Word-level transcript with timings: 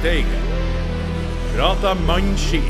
i. 0.00 0.24
Prata 1.56 1.94
mannskit. 1.94 2.62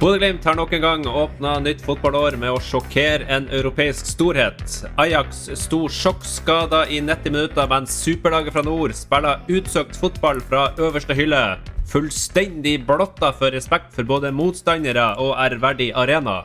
Bodø-Glimt 0.00 0.44
har 0.44 0.54
nok 0.54 0.72
en 0.72 0.80
gang 0.80 1.06
åpna 1.08 1.56
nytt 1.58 1.80
fotballår 1.82 2.36
med 2.38 2.52
å 2.54 2.60
sjokkere 2.62 3.26
en 3.32 3.48
europeisk 3.50 4.06
storhet. 4.06 4.62
Ajax 5.02 5.48
sto 5.58 5.88
sjokkskada 5.90 6.84
i 6.86 7.00
90 7.02 7.34
minutter 7.34 7.66
mens 7.72 7.96
superlaget 8.04 8.54
fra 8.54 8.62
nord 8.62 8.94
spiller 8.94 9.42
utsøkt 9.50 9.98
fotball 9.98 10.38
fra 10.46 10.68
øverste 10.78 11.16
hylle. 11.18 11.44
Fullstendig 11.90 12.78
blotta 12.86 13.32
for 13.34 13.50
respekt 13.50 13.96
for 13.96 14.06
både 14.06 14.30
motstandere 14.30 15.14
og 15.18 15.34
ærverdig 15.42 15.90
arena. 15.98 16.44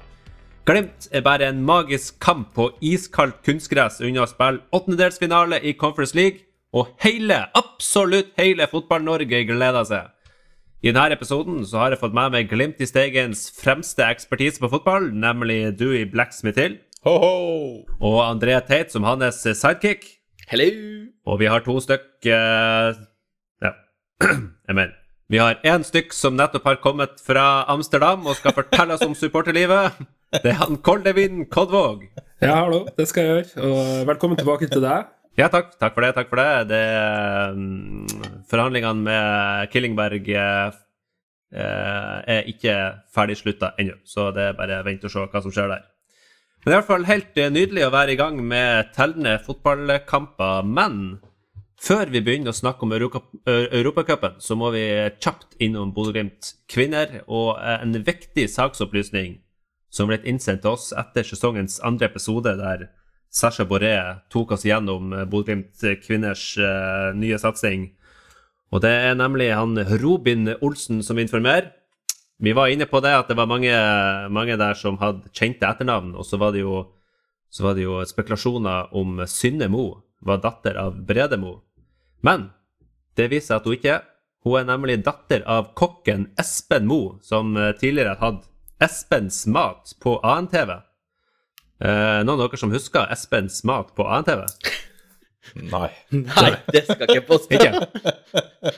Glimt 0.71 1.09
er 1.11 1.19
bare 1.19 1.49
en 1.51 1.65
magisk 1.67 2.15
kamp 2.23 2.53
på 2.55 2.69
iskaldt 2.79 3.41
kunstgress 3.43 3.97
unna 3.99 4.21
å 4.23 4.29
spille 4.29 4.61
åttendedelsfinale 4.71 5.57
i 5.67 5.73
Conference 5.75 6.15
League, 6.15 6.45
og 6.71 6.93
hele, 7.03 7.41
absolutt 7.59 8.29
hele 8.39 8.69
Fotball-Norge 8.71 9.41
gleder 9.49 9.87
seg. 9.89 10.05
I 10.79 10.93
denne 10.93 11.17
episoden 11.17 11.57
så 11.67 11.81
har 11.81 11.91
jeg 11.91 11.99
fått 11.99 12.15
med 12.15 12.31
meg 12.37 12.47
Glimt 12.53 12.79
i 12.79 12.87
Steigens 12.87 13.41
fremste 13.51 14.05
ekspertise 14.07 14.63
på 14.63 14.69
fotball, 14.71 15.09
nemlig 15.11 15.73
Dewey 15.81 16.05
Blacksmith 16.07 16.63
Hill. 16.63 16.79
Ho, 17.03 17.17
ho. 17.19 17.35
Og 17.99 18.17
André 18.23 18.55
Teit 18.63 18.95
som 18.95 19.03
hans 19.03 19.43
sidekick. 19.43 20.07
Hello. 20.47 20.69
Og 21.27 21.41
vi 21.43 21.51
har 21.51 21.67
to 21.67 21.75
stykk 21.83 22.31
uh, 22.31 22.95
Ja, 23.59 23.75
jeg 24.69 24.79
mener 24.79 24.95
Vi 25.27 25.43
har 25.43 25.59
én 25.67 25.83
stykk 25.83 26.15
som 26.15 26.39
nettopp 26.39 26.71
har 26.71 26.79
kommet 26.79 27.19
fra 27.19 27.67
Amsterdam 27.67 28.23
og 28.23 28.39
skal 28.39 28.55
fortelle 28.55 28.95
oss 28.95 29.03
om 29.03 29.19
supporterlivet. 29.19 29.99
Det 30.31 30.47
er 30.47 30.61
han 30.61 30.77
Koldevin 30.79 31.41
Kodvåg. 31.51 32.05
Ja, 32.39 32.61
hallo. 32.61 32.85
Det 32.95 33.03
skal 33.09 33.25
jeg 33.25 33.33
gjøre. 33.33 33.63
Og 33.67 34.07
velkommen 34.07 34.39
tilbake 34.39 34.69
til 34.71 34.79
deg. 34.79 35.09
Ja, 35.35 35.49
takk. 35.51 35.73
Takk 35.75 35.97
for 35.97 36.05
det. 36.05 36.11
takk 36.15 36.29
for 36.31 36.39
det. 36.39 36.69
det 36.69 36.85
um, 37.51 38.05
forhandlingene 38.47 39.03
med 39.03 39.67
Killingberg 39.73 40.29
eh, 40.31 40.77
er 41.51 42.47
ikke 42.47 42.77
ferdigslutta 43.11 43.73
ennå, 43.79 43.97
så 44.07 44.29
det 44.31 44.47
er 44.47 44.55
bare 44.55 44.79
vent 44.87 45.03
og 45.03 45.11
se 45.11 45.25
hva 45.25 45.43
som 45.43 45.51
skjer 45.51 45.67
der. 45.73 45.83
Men 46.63 46.63
det 46.63 46.71
er 46.71 46.77
i 46.77 46.79
hvert 46.79 46.91
fall 46.93 47.09
helt 47.11 47.43
eh, 47.43 47.51
nydelig 47.51 47.85
å 47.89 47.93
være 47.97 48.15
i 48.15 48.19
gang 48.23 48.39
med 48.39 48.95
tellende 48.95 49.35
fotballkamper. 49.43 50.63
Men 50.63 50.97
før 51.75 52.07
vi 52.07 52.23
begynner 52.23 52.55
å 52.55 52.61
snakke 52.61 52.87
om 52.87 52.95
Europa, 52.95 53.25
Europacupen, 53.51 54.39
så 54.39 54.55
må 54.55 54.71
vi 54.71 54.87
kjapt 55.19 55.59
innom 55.59 55.91
Bodø-Glimt 55.91 56.55
kvinner 56.71 57.19
og 57.27 57.57
en 57.59 57.99
viktig 57.99 58.47
saksopplysning 58.47 59.41
som 59.91 60.09
ble 60.09 60.21
innsendt 60.23 60.63
til 60.63 60.73
oss 60.73 60.91
etter 60.97 61.27
sesongens 61.27 61.81
andre 61.83 62.07
episode, 62.07 62.55
der 62.57 62.87
Sasha 63.31 63.65
Boré 63.67 63.95
tok 64.31 64.55
oss 64.55 64.65
gjennom 64.67 65.13
eh, 65.13 65.27
Bodø-Glimt 65.29 65.83
kvinners 66.03 66.55
uh, 66.59 67.11
nye 67.15 67.37
satsing. 67.39 67.91
Og 68.71 68.83
det 68.83 68.91
er 68.91 69.15
nemlig 69.19 69.51
han 69.55 69.75
Robin 70.01 70.49
Olsen 70.59 70.99
som 71.03 71.19
informerer. 71.19 71.71
Vi 72.41 72.55
var 72.57 72.71
inne 72.73 72.87
på 72.89 72.99
det 73.03 73.11
at 73.13 73.29
det 73.29 73.37
var 73.37 73.47
mange, 73.47 73.71
mange 74.33 74.55
der 74.57 74.73
som 74.79 74.97
hadde 74.97 75.29
kjente 75.37 75.67
etternavn, 75.67 76.15
og 76.17 76.25
så 76.25 76.39
var 76.41 76.55
det 76.55 76.63
jo, 76.63 76.79
var 77.61 77.75
det 77.77 77.85
jo 77.85 77.99
spekulasjoner 78.07 78.95
om 78.97 79.21
Synne 79.29 79.67
Mo 79.69 80.01
var 80.25 80.41
datter 80.41 80.79
av 80.79 80.97
Brede 81.05 81.37
Mo. 81.37 81.59
Men 82.25 82.49
det 83.17 83.29
viser 83.29 83.51
seg 83.51 83.59
at 83.59 83.67
hun 83.67 83.77
ikke 83.77 83.93
er. 83.99 84.07
Hun 84.41 84.57
er 84.57 84.69
nemlig 84.71 85.03
datter 85.05 85.43
av 85.45 85.75
kokken 85.77 86.31
Espen 86.41 86.87
Mo, 86.89 87.19
som 87.21 87.53
eh, 87.57 87.75
tidligere 87.77 88.17
hadde 88.17 88.47
Espens 88.81 89.43
mat 89.47 89.93
på 90.01 90.15
ANTV. 90.25 90.71
Eh, 91.81 92.21
noen 92.25 92.37
av 92.37 92.47
dere 92.47 92.59
som 92.61 92.73
husker 92.73 93.11
Espens 93.13 93.61
mat 93.67 93.91
på 93.97 94.05
ANTV? 94.09 94.45
Nei. 95.71 95.89
Nei, 96.13 96.51
det 96.73 96.85
skal 96.87 97.05
ikke 97.07 97.27
påstå. 97.27 97.59
Ikke? 97.59 98.73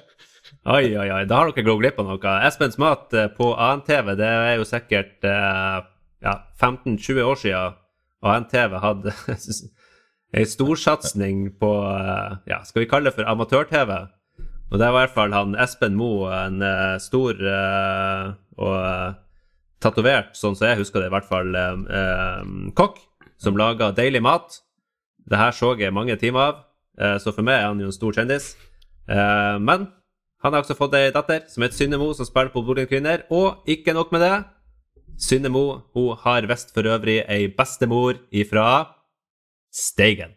Oi, 0.63 0.93
oi, 0.95 1.07
oi. 1.11 1.23
Da 1.27 1.39
har 1.39 1.51
dere 1.51 1.65
gått 1.67 1.81
glipp 1.81 1.97
av 1.99 2.07
noe. 2.11 2.35
Espens 2.47 2.77
mat 2.79 3.15
eh, 3.15 3.29
på 3.31 3.53
ANTV, 3.55 4.13
det 4.19 4.27
er 4.27 4.57
jo 4.59 4.67
sikkert 4.67 5.27
eh, 5.27 5.79
ja, 6.23 6.35
15-20 6.59 7.23
år 7.27 7.39
siden 7.39 7.79
ANTV 8.23 8.77
hadde 8.83 9.15
ei 10.37 10.45
storsatsing 10.47 11.49
på 11.59 11.71
eh, 11.91 12.37
ja, 12.51 12.61
Skal 12.67 12.85
vi 12.85 12.91
kalle 12.91 13.11
det 13.11 13.17
for 13.17 13.27
amatør-TV? 13.27 13.97
Og 14.71 14.79
det 14.79 14.87
var 14.87 15.03
i 15.03 15.03
hvert 15.03 15.17
fall 15.17 15.35
han 15.35 15.59
Espen 15.59 15.99
Moe, 15.99 16.31
en 16.33 16.63
eh, 16.65 16.95
stor 17.03 17.37
eh, 17.37 18.31
og 18.57 19.19
tatovert, 19.83 20.33
sånn 20.37 20.55
som 20.57 20.69
jeg 20.69 20.79
husker 20.81 21.03
det, 21.03 21.09
i 21.11 21.13
hvert 21.13 21.27
fall 21.29 21.55
eh, 21.59 21.81
eh, 21.99 22.53
kokk, 22.77 23.01
som 23.41 23.59
lager 23.59 23.95
deilig 23.95 24.23
mat. 24.23 24.61
Det 25.29 25.39
her 25.39 25.55
så 25.55 25.73
jeg 25.79 25.95
mange 25.95 26.15
timer 26.19 26.47
av, 26.47 26.63
eh, 26.99 27.17
så 27.19 27.35
for 27.35 27.45
meg 27.45 27.59
er 27.59 27.69
han 27.69 27.83
jo 27.83 27.91
en 27.91 27.95
stor 27.95 28.15
kjendis. 28.15 28.53
Eh, 29.07 29.57
men 29.59 29.87
han 30.43 30.51
har 30.53 30.63
også 30.63 30.75
fått 30.75 30.95
ei 30.99 31.11
datter 31.15 31.45
som 31.51 31.63
heter 31.63 31.77
Synne 31.77 31.99
Mo, 31.99 32.09
som 32.15 32.27
spiller 32.27 32.51
på 32.51 32.63
Bodø 32.67 32.83
kvinner. 32.89 33.23
Og 33.31 33.63
ikke 33.69 33.95
nok 33.95 34.11
med 34.11 34.25
det. 34.25 34.35
Synne 35.19 35.51
Mo 35.53 35.65
hun 35.95 36.17
har 36.23 36.47
visst 36.49 36.73
for 36.75 36.87
øvrig 36.89 37.21
ei 37.31 37.47
bestemor 37.47 38.19
ifra 38.31 38.65
Steigen. 39.73 40.35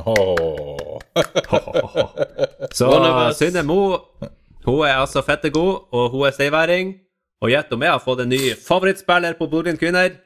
Oh. 0.00 0.98
Så. 2.78 2.88
Synne 3.36 3.62
Mo 3.68 3.80
hun 4.64 4.80
er 4.86 4.96
altså 4.96 5.20
fette 5.20 5.50
god, 5.52 5.92
og 5.92 6.10
hun 6.10 6.26
er 6.26 6.32
steiværing. 6.32 6.94
Og 7.42 7.50
gjett 7.50 7.72
om 7.74 7.82
jeg 7.82 7.92
har 7.92 8.02
fått 8.02 8.22
en 8.24 8.30
ny 8.32 8.42
favorittspiller 8.58 9.36
på 9.38 9.48
Bodø 9.50 9.74
kvinner. 9.80 10.20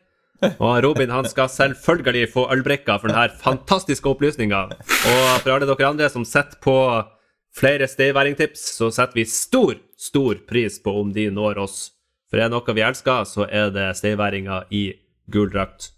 Og 0.62 0.82
Robin 0.84 1.10
han 1.10 1.26
skal 1.26 1.50
selvfølgelig 1.50 2.28
få 2.30 2.44
ølbrikka 2.54 2.98
for 3.00 3.10
denne 3.10 3.26
fantastiske 3.42 4.06
opplysninga. 4.06 4.68
Og 4.70 5.24
for 5.42 5.54
alle 5.54 5.66
dere 5.66 5.88
andre 5.88 6.10
som 6.12 6.26
sitter 6.28 6.60
på 6.62 6.76
flere 7.58 7.88
stayværingtips, 7.90 8.62
så 8.76 8.90
setter 8.94 9.18
vi 9.18 9.24
stor, 9.26 9.74
stor 9.98 10.38
pris 10.46 10.78
på 10.82 10.94
om 11.00 11.10
de 11.14 11.26
når 11.34 11.58
oss. 11.64 11.78
For 12.30 12.38
er 12.38 12.46
det 12.46 12.54
noe 12.54 12.76
vi 12.76 12.84
elsker, 12.84 13.24
så 13.26 13.48
er 13.48 13.72
det 13.74 13.88
stayværinga 13.98 14.66
i 14.70 14.84
gul 15.32 15.50
drakt. 15.50 15.90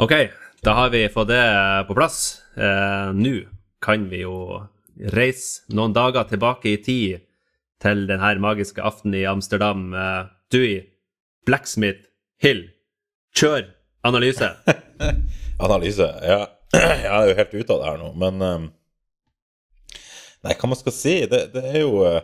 Ok, 0.00 0.14
da 0.64 0.76
har 0.76 0.92
vi 0.92 1.08
fått 1.12 1.32
det 1.32 1.42
på 1.88 1.96
plass. 1.96 2.20
Eh, 2.56 3.10
Nå 3.16 3.34
kan 3.82 4.06
vi 4.12 4.22
jo 4.22 4.60
reise 5.16 5.64
noen 5.72 5.94
dager 5.96 6.28
tilbake 6.28 6.74
i 6.74 6.80
tid 6.84 7.24
til 7.82 8.06
denne 8.10 8.32
magiske 8.42 8.82
aftenen 8.84 9.18
i 9.20 9.26
Amsterdam. 9.28 9.90
Eh, 9.94 10.24
Dewey, 10.52 10.82
Blacksmith, 11.48 12.08
Hill, 12.42 12.66
kjør 13.36 13.68
analyse. 14.06 14.50
Analyse. 15.66 16.08
Ja. 16.24 16.42
Jeg 16.76 17.08
er 17.10 17.30
jo 17.30 17.38
helt 17.38 17.56
ute 17.56 17.74
av 17.74 17.80
det 17.80 17.88
her 17.88 17.96
nå, 17.98 18.12
men 18.20 18.44
um, 18.44 18.68
Nei, 20.40 20.54
hva 20.56 20.68
man 20.70 20.78
skal 20.78 20.94
si? 20.94 21.16
Det, 21.28 21.40
det 21.52 21.64
er 21.68 21.82
jo 21.82 22.04
uh, 22.06 22.20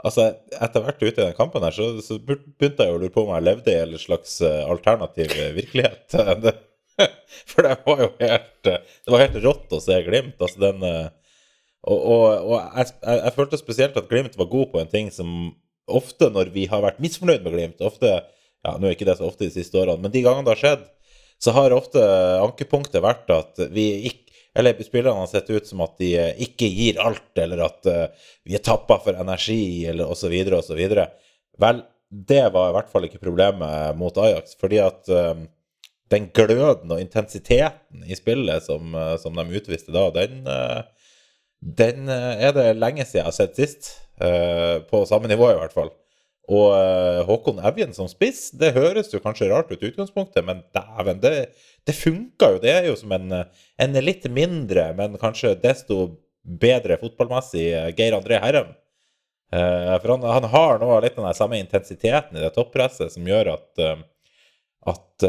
Altså, 0.00 0.30
etter 0.56 0.80
hvert 0.80 1.02
ute 1.02 1.12
i 1.12 1.26
den 1.26 1.36
kampen 1.36 1.62
her, 1.62 1.74
så, 1.76 1.90
så 2.00 2.16
begynte 2.16 2.86
jeg 2.86 2.94
å 2.94 2.96
lure 2.96 3.12
på 3.12 3.26
om 3.26 3.34
jeg 3.34 3.44
levde 3.44 3.74
i 3.74 3.82
en 3.82 4.00
slags 4.00 4.38
uh, 4.40 4.62
alternativ 4.72 5.34
virkelighet. 5.58 6.16
For 7.50 7.66
det 7.66 7.76
var 7.84 8.00
jo 8.00 8.08
helt 8.20 8.64
Det 8.64 9.12
var 9.12 9.22
helt 9.24 9.38
rått 9.44 9.74
å 9.76 9.80
se 9.82 9.98
Glimt. 10.06 10.40
Altså 10.40 10.62
den 10.62 10.84
uh, 10.84 11.12
Og, 11.88 11.96
og, 11.96 12.24
og 12.44 12.56
jeg, 12.76 12.92
jeg, 13.06 13.34
følte 13.36 13.60
spesielt 13.60 13.96
at 13.96 14.08
Glimt 14.10 14.36
var 14.36 14.50
god 14.52 14.72
på 14.72 14.80
en 14.82 14.90
ting 14.90 15.08
som 15.14 15.52
ofte 15.90 16.28
når 16.30 16.52
vi 16.54 16.66
har 16.70 16.82
vært 16.84 17.00
misfornøyd 17.02 17.44
med 17.44 17.54
Glimt 17.56 17.84
ofte, 17.84 18.20
ja, 18.60 18.74
Nå 18.76 18.88
er 18.88 18.92
ikke 18.92 19.08
det 19.08 19.16
så 19.16 19.30
ofte 19.30 19.46
de 19.46 19.54
siste 19.54 19.78
årene, 19.80 20.02
men 20.04 20.12
de 20.12 20.20
gangene 20.20 20.44
det 20.44 20.52
har 20.58 20.60
skjedd, 20.60 20.82
så 21.40 21.54
har 21.56 21.72
ofte 21.72 22.02
ankepunktet 22.44 23.00
vært 23.00 23.30
at 23.32 23.62
vi 23.72 23.86
ikke 24.10 24.30
eller 24.54 24.82
spillerne 24.82 25.18
har 25.22 25.26
sett 25.30 25.50
ut 25.50 25.66
som 25.66 25.82
at 25.84 25.94
de 26.00 26.10
eh, 26.18 26.42
ikke 26.46 26.68
gir 26.68 26.98
alt, 27.02 27.30
eller 27.38 27.62
at 27.68 27.86
eh, 27.86 28.26
vi 28.46 28.56
er 28.58 28.64
tappa 28.66 28.98
for 29.02 29.18
energi, 29.18 29.86
eller 29.86 30.10
osv., 30.10 30.34
osv. 30.56 30.80
Vel, 31.60 31.82
det 32.10 32.42
var 32.54 32.70
i 32.70 32.74
hvert 32.74 32.90
fall 32.90 33.06
ikke 33.06 33.22
problemet 33.22 33.98
mot 33.98 34.18
Ajax, 34.18 34.56
fordi 34.58 34.80
at 34.82 35.10
eh, 35.14 35.44
den 36.10 36.26
gløden 36.34 36.90
og 36.90 36.98
intensiteten 36.98 38.02
i 38.02 38.18
spillet 38.18 38.64
som, 38.66 38.96
som 39.22 39.36
de 39.38 39.60
utviste 39.60 39.94
da, 39.94 40.08
den, 40.10 40.40
den 41.60 42.08
eh, 42.08 42.44
er 42.48 42.54
det 42.56 42.68
lenge 42.78 43.04
siden 43.04 43.20
jeg 43.20 43.28
har 43.28 43.36
sett 43.36 43.58
sist. 43.58 43.90
eh, 44.20 44.80
På 44.90 45.04
samme 45.08 45.28
nivå, 45.28 45.50
i 45.52 45.58
hvert 45.58 45.74
fall. 45.76 45.90
Og 46.50 46.72
eh, 46.74 47.20
Håkon 47.28 47.60
Evjen 47.68 47.92
som 47.94 48.08
spiss, 48.10 48.48
det 48.58 48.72
høres 48.74 49.12
jo 49.12 49.20
kanskje 49.22 49.50
rart 49.52 49.70
ut 49.70 49.82
i 49.82 49.90
utgangspunktet, 49.92 50.42
men 50.46 50.64
dæven, 50.74 51.20
det, 51.22 51.34
det 51.86 51.94
funka 51.94 52.54
jo. 52.56 52.60
Det 52.64 52.72
er 52.72 52.88
jo 52.88 52.96
som 52.98 53.12
en, 53.14 53.36
en 53.78 54.00
litt 54.02 54.26
mindre, 54.32 54.88
men 54.98 55.20
kanskje 55.20 55.54
desto 55.62 56.16
bedre 56.42 56.96
fotballmessig 56.98 57.68
Geir 57.98 58.16
André 58.16 58.40
Herrem. 58.40 58.72
For 59.50 60.12
han, 60.14 60.22
han 60.24 60.46
har 60.52 60.78
nå 60.80 60.88
litt 61.02 61.16
den 61.18 61.34
samme 61.34 61.58
intensiteten 61.58 62.38
i 62.38 62.42
det 62.42 62.52
toppresset 62.54 63.10
som 63.12 63.26
gjør 63.26 63.50
at, 63.56 63.82
at 64.88 65.24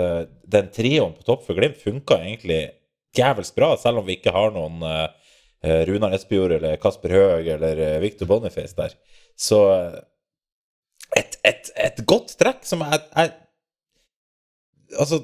den 0.56 0.70
trioen 0.72 1.16
på 1.18 1.26
topp 1.26 1.44
for 1.48 1.58
Glimt 1.58 1.82
funka 1.82 2.20
egentlig 2.22 2.62
jævelsk 3.18 3.58
bra, 3.58 3.72
selv 3.82 4.04
om 4.04 4.08
vi 4.08 4.20
ikke 4.20 4.34
har 4.36 4.54
noen 4.54 4.78
Runar 5.62 6.16
Espejord 6.18 6.56
eller 6.58 6.80
Kasper 6.82 7.14
Høeg 7.14 7.46
eller 7.56 7.78
eh, 7.78 8.02
Victor 8.02 8.26
Boniface 8.30 8.74
der. 8.78 8.92
Så 9.38 9.74
eh, 9.74 10.00
et, 11.20 11.38
et, 11.46 11.70
et 11.76 12.06
godt 12.10 12.38
trekk 12.40 12.66
som 12.68 12.80
jeg, 12.88 13.00
jeg 13.16 13.30
Altså, 15.00 15.22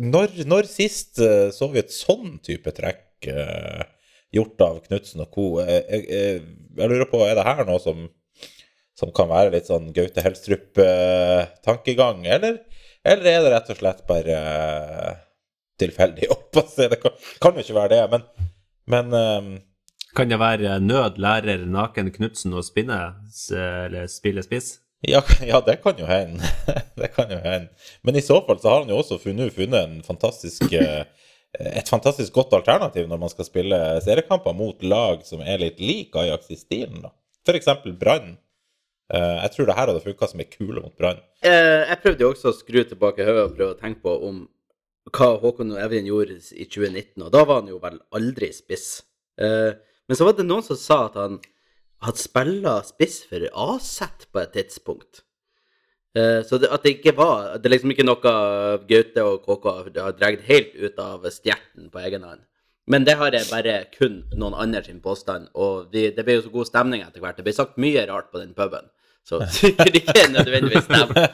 når, 0.00 0.28
når 0.48 0.64
sist 0.70 1.18
eh, 1.20 1.50
så 1.52 1.68
vi 1.68 1.78
et 1.82 1.92
sånn 1.92 2.38
type 2.40 2.72
trekk 2.72 3.28
uh, 3.28 3.84
gjort 4.32 4.62
av 4.64 4.80
Knutsen 4.86 5.20
og 5.20 5.28
co.? 5.34 5.60
Jeg, 5.60 5.84
jeg, 5.84 6.40
jeg, 6.78 6.88
lurer 6.88 7.04
på, 7.10 7.20
er 7.26 7.36
det 7.36 7.44
her 7.44 7.60
noe 7.68 7.76
som, 7.82 8.08
som 8.96 9.12
kan 9.12 9.28
være 9.28 9.52
litt 9.52 9.68
sånn 9.68 9.92
Gaute 9.92 10.24
Helstrup-tankegang, 10.24 12.24
eller, 12.24 12.64
eller 13.04 13.28
er 13.34 13.44
det 13.44 13.52
rett 13.52 13.68
og 13.74 13.78
slett 13.82 14.00
bare 14.08 14.36
uh, 14.40 15.12
tilfeldig 15.82 16.30
opppasse? 16.38 16.88
Det 16.88 16.96
kan, 17.02 17.12
kan 17.44 17.52
jo 17.52 17.60
ikke 17.66 17.80
være 17.82 17.92
det, 17.92 18.00
men, 18.16 18.22
men 18.96 19.06
eh, 19.20 19.52
Kan 20.16 20.28
det 20.28 20.38
være 20.40 20.74
nød 20.84 21.16
lærer 21.22 21.62
naken 21.72 22.10
Knutsen 22.12 22.52
å 22.52 22.62
spinne, 22.64 22.98
eller 23.56 24.08
spille 24.12 24.42
spiss? 24.44 24.74
Ja, 25.08 25.22
ja, 25.50 25.58
det 25.64 25.78
kan 25.82 25.98
jo 25.98 26.06
hende. 26.06 26.46
det 27.00 27.08
kan 27.16 27.30
jo 27.32 27.38
hende. 27.42 27.72
Men 28.06 28.18
i 28.18 28.22
så 28.24 28.38
fall 28.46 28.60
så 28.62 28.68
har 28.70 28.84
han 28.84 28.92
jo 28.92 29.00
også 29.00 29.18
funnet, 29.22 29.54
funnet 29.56 29.80
en 29.88 29.96
fantastisk, 30.06 30.68
eh, 30.78 31.02
et 31.58 31.88
fantastisk 31.90 32.32
godt 32.36 32.52
alternativ 32.60 33.08
når 33.10 33.22
man 33.24 33.32
skal 33.32 33.48
spille 33.48 33.80
seriekamper 34.04 34.54
mot 34.56 34.84
lag 34.86 35.24
som 35.26 35.42
er 35.42 35.58
litt 35.64 35.80
lik 35.82 36.14
Ajax 36.20 36.52
i 36.54 36.60
stilen. 36.60 37.02
da. 37.02 37.10
F.eks. 37.48 37.72
Brann. 37.98 38.36
Eh, 39.12 39.36
Jeg 39.42 39.54
tror 39.56 39.66
det 39.66 39.78
her 39.80 39.90
hadde 39.90 40.04
funka 40.04 40.28
som 40.30 40.40
ei 40.44 40.50
kule 40.52 40.84
mot 40.84 40.94
Brann. 41.00 41.18
Eh, 41.42 41.82
jeg 41.88 41.98
prøvde 42.04 42.22
jo 42.28 42.30
også 42.36 42.52
å 42.52 42.58
skru 42.60 42.84
tilbake 42.86 43.26
hodet 43.26 43.48
og 43.48 43.56
prøve 43.56 43.74
å 43.74 43.80
tenke 43.80 44.04
på 44.04 44.14
om 44.28 44.44
hva 45.10 45.32
Håkon 45.42 45.72
og 45.74 45.80
Evjen 45.82 46.06
gjorde 46.06 46.36
i 46.54 46.68
2019, 46.70 47.24
og 47.26 47.32
da 47.34 47.42
var 47.48 47.58
han 47.64 47.72
jo 47.72 47.80
vel 47.82 47.96
aldri 48.14 48.52
spiss. 48.54 49.00
Eh, 49.42 49.72
men 50.08 50.18
så 50.18 50.28
var 50.28 50.36
det 50.38 50.46
noen 50.46 50.64
som 50.66 50.78
sa 50.78 51.04
at 51.06 51.18
han 51.20 51.40
hadde 52.02 52.22
spilla 52.22 52.78
spiss 52.86 53.20
for 53.30 53.44
AZ 53.64 53.92
på 54.32 54.42
et 54.42 54.54
tidspunkt. 54.56 55.22
Eh, 56.18 56.40
så 56.46 56.58
det, 56.60 56.68
at 56.68 56.82
det 56.84 56.98
ikke 56.98 57.14
var 57.16 57.54
Det 57.56 57.64
er 57.64 57.72
liksom 57.72 57.92
ikke 57.94 58.04
noe 58.04 58.32
Gaute 58.84 59.22
og 59.24 59.46
KK 59.46 59.68
har 59.96 60.16
dratt 60.18 60.42
helt 60.44 60.74
ut 60.76 60.98
av 61.00 61.24
stjerten 61.32 61.88
på 61.88 62.02
egen 62.04 62.26
hånd. 62.26 62.42
Men 62.90 63.06
det 63.06 63.14
har 63.16 63.32
jeg 63.32 63.48
bare 63.48 63.76
kun 63.94 64.18
noen 64.34 64.56
andre 64.58 64.82
sin 64.84 64.98
påstand, 65.00 65.48
og 65.54 65.92
vi, 65.94 66.08
det 66.12 66.24
ble 66.26 66.40
jo 66.40 66.46
så 66.48 66.52
god 66.52 66.68
stemning 66.68 67.04
etter 67.04 67.22
hvert. 67.22 67.38
Det 67.38 67.46
ble 67.46 67.54
sagt 67.54 67.78
mye 67.80 68.02
rart 68.10 68.32
på 68.34 68.42
den 68.42 68.56
puben, 68.58 68.90
så 69.24 69.38
sikkert 69.60 70.00
ikke 70.02 70.26
nødvendigvis 70.34 70.84
stemmer. 70.90 71.30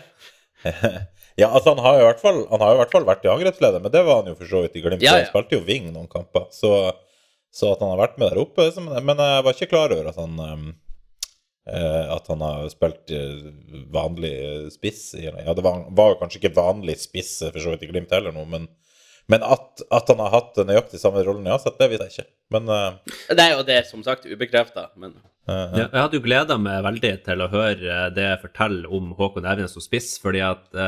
Ja, 1.39 1.49
altså 1.49 1.73
han 1.73 1.81
har 1.83 1.97
jo 1.97 2.05
i 2.05 2.09
hvert 2.11 2.23
fall, 2.23 2.41
han 2.51 2.63
har 2.63 2.73
jo 2.73 2.77
i 2.77 2.83
hvert 2.83 2.95
fall 2.97 3.09
vært 3.09 3.25
i 3.25 3.33
angrepsleder, 3.33 3.83
men 3.83 3.95
det 3.95 4.05
var 4.05 4.21
han 4.21 4.33
jo 4.33 4.37
for 4.39 4.51
så 4.51 4.63
vidt 4.65 4.77
i 4.77 4.85
Glimt. 4.85 5.05
Ja, 5.07 5.17
ja. 5.17 5.25
Han 5.25 5.33
spilte 5.33 5.57
jo 5.57 5.65
wing 5.65 5.89
noen 5.95 6.11
kamper. 6.11 6.49
Så, 6.53 6.73
så 7.59 7.73
at 7.75 7.81
han 7.83 7.91
har 7.91 8.03
vært 8.05 8.19
med 8.21 8.31
der 8.31 8.43
oppe 8.43 8.69
Men 8.79 9.07
men 9.09 9.23
jeg 9.25 9.45
var 9.45 9.57
ikke 9.57 9.73
klar 9.73 9.95
over 9.95 10.11
at 10.13 10.19
han 10.21 10.37
um, 10.39 10.67
eh, 11.67 12.05
At 12.15 12.29
han 12.31 12.45
har 12.45 12.69
spilt 12.71 13.15
eh, 13.15 13.49
vanlig 13.95 14.35
spiss. 14.75 15.15
Ja, 15.19 15.33
det 15.35 15.65
var, 15.67 15.87
var 15.91 16.13
jo 16.13 16.21
kanskje 16.21 16.43
ikke 16.43 16.59
vanlig 16.59 16.99
spiss 17.03 17.39
for 17.49 17.59
så 17.63 17.75
vidt 17.75 17.89
i 17.89 17.91
Glimt 17.91 18.15
heller 18.15 18.35
nå, 18.35 18.45
men, 18.51 18.69
men 19.27 19.43
at, 19.43 19.83
at 19.95 20.13
han 20.13 20.23
har 20.23 20.37
hatt 20.37 20.61
nøyaktig 20.69 21.01
samme 21.03 21.25
rollen 21.27 21.49
i 21.49 21.55
Aset, 21.55 21.81
det 21.81 21.91
visste 21.91 22.07
jeg 22.07 22.15
ikke. 22.15 22.31
Men 22.55 22.71
eh, 22.77 23.19
Nei, 23.41 23.51
og 23.57 23.67
det 23.67 23.81
er 23.81 23.91
som 23.91 24.07
sagt 24.07 24.29
ubekrefta, 24.29 24.91
men 24.97 25.19
uh 25.19 25.27
Ja, 25.49 25.87
jeg 25.87 25.99
hadde 25.99 26.19
jo 26.19 26.25
gleda 26.25 26.59
meg 26.61 26.83
veldig 26.85 27.13
til 27.27 27.43
å 27.43 27.51
høre 27.51 27.91
eh, 27.91 28.09
det 28.15 28.27
jeg 28.29 28.43
forteller 28.45 28.95
om 28.95 29.15
Håkon 29.19 29.49
Evjen 29.49 29.71
som 29.73 29.83
spiss, 29.85 30.15
fordi 30.23 30.45
at 30.47 30.83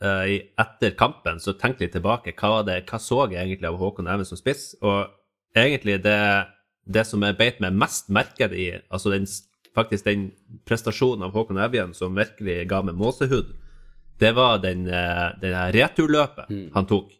etter 0.00 0.94
kampen 0.96 1.36
så 1.44 1.52
tenkte 1.60 1.84
jeg 1.84 1.92
tilbake. 1.92 2.32
Hva, 2.32 2.48
var 2.54 2.62
det, 2.64 2.78
hva 2.88 2.96
så 3.04 3.26
jeg 3.28 3.42
egentlig 3.42 3.68
av 3.68 3.76
Håkon 3.76 4.08
Evjen 4.08 4.30
som 4.30 4.38
spiss? 4.40 4.70
Og 4.80 5.02
egentlig 5.56 6.00
det, 6.04 6.18
det 6.84 7.06
som 7.08 7.22
jeg 7.26 7.38
beit 7.38 7.60
meg 7.62 7.76
mest 7.76 8.10
merke 8.12 8.50
i, 8.52 8.72
altså 8.90 9.12
den, 9.14 9.26
faktisk 9.76 10.06
den 10.06 10.30
prestasjonen 10.68 11.26
av 11.26 11.34
Håkon 11.36 11.60
Evjen 11.62 11.94
som 11.96 12.18
virkelig 12.18 12.64
ga 12.70 12.82
meg 12.86 12.98
måsehud, 13.00 13.54
det 14.20 14.34
var 14.36 14.60
den, 14.60 14.84
den 15.40 15.56
returløpet 15.74 16.50
mm. 16.50 16.66
han 16.74 16.88
tok. 16.90 17.14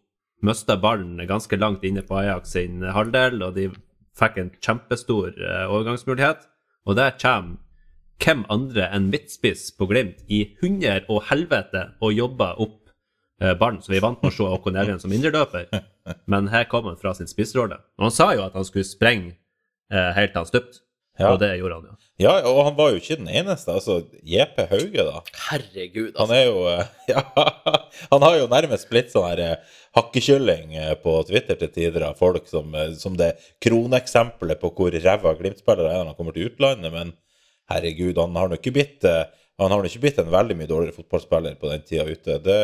Mista 0.44 0.76
ballen 0.80 1.20
ganske 1.28 1.56
langt 1.56 1.84
inne 1.84 2.02
på 2.04 2.16
Ajax 2.16 2.52
sin 2.54 2.84
halvdel, 2.84 3.42
og 3.44 3.56
de 3.56 3.70
fikk 4.16 4.38
en 4.40 4.52
kjempestor 4.60 5.34
eh, 5.36 5.66
overgangsmulighet. 5.68 6.46
Og 6.88 6.96
der 6.96 7.16
kommer 7.20 7.58
hvem 8.20 8.44
andre 8.52 8.88
enn 8.92 9.08
midtspiss 9.12 9.70
på 9.76 9.88
Glimt 9.88 10.20
i 10.28 10.42
hundre 10.60 11.00
og 11.08 11.24
helvete 11.30 11.90
og 12.04 12.12
jobber 12.12 12.60
opp 12.60 12.79
eh, 13.40 13.54
ballen. 13.58 13.80
Så 13.82 13.92
vi 13.92 13.98
er 14.00 14.04
vant 14.06 14.20
med 14.22 14.30
å 14.32 14.36
se 14.36 14.46
Håkon 14.52 14.78
Evjen 14.80 15.00
som 15.02 15.12
indreløper, 15.16 15.66
men 16.30 16.48
her 16.52 16.68
kom 16.70 16.86
han 16.90 17.00
fra 17.00 17.14
sin 17.18 17.28
spissrolle. 17.30 17.80
Og 17.98 18.08
han 18.08 18.14
sa 18.14 18.30
jo 18.36 18.44
at 18.46 18.54
han 18.58 18.68
skulle 18.68 18.88
sprenge 18.88 19.34
eh, 19.92 20.12
helt 20.16 20.32
til 20.36 20.42
han 20.44 20.48
stupte, 20.52 20.84
Ja. 21.20 21.32
og 21.34 21.40
det 21.42 21.50
gjorde 21.58 21.74
han 21.76 21.88
jo. 21.90 21.94
ja, 22.22 22.30
og 22.48 22.58
han 22.64 22.76
var 22.78 22.92
jo 22.94 23.00
ikke 23.00 23.16
den 23.20 23.28
eneste. 23.28 23.74
Altså, 23.74 23.98
JP 24.24 24.62
Hauge, 24.70 25.02
da. 25.04 25.18
herregud, 25.50 26.14
altså. 26.14 26.22
Han 26.22 26.30
er 26.36 26.44
jo 26.46 26.62
eh, 26.70 26.86
Ja, 27.12 27.24
han 28.14 28.22
har 28.24 28.36
jo 28.38 28.46
nærmest 28.48 28.88
blitt 28.88 29.10
sånn 29.12 29.26
her 29.28 29.42
eh, 29.44 29.74
hakkekylling 29.98 30.72
på 31.02 31.16
Twitter 31.28 31.58
til 31.60 31.72
tider 31.74 32.06
av 32.08 32.16
folk 32.16 32.46
som, 32.48 32.72
som 32.96 33.18
det 33.18 33.34
kroneksempelet 33.66 34.60
på 34.62 34.70
hvor 34.78 34.94
ræva 34.96 35.34
Glimt-spillere 35.36 35.90
er 35.92 36.00
når 36.04 36.12
han 36.12 36.18
kommer 36.22 36.36
til 36.38 36.48
utlandet, 36.48 36.92
men 36.94 37.12
herregud, 37.70 38.16
han 38.22 38.38
har 38.38 38.48
nå 38.50 38.56
ikke 38.60 38.72
blitt 38.78 39.04
Han 39.60 39.70
har 39.74 39.84
ikke 39.84 40.00
blitt 40.06 40.18
en 40.22 40.30
veldig 40.32 40.56
mye 40.56 40.70
dårligere 40.70 40.96
fotballspiller 40.96 41.58
på 41.60 41.68
den 41.68 41.82
tida 41.84 42.06
ute. 42.08 42.38
Det, 42.46 42.60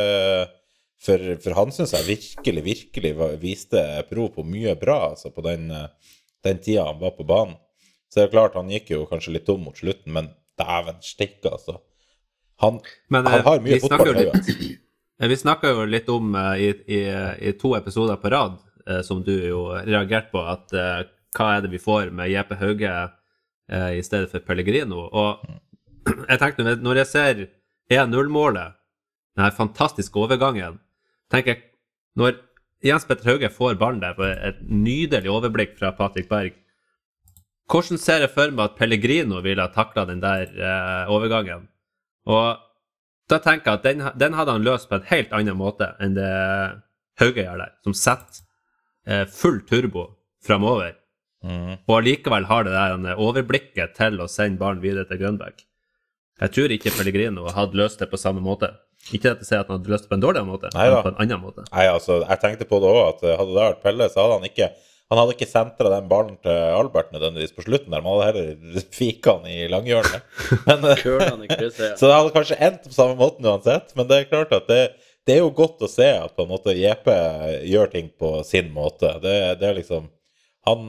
for, 1.02 1.18
for 1.44 1.54
han 1.58 1.72
syns 1.74 1.92
jeg 1.92 2.06
virkelig, 2.08 2.62
virkelig 2.64 3.12
viste 3.42 3.82
prov 4.10 4.30
på 4.34 4.44
mye 4.48 4.74
bra 4.80 5.10
altså, 5.10 5.30
på 5.34 5.42
den, 5.44 5.70
eh, 5.70 5.88
den 6.46 6.58
tida 6.64 6.86
han 6.88 6.98
var 7.02 7.12
på 7.18 7.26
banen. 7.28 7.56
Så 8.08 8.20
det 8.20 8.28
er 8.28 8.32
klart, 8.36 8.54
han 8.56 8.70
gikk 8.72 8.90
jo 8.94 9.02
kanskje 9.10 9.34
litt 9.34 9.44
tom 9.46 9.64
mot 9.66 9.76
slutten, 9.76 10.12
men 10.14 10.30
dæven 10.58 11.02
steike, 11.04 11.50
altså. 11.52 11.80
Han, 12.62 12.78
Men, 13.12 13.26
han 13.28 13.40
eh, 13.40 13.44
har 13.44 13.60
mye 13.60 13.80
fotball. 13.82 14.14
i 14.22 14.30
hodet. 14.30 14.56
Eh, 15.16 15.28
Vi 15.32 15.36
snakka 15.40 15.70
jo 15.72 15.84
litt 15.88 16.08
om 16.12 16.34
i, 16.60 16.66
i, 16.92 16.98
i 17.48 17.52
to 17.56 17.70
episoder 17.78 18.18
på 18.20 18.28
rad, 18.28 18.58
som 19.02 19.22
du 19.24 19.30
jo 19.48 19.62
reagerte 19.72 20.28
på, 20.28 20.42
at 20.44 20.74
hva 21.32 21.46
er 21.54 21.62
det 21.64 21.70
vi 21.72 21.78
får 21.80 22.10
med 22.12 22.28
JP 22.28 22.52
Hauge 22.60 22.90
i 23.96 24.02
stedet 24.04 24.28
for 24.30 24.44
Pellegrino? 24.44 25.06
Og 25.08 25.40
jeg 26.28 26.38
tenkte, 26.42 26.66
når- 26.68 26.84
når 26.84 27.00
jeg 27.00 27.08
ser 27.14 27.40
1-0-målet, 27.96 28.76
den 29.36 29.44
her 29.46 29.56
fantastiske 29.56 30.20
overgangen, 30.20 30.76
tenker 31.32 31.54
jeg 31.54 31.62
Når 32.16 32.36
Jens 32.84 33.04
Petter 33.08 33.32
Hauge 33.32 33.50
får 33.52 33.78
ballen 33.80 34.00
der 34.00 34.14
på 34.16 34.24
et 34.24 34.60
nydelig 34.68 35.28
overblikk 35.32 35.74
fra 35.78 35.90
Patrick 35.96 36.28
Berg, 36.30 36.54
hvordan 37.68 37.98
ser 37.98 38.22
jeg 38.22 38.30
for 38.32 38.52
meg 38.54 38.70
at 38.70 38.76
Pellegrino 38.78 39.40
ville 39.44 39.64
ha 39.64 39.72
takla 39.74 40.04
den 40.08 40.20
der 40.22 40.46
eh, 40.46 41.10
overgangen? 41.12 41.66
Og 42.30 42.60
da 43.28 43.40
tenker 43.42 43.72
jeg 43.72 43.80
at 43.80 43.86
den, 43.88 44.04
den 44.16 44.36
hadde 44.38 44.54
han 44.54 44.64
løst 44.64 44.88
på 44.88 45.00
en 45.00 45.08
helt 45.10 45.32
annen 45.34 45.58
måte 45.58 45.90
enn 46.00 46.14
det 46.16 46.30
Hauge 47.20 47.42
gjør 47.42 47.64
der, 47.64 47.74
som 47.84 47.96
setter 47.96 48.44
eh, 49.08 49.26
full 49.26 49.60
turbo 49.66 50.12
framover, 50.46 50.94
Mm. 51.46 51.76
og 51.86 51.92
allikevel 51.98 52.46
har 52.48 52.64
det 52.64 52.72
der 52.72 53.20
overblikket 53.22 53.92
til 53.94 54.16
å 54.18 54.26
sende 54.26 54.58
ballen 54.58 54.80
videre 54.82 55.04
til 55.06 55.20
Grønbæk. 55.20 55.60
Jeg 56.40 56.52
tror 56.56 56.72
ikke 56.74 56.92
Pellegrino 56.96 57.44
hadde 57.54 57.78
løst 57.78 58.00
det 58.00 58.08
på 58.10 58.18
samme 58.18 58.42
måte. 58.42 58.72
Ikke 59.14 59.32
at 59.34 59.42
jeg 59.42 59.48
sier 59.48 59.62
at 59.62 59.70
han 59.70 59.78
hadde 59.78 59.92
løst 59.92 60.06
det 60.06 60.10
på 60.10 60.16
en 60.18 60.24
dårligere 60.24 60.48
måte, 60.48 60.72
Nei, 60.74 60.88
men 60.90 61.04
på 61.04 61.12
en 61.12 61.22
annen 61.22 61.42
måte. 61.42 61.64
Nei, 61.70 61.86
altså, 61.90 62.18
jeg 62.24 62.42
tenkte 62.42 62.66
på 62.68 62.80
det 62.82 62.90
òg, 62.90 63.02
at 63.12 63.24
eh, 63.26 63.36
hadde 63.38 63.52
det 63.54 63.62
vært 63.62 63.82
Pelle, 63.84 64.08
så 64.10 64.24
hadde 64.24 64.38
han 64.40 64.50
ikke 64.50 64.72
han 65.06 65.20
hadde 65.20 65.36
ikke 65.36 65.46
sentra 65.46 65.90
den 65.92 66.06
ballen 66.10 66.34
til 66.42 66.56
Albert 66.74 67.12
nødvendigvis 67.14 67.52
på 67.54 67.62
slutten 67.62 67.92
der, 67.94 68.02
man 68.02 68.16
hadde 68.18 68.40
heller 68.42 68.86
fika 68.98 69.36
han 69.36 69.50
i 69.50 69.68
langhjørnet. 69.70 70.24
Men, 70.66 70.86
eh, 70.90 71.04
så 71.98 72.08
det 72.08 72.16
hadde 72.16 72.34
kanskje 72.34 72.58
endt 72.68 72.88
på 72.88 72.96
samme 72.96 73.14
måten 73.20 73.46
uansett, 73.46 73.94
men 73.94 74.08
det 74.10 74.18
er 74.18 74.30
klart 74.32 74.54
at 74.56 74.66
det, 74.70 74.80
det 75.26 75.36
er 75.36 75.44
jo 75.44 75.54
godt 75.54 75.82
å 75.82 75.90
se 75.90 76.08
at 76.10 76.34
på 76.34 76.42
en 76.42 76.50
måte 76.50 76.74
JP 76.74 77.06
gjør 77.70 77.92
ting 77.92 78.10
på 78.18 78.32
sin 78.46 78.72
måte. 78.74 79.12
Det, 79.22 79.36
det 79.62 79.70
er 79.70 79.78
liksom 79.78 80.10
Han 80.66 80.82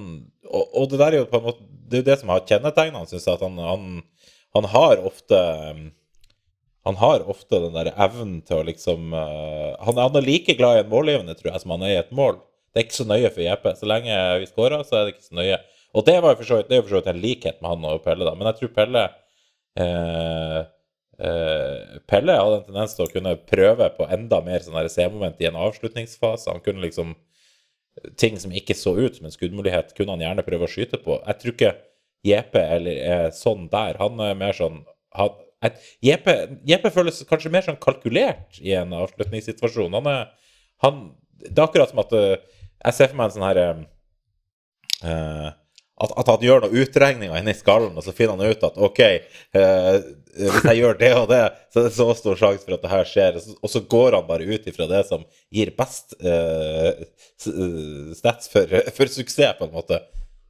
og, 0.47 0.63
og 0.73 0.89
det 0.89 0.99
der 1.01 1.13
er 1.13 1.21
jo 1.21 1.29
på 1.29 1.37
en 1.37 1.47
måte 1.49 1.65
Det 1.67 1.97
er 1.97 2.01
jo 2.01 2.07
det 2.09 2.17
som 2.21 2.31
har 2.33 2.45
kjennetegnet 2.49 2.97
han, 2.97 3.09
syns 3.09 3.27
jeg, 3.27 3.37
at 3.37 3.43
han, 3.45 3.57
han, 3.61 3.85
han 4.57 4.69
har 4.73 5.03
ofte 5.05 5.41
um, 5.71 5.83
han 6.87 6.95
har 7.01 7.25
ofte 7.27 7.59
den 7.59 7.75
der 7.75 7.89
evnen 7.99 8.37
til 8.47 8.61
å 8.61 8.65
liksom 8.67 9.11
uh, 9.11 9.75
han, 9.83 9.97
han 9.99 10.15
er 10.15 10.23
like 10.23 10.55
glad 10.55 10.77
i 10.77 10.83
en 10.85 10.91
målgivende, 10.91 11.35
tror 11.35 11.51
jeg, 11.51 11.63
som 11.63 11.73
han 11.75 11.83
er 11.83 11.93
i 11.97 11.99
et 11.99 12.13
mål. 12.15 12.39
Det 12.71 12.79
er 12.79 12.87
ikke 12.87 12.99
så 13.01 13.07
nøye 13.09 13.31
for 13.33 13.43
JP. 13.43 13.67
Så 13.75 13.89
lenge 13.89 14.15
vi 14.39 14.47
skårer, 14.47 14.85
så 14.87 14.99
er 14.99 15.05
det 15.05 15.15
ikke 15.15 15.27
så 15.27 15.37
nøye. 15.39 15.57
Og 15.97 16.05
det 16.07 16.17
var 16.23 16.37
for 16.39 16.47
så 16.47 16.59
vidt, 16.59 16.69
det 16.69 16.77
er 16.77 16.81
jo 16.81 16.85
for 16.85 16.95
så 16.95 17.01
vidt 17.01 17.11
en 17.11 17.21
likhet 17.23 17.59
med 17.59 17.71
han 17.73 17.87
og 17.89 18.03
Pelle, 18.05 18.27
da. 18.27 18.33
Men 18.37 18.51
jeg 18.51 18.59
tror 18.59 18.73
Pelle 18.75 19.03
uh, 19.81 20.59
uh, 21.23 21.97
Pelle 22.07 22.35
hadde 22.39 22.59
en 22.61 22.67
tendens 22.69 22.95
til 22.95 23.07
å 23.07 23.11
kunne 23.11 23.33
prøve 23.49 23.89
på 23.97 24.07
enda 24.17 24.39
mer 24.45 24.63
sånn 24.63 24.91
C-moment 24.93 25.43
i 25.43 25.49
en 25.49 25.59
avslutningsfase. 25.67 26.51
Han 26.53 26.63
kunne 26.65 26.85
liksom 26.85 27.15
Ting 28.13 28.35
som 28.37 28.51
ikke 28.53 28.75
så 28.77 28.91
ut 28.93 29.15
som 29.17 29.25
en 29.25 29.33
skuddmulighet, 29.33 29.95
kunne 29.97 30.13
han 30.13 30.21
gjerne 30.21 30.43
prøve 30.45 30.67
å 30.67 30.69
skyte 30.69 30.99
på. 31.01 31.15
Jeg 31.17 31.39
tror 31.41 31.53
ikke 31.55 31.71
JP 32.29 32.57
eller 32.61 32.99
er 33.01 33.31
sånn 33.33 33.63
der. 33.71 33.97
Han 33.97 34.21
er 34.21 34.35
mer 34.37 34.53
sånn 34.53 34.83
han, 35.17 35.33
et, 35.65 35.77
JP, 36.05 36.27
JP 36.69 36.89
føles 36.93 37.23
kanskje 37.29 37.51
mer 37.53 37.65
sånn 37.65 37.79
kalkulert 37.81 38.59
i 38.61 38.75
en 38.77 38.93
avslutningssituasjon. 38.97 39.95
Han 39.97 40.09
er 40.11 40.27
han, 40.85 40.99
Det 41.41 41.57
er 41.57 41.65
akkurat 41.65 41.89
som 41.89 42.03
at 42.03 42.11
eh, 42.13 42.35
Jeg 42.85 42.93
ser 42.93 43.09
for 43.09 43.17
meg 43.17 43.29
en 43.29 43.33
sånn 43.33 43.47
her 43.47 43.61
eh, 43.63 45.47
at, 45.97 46.11
at 46.13 46.29
han 46.29 46.45
gjør 46.45 46.65
noen 46.65 46.77
utregninger 46.83 47.39
inni 47.39 47.55
skallen, 47.57 47.95
og 47.97 48.05
så 48.05 48.13
finner 48.13 48.37
han 48.37 48.53
ut 48.53 48.65
at 48.67 48.75
OK, 48.85 48.99
eh, 49.01 49.95
hvis 50.37 50.67
jeg 50.69 50.77
gjør 50.77 50.99
det 50.99 51.09
og 51.17 51.25
det, 51.31 51.41
så 51.73 51.81
er 51.81 51.87
det 51.87 51.93
så 51.95 52.07
stor 52.19 52.37
sjanse 52.37 52.65
for 52.65 52.75
at 52.75 52.83
det 52.83 52.91
her 52.91 53.09
skjer. 53.09 53.39
Og 53.39 53.45
så, 53.45 53.55
og 53.57 53.73
så 53.73 53.81
går 53.95 54.19
han 54.19 54.27
bare 54.27 54.45
ut 54.45 54.69
ifra 54.69 54.85
det 54.91 55.01
som 55.09 55.25
gir 55.53 55.73
best 55.77 56.13
eh, 56.21 57.01
stats 58.17 58.51
for, 58.53 58.77
for 58.93 59.13
suksess, 59.13 59.57
på 59.57 59.65
en 59.65 59.73
måte. 59.73 60.03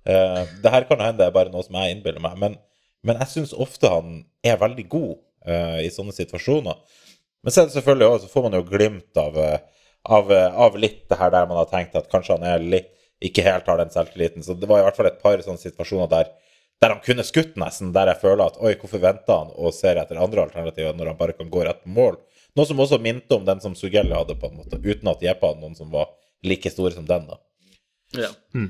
Eh, 0.08 0.42
det 0.64 0.74
her 0.74 0.88
kan 0.90 1.04
hende 1.06 1.22
det 1.24 1.30
er 1.30 1.38
bare 1.40 1.54
noe 1.54 1.64
som 1.64 1.80
jeg 1.80 1.96
innbiller 1.96 2.24
meg, 2.24 2.36
men, 2.44 2.60
men 3.06 3.20
jeg 3.22 3.34
syns 3.34 3.54
ofte 3.54 3.92
han 3.92 4.22
er 4.46 4.60
veldig 4.62 4.88
god 4.90 5.14
uh, 5.48 5.80
i 5.84 5.92
sånne 5.94 6.16
situasjoner. 6.16 6.80
Men 7.46 7.54
så 7.54 7.68
selvfølgelig 7.70 8.08
også, 8.08 8.28
så 8.28 8.34
får 8.34 8.46
man 8.48 8.58
jo 8.58 8.66
glimt 8.68 9.20
av, 9.22 9.38
eh, 9.40 9.60
av, 10.04 10.32
eh, 10.34 10.56
av 10.66 10.76
litt 10.76 11.06
det 11.08 11.16
her 11.20 11.30
der 11.32 11.46
man 11.48 11.62
har 11.62 11.70
tenkt 11.70 11.96
at 11.96 12.10
kanskje 12.12 12.36
han 12.36 12.44
er 12.44 12.66
litt 12.74 12.90
ikke 13.24 13.46
helt 13.46 13.70
har 13.70 13.80
den 13.80 13.94
selvtilliten. 13.94 14.44
Så 14.44 14.58
det 14.60 14.68
var 14.70 14.82
i 14.82 14.86
hvert 14.86 14.98
fall 14.98 15.08
et 15.10 15.22
par 15.22 15.40
sånne 15.42 15.62
situasjoner 15.62 16.10
der, 16.12 16.34
der 16.82 16.94
han 16.94 17.02
kunne 17.06 17.26
skutt 17.26 17.56
nesten, 17.58 17.94
der 17.96 18.12
jeg 18.12 18.22
føler 18.22 18.50
at 18.50 18.60
oi, 18.60 18.74
hvorfor 18.78 19.02
venter 19.02 19.40
han 19.40 19.54
og 19.56 19.74
ser 19.74 19.98
etter 20.02 20.20
andre 20.22 20.44
alternativer 20.44 20.98
når 20.98 21.14
han 21.14 21.20
bare 21.22 21.38
kan 21.38 21.50
gå 21.54 21.64
rett 21.66 21.80
på 21.86 21.94
mål? 21.96 22.20
Noe 22.58 22.70
som 22.70 22.84
også 22.84 23.00
minte 23.02 23.38
om 23.38 23.46
den 23.48 23.62
som 23.64 23.78
Sugelli 23.78 24.14
hadde, 24.14 24.36
på 24.38 24.50
en 24.50 24.60
måte, 24.60 24.82
uten 24.82 25.10
at 25.14 25.24
Jeppe 25.24 25.50
hadde 25.50 25.64
noen 25.64 25.78
som 25.78 25.90
var 25.94 26.12
like 26.46 26.70
store 26.74 26.94
som 26.94 27.08
den. 27.08 27.26
da. 27.30 27.40
Ja. 28.16 28.30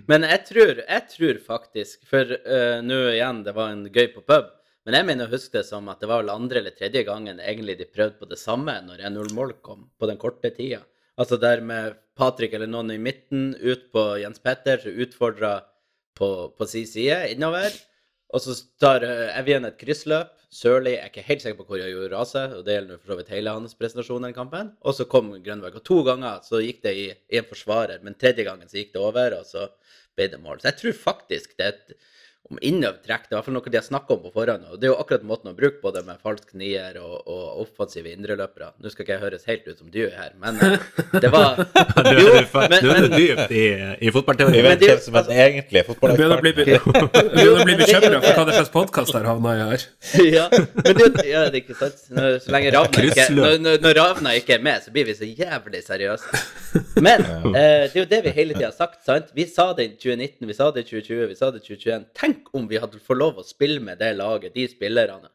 Men 0.10 0.25
jeg 0.25 0.39
tror, 0.48 0.79
jeg 0.82 1.03
tror 1.12 1.38
faktisk 1.46 2.08
For 2.10 2.25
uh, 2.25 2.79
nå 2.82 2.96
igjen, 3.12 3.44
det 3.46 3.53
var 3.53 3.70
en 3.70 3.84
gøy 3.86 4.08
på 4.15 4.24
pub. 4.25 4.50
Men 4.88 4.96
jeg 4.98 5.08
mener 5.10 5.27
å 5.27 5.36
huske 5.36 5.60
det 5.60 5.67
som 5.67 5.89
at 5.91 6.01
det 6.01 6.10
var 6.10 6.24
vel 6.24 6.32
andre 6.34 6.62
eller 6.62 6.74
tredje 6.74 7.03
gangen 7.06 7.41
egentlig 7.44 7.75
de 7.77 7.89
prøvde 7.91 8.22
på 8.22 8.29
det 8.29 8.39
samme 8.39 8.74
når 8.86 9.03
1-0-mål 9.10 9.58
kom, 9.62 9.89
på 10.00 10.08
den 10.10 10.20
korte 10.22 10.50
tida. 10.56 10.79
Altså 11.20 11.38
der 11.41 11.60
med 11.65 11.98
Patrick 12.17 12.53
eller 12.56 12.70
noen 12.72 12.94
i 12.94 13.01
midten 13.01 13.51
ut 13.60 13.89
på 13.91 14.03
Jens 14.22 14.39
Petter, 14.39 14.79
som 14.79 14.96
utfordra 14.96 15.58
på, 16.17 16.29
på 16.56 16.70
sin 16.70 16.88
side 16.88 17.34
innover. 17.34 17.75
Og 18.36 18.44
så 18.44 18.56
tar 18.82 19.06
Evjen 19.08 19.68
et 19.68 19.78
kryssløp. 19.80 20.34
Sørli 20.52 20.94
er 20.96 21.10
ikke 21.10 21.26
helt 21.28 21.44
sikker 21.44 21.60
på 21.60 21.66
hvor 21.68 21.80
jeg 21.80 21.92
gjorde 21.92 22.12
raset, 22.14 22.54
og 22.56 22.64
det 22.64 22.76
gjelder 22.78 23.00
for 23.00 23.12
så 23.12 23.18
vidt 23.20 23.32
hele 23.36 23.54
hans 23.56 23.76
presentasjon 23.76 24.28
den 24.28 24.36
kampen. 24.36 24.70
Og 24.88 24.96
så 24.96 25.08
kom 25.12 25.34
Grønberg. 25.44 25.80
Og 25.80 25.84
to 25.88 26.02
ganger 26.08 26.44
så 26.46 26.62
gikk 26.64 26.82
det 26.86 26.94
i 26.96 27.08
en 27.40 27.48
forsvarer, 27.48 28.04
men 28.04 28.16
tredje 28.20 28.46
gangen 28.48 28.70
så 28.72 28.80
gikk 28.80 28.94
det 28.96 29.04
over, 29.04 29.36
og 29.40 29.48
så 29.48 29.68
ble 30.16 30.30
det 30.32 30.40
mål. 30.44 30.62
Så 30.62 30.72
jeg 30.72 30.80
tror 30.82 31.02
faktisk 31.04 31.58
det 31.60 31.68
er 31.68 31.76
et 31.76 31.98
om 32.51 32.60
innovertrekk. 32.62 33.27
Det 33.27 33.34
er 33.34 33.36
i 33.36 33.38
hvert 33.39 33.48
fall 33.50 33.58
noe 33.58 33.72
de 33.74 33.80
har 33.80 33.86
snakka 33.86 34.16
om 34.16 34.22
på 34.25 34.32
forhånd. 34.36 34.68
Og 34.72 34.80
det 34.80 34.88
er 34.88 34.94
jo 34.94 35.00
akkurat 35.01 35.25
måten 35.27 35.51
å 35.51 35.56
bruke 35.58 35.82
både 35.84 36.04
med 36.08 36.20
falsk 36.24 36.54
nier 36.60 37.00
og, 37.01 37.16
og 37.27 37.62
offensive 37.66 38.12
indreløpere. 38.13 38.72
Nå 38.82 38.92
skal 38.94 39.06
ikke 39.06 39.16
jeg 39.18 39.24
høres 39.25 39.48
helt 39.50 39.68
ut 39.68 39.82
som 39.82 39.92
du 39.94 40.01
her, 40.13 40.32
men 40.42 40.60
eh, 40.63 40.77
det 41.24 41.32
var 41.34 41.60
Du, 42.08 42.13
Jo, 42.18 42.34
du, 42.38 42.48
men- 42.56 42.84
du 42.84 42.89
er 42.92 43.01
men- 43.01 43.18
dypt 43.18 43.51
i, 43.51 43.66
i 44.08 44.13
fotballteori. 44.16 44.62
Men 44.62 44.72
vet 44.74 44.80
det- 44.86 44.92
hvem 44.94 45.04
som 45.08 45.20
er 45.20 45.27
den 45.27 45.42
egentlige 45.48 45.86
Du 45.88 45.94
begynner 46.08 46.38
å 46.38 46.42
bli, 46.42 46.54
jeg 46.58 47.80
bekymra 47.84 48.22
for 48.24 48.39
hva 48.39 48.46
det 48.48 48.56
slags 48.58 48.72
podkast 48.74 49.16
her 49.18 49.27
havna 49.27 49.54
i 49.58 49.62
her. 49.72 49.86
ja, 50.38 50.46
men 50.54 50.98
det, 50.98 51.10
ja, 51.27 51.44
det 51.51 51.60
er 51.60 51.60
ikke 51.62 51.77
sant. 51.80 52.00
Når, 52.13 52.38
så 52.44 52.54
lenge 52.54 52.72
Ravna 52.75 53.04
ikke, 53.10 53.27
når, 53.36 53.58
når, 53.63 53.80
når 53.86 53.98
Ravna 54.00 54.34
ikke 54.39 54.56
er 54.58 54.63
med, 54.66 54.84
så 54.86 54.94
blir 54.96 55.08
vi 55.10 55.16
så 55.18 55.27
jævlig 55.27 55.84
seriøse. 55.86 56.42
Men 57.04 57.24
eh, 57.27 57.88
det 57.88 57.94
er 57.96 58.00
jo 58.01 58.08
det 58.10 58.22
vi 58.27 58.34
hele 58.38 58.56
tida 58.58 58.70
har 58.72 58.77
sagt. 58.77 59.04
sant? 59.06 59.32
Vi 59.38 59.46
sa 59.50 59.70
det 59.77 59.88
i 59.88 59.94
2019, 59.98 60.48
vi 60.50 60.58
sa 60.58 60.70
det 60.75 60.86
i 60.86 60.89
2020, 60.89 61.27
vi 61.34 61.38
sa 61.39 61.51
det 61.54 61.62
i 61.63 61.68
2021. 61.68 62.08
Tenk 62.18 62.37
om 62.53 62.67
vi 62.70 62.79
hadde 62.82 63.00
fått 63.03 63.17
lov 63.20 63.39
å 63.41 63.46
spille 63.48 63.79
med 63.84 64.00
det 64.01 64.13
laget, 64.17 64.53
de 64.56 64.67
spillerne, 64.72 65.29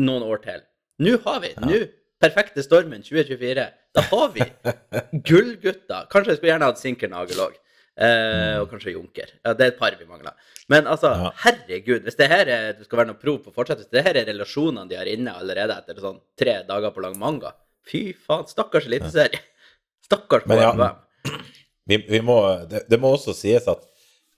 noen 0.00 0.22
år 0.24 0.40
til. 0.44 0.62
Nå 1.02 1.16
har 1.24 1.40
vi. 1.44 1.50
Nå, 1.64 1.80
perfekte 2.22 2.62
stormen 2.64 3.02
2024. 3.04 3.66
Da 3.96 4.04
har 4.08 4.30
vi 4.34 4.44
gullgutter. 5.28 6.06
Kanskje 6.12 6.32
jeg 6.34 6.40
skulle 6.40 6.52
gjerne 6.54 6.68
hatt 6.70 6.80
Sinkernagel 6.80 7.42
òg. 7.44 7.58
Eh, 8.02 8.56
og 8.62 8.70
kanskje 8.70 8.94
Junker. 8.94 9.28
Ja, 9.44 9.52
det 9.52 9.66
er 9.66 9.72
et 9.74 9.78
par 9.80 9.92
vi 9.98 10.06
mangler. 10.08 10.32
Men 10.72 10.86
altså, 10.88 11.10
Ja. 11.12 11.32
herregud, 11.44 12.06
hvis 12.06 12.16
det 12.16 12.28
her 12.32 12.48
er, 12.48 12.72
det 12.78 12.86
skal 12.86 13.02
være 13.02 13.10
noe 13.12 13.20
prov 13.20 13.42
på 13.44 13.52
fortsettelse, 13.52 13.90
det 13.92 14.04
her 14.06 14.16
er 14.16 14.28
relasjonene 14.30 14.88
de 14.88 14.96
har 14.96 15.10
inne 15.12 15.34
allerede 15.36 15.76
etter 15.76 16.00
sånn 16.00 16.20
tre 16.40 16.62
dager 16.68 16.94
på 16.94 17.04
lang 17.04 17.18
manga. 17.20 17.52
Fy 17.84 18.12
faen, 18.16 18.46
stakkars 18.48 18.86
eliteserie. 18.88 19.42
Stakkars 20.08 20.46
Men 20.48 20.62
ja. 20.62 20.88
Vi, 21.88 21.98
vi 22.08 22.20
må, 22.24 22.38
det, 22.70 22.84
det 22.88 22.98
må 23.02 23.10
også 23.16 23.34
sies 23.36 23.66
at 23.68 23.82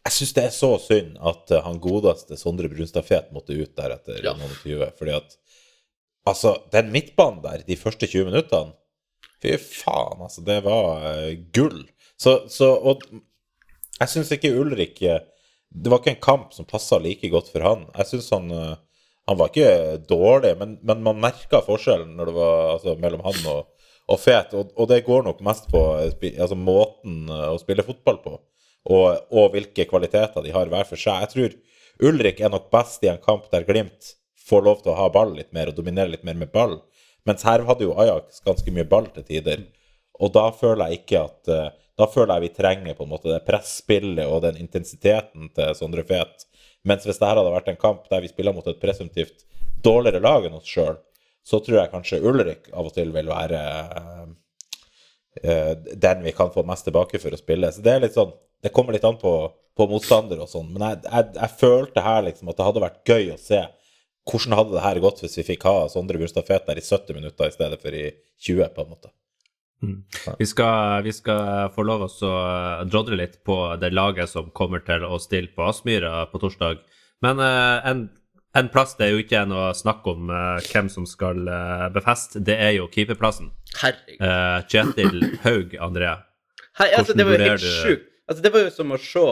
jeg 0.04 0.12
syns 0.18 0.32
det 0.36 0.42
er 0.44 0.52
så 0.54 0.70
synd 0.82 1.14
at 1.24 1.50
eh, 1.54 1.62
han 1.64 1.80
godeste 1.82 2.36
Sondre 2.36 2.68
Brunstad 2.72 3.06
Fet 3.08 3.30
måtte 3.32 3.56
ut 3.56 3.72
der 3.78 3.94
etter 3.96 4.20
Ja. 4.24 4.34
noen 4.38 4.52
20. 4.62 4.90
Fordi 4.98 5.14
at 5.16 5.38
Altså, 6.26 6.54
den 6.72 6.88
midtbanen 6.88 7.42
der, 7.44 7.60
de 7.66 7.76
første 7.76 8.06
20 8.08 8.30
minuttene 8.30 8.72
Fy 9.44 9.58
faen, 9.60 10.22
altså. 10.24 10.40
Det 10.40 10.62
var 10.64 11.02
uh, 11.04 11.34
gull. 11.52 11.82
Så, 12.16 12.46
så 12.48 12.70
Og 12.80 13.02
jeg 14.00 14.08
syns 14.08 14.30
ikke 14.32 14.54
Ulrik 14.56 15.02
eh, 15.04 15.20
Det 15.68 15.90
var 15.92 16.00
ikke 16.00 16.14
en 16.14 16.22
kamp 16.24 16.54
som 16.56 16.64
passa 16.64 16.96
like 16.98 17.28
godt 17.28 17.50
for 17.52 17.60
han. 17.66 17.84
Jeg 17.98 18.06
syns 18.12 18.30
han 18.32 18.48
Han 19.28 19.38
var 19.40 19.48
ikke 19.52 19.98
dårlig, 20.08 20.54
men, 20.60 20.78
men 20.82 21.02
man 21.02 21.20
merka 21.20 21.60
forskjellen 21.64 22.16
når 22.16 22.26
det 22.28 22.34
var 22.36 22.58
altså, 22.74 22.94
mellom 23.00 23.22
han 23.24 23.38
og, 23.48 23.70
og 24.08 24.18
Fet. 24.20 24.52
Og, 24.52 24.72
og 24.76 24.88
det 24.90 25.04
går 25.06 25.22
nok 25.24 25.40
mest 25.40 25.68
på 25.72 25.80
altså, 25.96 26.56
måten 26.56 27.30
å 27.32 27.56
spille 27.60 27.86
fotball 27.86 28.18
på, 28.20 28.34
og, 28.84 29.24
og 29.32 29.54
hvilke 29.54 29.86
kvaliteter 29.88 30.44
de 30.44 30.52
har 30.54 30.68
hver 30.72 30.88
for 30.88 31.00
seg. 31.00 31.24
Jeg 31.24 31.32
tror 31.32 32.08
Ulrik 32.10 32.42
er 32.42 32.52
nok 32.52 32.70
best 32.74 33.04
i 33.04 33.10
en 33.12 33.22
kamp 33.22 33.46
der 33.52 33.66
Glimt 33.68 34.14
får 34.44 34.64
lov 34.66 34.82
til 34.82 34.92
å 34.92 34.98
ha 34.98 35.06
ball 35.12 35.32
litt 35.36 35.52
mer 35.56 35.70
og 35.70 35.78
dominere 35.78 36.12
litt 36.12 36.26
mer 36.26 36.36
med 36.36 36.52
ball. 36.52 36.78
Mens 37.24 37.46
her 37.48 37.64
hadde 37.64 37.86
jo 37.86 37.96
Ajax 38.00 38.42
ganske 38.44 38.74
mye 38.74 38.86
ball 38.88 39.08
til 39.14 39.24
tider. 39.28 39.64
Og 40.20 40.34
da 40.34 40.50
føler 40.54 40.90
jeg 40.90 41.02
ikke 41.02 41.24
at 41.24 41.50
eh, 41.50 41.72
Da 41.94 42.08
føler 42.10 42.34
jeg 42.34 42.42
vi 42.42 42.56
trenger 42.56 42.96
på 42.98 43.04
en 43.04 43.10
måte 43.12 43.30
det 43.30 43.44
presspillet 43.46 44.26
og 44.26 44.40
den 44.42 44.56
intensiteten 44.58 45.46
til 45.54 45.76
Sondre 45.78 46.02
Fet. 46.02 46.42
Mens 46.82 47.04
hvis 47.06 47.20
dette 47.20 47.28
hadde 47.30 47.52
vært 47.54 47.68
en 47.70 47.78
kamp 47.78 48.08
der 48.10 48.24
vi 48.24 48.32
spiller 48.32 48.56
mot 48.56 48.66
et 48.66 48.80
presumptivt 48.82 49.44
dårligere 49.84 50.18
lag 50.24 50.48
enn 50.48 50.56
oss 50.58 50.66
sjøl, 50.66 50.96
så 51.46 51.60
tror 51.62 51.78
jeg 51.78 51.92
kanskje 51.92 52.18
Ulrik 52.26 52.66
av 52.72 52.88
og 52.88 52.96
til 52.96 53.14
vil 53.14 53.30
være 53.30 53.60
eh, 54.00 54.26
den 55.34 56.20
vi 56.22 56.32
kan 56.32 56.52
få 56.54 56.62
mest 56.62 56.86
tilbake 56.86 57.18
for 57.18 57.34
å 57.34 57.38
spille. 57.40 57.70
Så 57.74 57.82
det 57.82 57.90
er 57.90 58.04
litt 58.04 58.14
sånn 58.14 58.30
Det 58.62 58.70
kommer 58.72 58.94
litt 58.94 59.04
an 59.04 59.18
på, 59.20 59.32
på 59.76 59.86
motstander 59.90 60.38
og 60.40 60.48
sånn. 60.48 60.70
Men 60.72 60.84
jeg, 60.86 61.00
jeg, 61.04 61.32
jeg 61.36 61.56
følte 61.60 62.04
her 62.04 62.22
liksom 62.24 62.48
at 62.48 62.56
det 62.60 62.68
hadde 62.68 62.84
vært 62.84 63.10
gøy 63.10 63.32
å 63.34 63.40
se 63.40 63.58
hvordan 64.30 64.56
hadde 64.56 64.76
det 64.76 64.84
her 64.86 65.02
gått 65.04 65.20
hvis 65.20 65.36
vi 65.40 65.48
fikk 65.50 65.66
ha 65.68 65.74
Sondre 65.92 66.20
Brustad 66.20 66.46
Fet 66.48 66.64
der 66.70 66.80
i 66.80 66.86
70 66.86 67.18
minutter 67.18 67.50
i 67.50 67.56
stedet 67.56 67.82
for 67.82 67.92
i 67.92 68.06
20, 68.46 68.72
på 68.72 68.84
en 68.86 68.94
måte. 68.94 69.12
Vi 70.38 70.46
skal, 70.46 71.02
vi 71.04 71.12
skal 71.12 71.70
få 71.74 71.84
lov 71.84 72.06
oss 72.06 72.20
å 72.24 72.32
eh, 72.32 72.84
drodle 72.88 73.18
litt 73.20 73.40
på 73.44 73.56
det 73.80 73.92
laget 73.92 74.30
som 74.30 74.50
kommer 74.56 74.80
til 74.86 75.04
å 75.04 75.18
stille 75.20 75.52
på 75.54 75.66
Aspmyra 75.66 76.24
på 76.30 76.40
torsdag. 76.40 76.80
Men 77.24 77.40
uh, 77.40 77.84
en, 77.88 78.06
en 78.58 78.70
plass 78.72 78.94
det 78.98 79.06
er 79.06 79.14
jo 79.14 79.22
ikke 79.24 79.44
noe 79.50 79.70
snakk 79.76 80.06
om 80.10 80.30
uh, 80.32 80.58
hvem 80.70 80.90
som 80.92 81.06
skal 81.08 81.42
uh, 81.48 81.88
befeste, 81.94 82.42
det 82.44 82.56
er 82.60 82.76
jo 82.78 82.88
keeperplassen. 82.92 83.52
Herregud. 83.80 84.20
Uh, 84.22 84.60
Kjetil 84.70 85.24
Haug, 85.44 85.74
André. 85.82 86.12
Hei, 86.78 86.90
altså, 86.96 87.14
det 87.14 87.26
var 87.26 87.38
jo 87.38 87.48
helt 87.50 87.66
sjukt. 87.66 88.10
Altså, 88.24 88.42
det 88.44 88.54
var 88.54 88.64
jo 88.64 88.74
som 88.74 88.94
å 88.94 89.00
se 89.00 89.26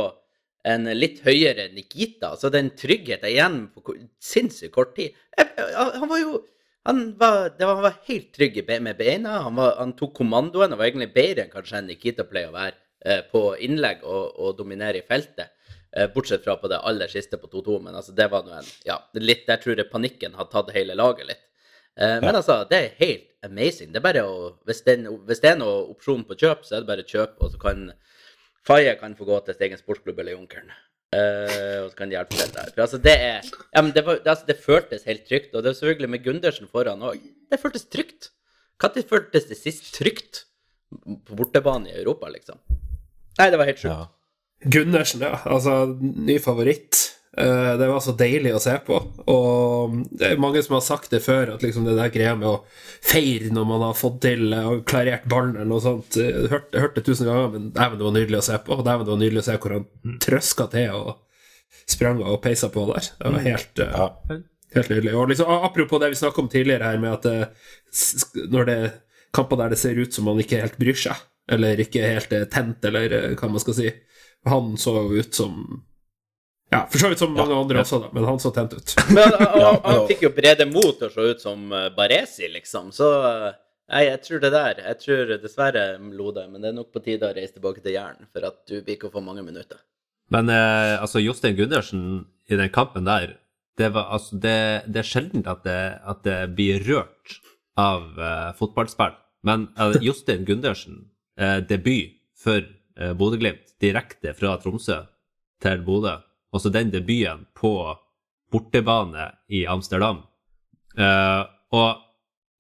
en 0.73 0.87
litt 0.95 1.23
høyere 1.27 1.71
Nikita. 1.75 2.35
Altså, 2.35 2.51
den 2.55 2.71
tryggheten 2.79 3.31
igjen 3.31 3.61
på 3.75 3.97
sinnssykt 4.23 4.75
kort 4.75 4.95
tid. 4.99 5.17
Jeg, 5.39 5.71
han 5.75 6.11
var 6.11 6.23
jo 6.23 6.43
han 6.83 7.03
var, 7.19 7.53
det 7.59 7.67
var, 7.67 7.77
han 7.79 7.87
var 7.87 7.99
helt 8.09 8.33
trygg 8.35 8.57
med 8.83 8.97
beina. 8.99 9.39
Han, 9.47 9.55
var, 9.59 9.77
han 9.79 9.95
tok 9.99 10.17
kommandoen 10.19 10.75
og 10.75 10.81
var 10.81 10.91
egentlig 10.91 11.13
bedre 11.15 11.45
enn 11.45 11.53
kanskje 11.53 11.83
Nikita 11.87 12.27
pleier 12.27 12.51
å 12.51 12.57
være 12.57 12.75
eh, 13.07 13.21
på 13.31 13.43
innlegg 13.63 14.03
og, 14.03 14.33
og 14.43 14.57
dominere 14.59 14.99
i 14.99 15.07
feltet. 15.07 15.55
Eh, 15.97 16.09
bortsett 16.15 16.45
fra 16.45 16.57
på 16.57 16.71
det 16.73 16.79
aller 16.89 17.11
siste 17.13 17.37
på 17.37 17.51
2-2, 17.53 17.79
men 17.85 17.97
altså, 17.99 18.15
det 18.17 18.31
var 18.33 18.47
nå 18.47 18.55
en 18.57 18.69
Ja, 18.89 18.97
litt 19.21 19.45
der 19.49 19.61
tror 19.61 19.77
jeg 19.77 19.91
panikken 19.93 20.39
har 20.39 20.49
tatt 20.53 20.73
hele 20.73 20.97
laget 20.97 21.29
litt. 21.29 21.43
Men 22.01 22.25
men 22.25 22.37
altså, 22.39 22.63
det 22.71 22.79
er 22.79 22.95
helt 22.97 23.27
amazing. 23.45 23.91
Det 23.93 23.99
er 24.01 24.07
bare 24.07 24.23
å 24.25 24.37
Hvis 24.65 24.81
det, 24.87 24.95
hvis 25.29 25.43
det 25.43 25.51
er 25.51 25.59
noe 25.61 25.91
opsjon 25.93 26.23
på 26.25 26.39
kjøp, 26.41 26.63
så 26.65 26.79
er 26.79 26.81
det 26.81 26.89
bare 26.89 27.05
kjøp, 27.05 27.35
og 27.45 27.53
så 27.53 27.61
kan 27.61 27.91
Faye 28.65 28.95
kan 28.97 29.17
få 29.19 29.27
gå 29.27 29.41
til 29.45 29.57
sin 29.57 29.67
egen 29.67 29.81
sportsklubb 29.81 30.23
eller 30.23 30.37
Junkeren. 30.37 30.71
Uh, 31.13 31.83
og 31.83 31.91
så 31.91 31.99
kan 31.99 32.09
de 32.09 32.17
hjelpe 32.17 32.39
til 32.39 32.55
der. 32.55 32.71
For 32.73 32.85
altså, 32.87 33.01
det 33.03 33.17
er 33.19 33.43
Ja, 33.75 33.83
men 33.83 33.91
det, 33.93 34.07
var, 34.07 34.23
det, 34.23 34.31
altså, 34.33 34.47
det 34.49 34.57
føltes 34.63 35.05
helt 35.05 35.27
trygt. 35.29 35.53
Og 35.53 35.63
det 35.63 35.73
er 35.73 35.77
selvfølgelig 35.81 36.13
med 36.15 36.25
Gundersen 36.25 36.71
foran 36.71 37.05
òg. 37.05 37.21
Det 37.51 37.61
føltes 37.61 37.85
trygt. 37.91 38.31
Når 38.83 39.05
føltes 39.11 39.45
det 39.51 39.59
sist 39.61 39.93
trygt 39.95 40.47
på 41.27 41.37
bortebane 41.37 41.91
i 41.91 41.99
Europa, 42.01 42.31
liksom? 42.33 42.59
Nei, 43.39 43.51
det 43.53 43.61
var 43.61 43.69
helt 43.69 43.83
sjukt. 43.83 43.93
Ja. 43.93 44.22
Gundersen, 44.65 45.21
ja. 45.25 45.39
Altså, 45.45 45.97
ny 46.01 46.39
favoritt. 46.39 47.09
Eh, 47.39 47.77
Det 47.81 47.89
var 47.89 48.01
så 48.05 48.13
deilig 48.17 48.53
å 48.55 48.61
se 48.61 48.75
på. 48.87 48.99
Og 49.33 49.97
det 50.13 50.33
er 50.35 50.41
mange 50.43 50.63
som 50.63 50.75
har 50.77 50.85
sagt 50.85 51.11
det 51.11 51.23
før, 51.25 51.55
at 51.55 51.63
liksom 51.65 51.87
det 51.89 51.97
der 51.97 52.13
greia 52.13 52.35
med 52.37 52.49
å 52.51 52.63
feire 53.03 53.51
når 53.51 53.65
man 53.71 53.81
har 53.89 53.97
fått 53.99 54.21
til 54.27 54.53
eh, 54.53 54.69
og 54.69 54.85
klarert 54.89 55.25
ballen 55.33 55.57
eller 55.57 55.71
noe 55.73 55.81
sånt 55.83 56.17
eh, 56.21 56.45
Jeg 56.45 56.83
hørte 56.83 57.01
det 57.01 57.07
tusen 57.09 57.27
ganger, 57.31 57.49
men 57.57 57.71
dæven, 57.73 57.99
det 57.99 58.07
var 58.09 58.17
nydelig 58.19 58.39
å 58.43 58.47
se 58.51 58.59
på. 58.67 58.77
Og 58.77 58.85
dæven, 58.87 59.07
det 59.09 59.15
var 59.17 59.23
nydelig 59.25 59.43
å 59.43 59.49
se 59.49 59.59
hvor 59.65 59.77
han 59.79 60.19
trøska 60.29 60.69
til 60.77 60.97
og 61.01 61.13
sprang 61.89 62.21
og 62.23 62.39
peisa 62.45 62.69
på 62.73 62.85
der. 62.93 63.09
Det 63.19 63.33
var 63.37 63.47
helt 63.49 63.83
eh, 63.87 63.97
Ja. 63.99 64.41
Helt 64.73 64.89
nydelig. 64.89 65.11
Og 65.21 65.29
liksom, 65.29 65.51
apropos 65.67 66.01
det 66.01 66.09
vi 66.15 66.17
snakka 66.17 66.41
om 66.41 66.47
tidligere 66.49 66.87
her, 66.89 67.01
med 67.03 67.13
at 67.13 67.27
det, 67.27 68.47
når 68.49 68.65
det 68.71 68.77
er 68.87 68.95
kamper 69.37 69.59
der 69.61 69.75
det 69.75 69.79
ser 69.83 69.99
ut 70.01 70.15
som 70.17 70.25
man 70.25 70.39
ikke 70.41 70.61
helt 70.63 70.79
bryr 70.81 70.97
seg, 70.97 71.19
eller 71.53 71.81
ikke 71.83 72.01
helt 72.07 72.33
er 72.33 72.47
tent, 72.49 72.85
eller 72.89 73.35
hva 73.37 73.51
man 73.53 73.61
skal 73.61 73.77
si 73.77 73.91
Han 74.49 74.77
så 74.77 75.13
ut 75.13 75.35
som 75.35 75.85
Ja, 76.73 76.87
For 76.91 76.99
så 76.99 77.11
vidt 77.13 77.21
som 77.21 77.35
mange 77.37 77.55
andre 77.55 77.83
også, 77.85 78.01
da, 78.03 78.09
men 78.17 78.25
han 78.25 78.41
så 78.41 78.51
tent 78.55 78.73
ut. 78.73 78.95
Men 79.15 79.35
han, 79.37 79.59
Ja, 79.61 79.93
fikk 80.09 80.25
jo 80.25 80.31
Brede 80.35 80.65
Mo 80.67 80.87
til 80.97 81.11
å 81.11 81.13
se 81.13 81.27
ut 81.35 81.45
som 81.45 81.67
eh, 81.77 81.91
Baresi, 81.95 82.49
liksom. 82.49 82.89
Så 82.97 83.11
eh, 83.29 83.51
nei, 83.93 84.07
jeg 84.09 84.23
tror 84.25 84.41
det 84.43 84.51
der 84.55 84.81
Jeg 84.87 84.99
tror 85.03 85.35
dessverre, 85.43 85.85
Lode, 86.17 86.47
men 86.49 86.65
det 86.65 86.73
er 86.73 86.79
nok 86.79 86.89
på 86.95 87.05
tide 87.05 87.29
å 87.29 87.37
reise 87.37 87.59
tilbake 87.59 87.85
til 87.85 87.99
Jæren, 87.99 88.25
for 88.33 88.49
at 88.49 88.63
du 88.67 88.79
blir 88.81 88.97
ikke 88.97 89.11
å 89.11 89.15
få 89.15 89.21
mange 89.25 89.45
minutter. 89.45 89.83
Men 90.33 90.49
eh, 90.49 90.97
altså, 90.97 91.21
Jostein 91.21 91.59
Gundersen 91.61 92.25
i 92.49 92.57
den 92.57 92.73
kampen 92.73 93.05
der, 93.05 93.37
det, 93.79 93.93
var, 93.93 94.09
altså, 94.17 94.41
det, 94.41 94.59
det 94.89 95.03
er 95.05 95.09
sjelden 95.09 95.45
at 95.49 95.63
det, 95.69 95.81
at 96.09 96.25
det 96.25 96.41
blir 96.57 96.81
rørt 96.89 97.37
av 97.81 98.17
eh, 98.17 98.51
fotballspill. 98.57 99.15
Men 99.45 99.69
eh, 99.77 99.99
Jostein 100.05 100.47
Gundersen, 100.49 101.11
eh, 101.41 101.59
debut 101.69 102.17
for 102.43 102.65
eh, 102.99 103.13
Bodø-Glimt, 103.19 103.75
direkte 103.83 104.35
fra 104.39 104.57
Tromsø 104.61 105.03
til 105.63 105.83
Bodø, 105.87 106.19
Altså 106.53 106.69
den 106.69 106.91
debuten 106.93 107.47
på 107.57 107.97
bortebane 108.53 109.31
i 109.49 109.65
Amsterdam. 109.65 110.19
Eh, 110.99 111.45
og 111.73 112.03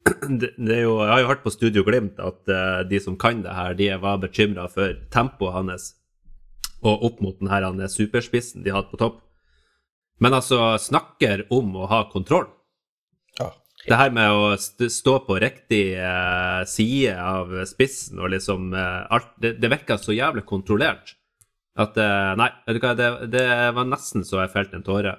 det, 0.40 0.54
det 0.56 0.78
jo, 0.80 0.94
jeg 1.02 1.12
har 1.12 1.20
jo 1.20 1.28
hørt 1.28 1.42
på 1.44 1.52
Studio 1.52 1.84
Glimt 1.84 2.20
at 2.22 2.48
eh, 2.48 2.78
de 2.88 3.00
som 3.04 3.18
kan 3.20 3.42
det 3.44 3.52
her, 3.52 3.74
de 3.76 3.90
var 4.00 4.22
bekymra 4.22 4.64
for 4.72 4.96
tempoet 5.12 5.52
hans 5.58 5.90
og 6.82 7.04
opp 7.06 7.20
mot 7.22 7.36
denne 7.38 7.84
er 7.84 7.92
superspissen 7.92 8.64
de 8.64 8.72
hadde 8.74 8.90
på 8.90 8.98
topp. 8.98 9.20
Men 10.18 10.34
altså, 10.34 10.74
snakker 10.78 11.44
om 11.54 11.76
å 11.78 11.86
ha 11.90 12.04
kontroll. 12.10 12.48
Ja. 13.82 13.90
Det 13.90 13.98
her 13.98 14.12
med 14.14 14.30
å 14.30 14.90
stå 14.94 15.16
på 15.26 15.40
riktig 15.42 15.96
eh, 15.98 16.60
side 16.70 17.16
av 17.18 17.50
spissen 17.66 18.20
og 18.22 18.30
liksom 18.30 18.68
eh, 18.78 19.00
alt 19.10 19.32
Det, 19.42 19.56
det 19.58 19.70
virka 19.72 19.96
så 19.98 20.14
jævlig 20.14 20.44
kontrollert 20.46 21.16
at 21.82 21.96
eh, 21.98 22.30
Nei, 22.38 22.46
vet 22.66 22.78
du 22.78 22.84
hva, 22.84 22.92
det, 22.94 23.08
det 23.32 23.46
var 23.74 23.88
nesten 23.88 24.22
så 24.28 24.42
jeg 24.42 24.52
felte 24.52 24.78
en 24.78 24.86
tåre. 24.86 25.16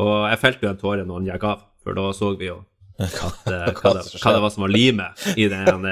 Og 0.00 0.12
jeg 0.30 0.40
felte 0.40 0.66
jo 0.66 0.72
en 0.72 0.80
tåre 0.80 1.04
når 1.04 1.20
han 1.20 1.28
gikk 1.28 1.46
av, 1.50 1.64
for 1.84 1.98
da 1.98 2.06
så 2.16 2.32
vi 2.40 2.48
jo 2.48 2.58
at, 3.04 3.14
hva, 3.20 3.30
det, 3.46 4.04
hva 4.16 4.32
det 4.34 4.42
var 4.42 4.52
som 4.54 4.64
var 4.64 4.72
limet 4.72 5.26
i 5.36 5.46
den 5.52 5.86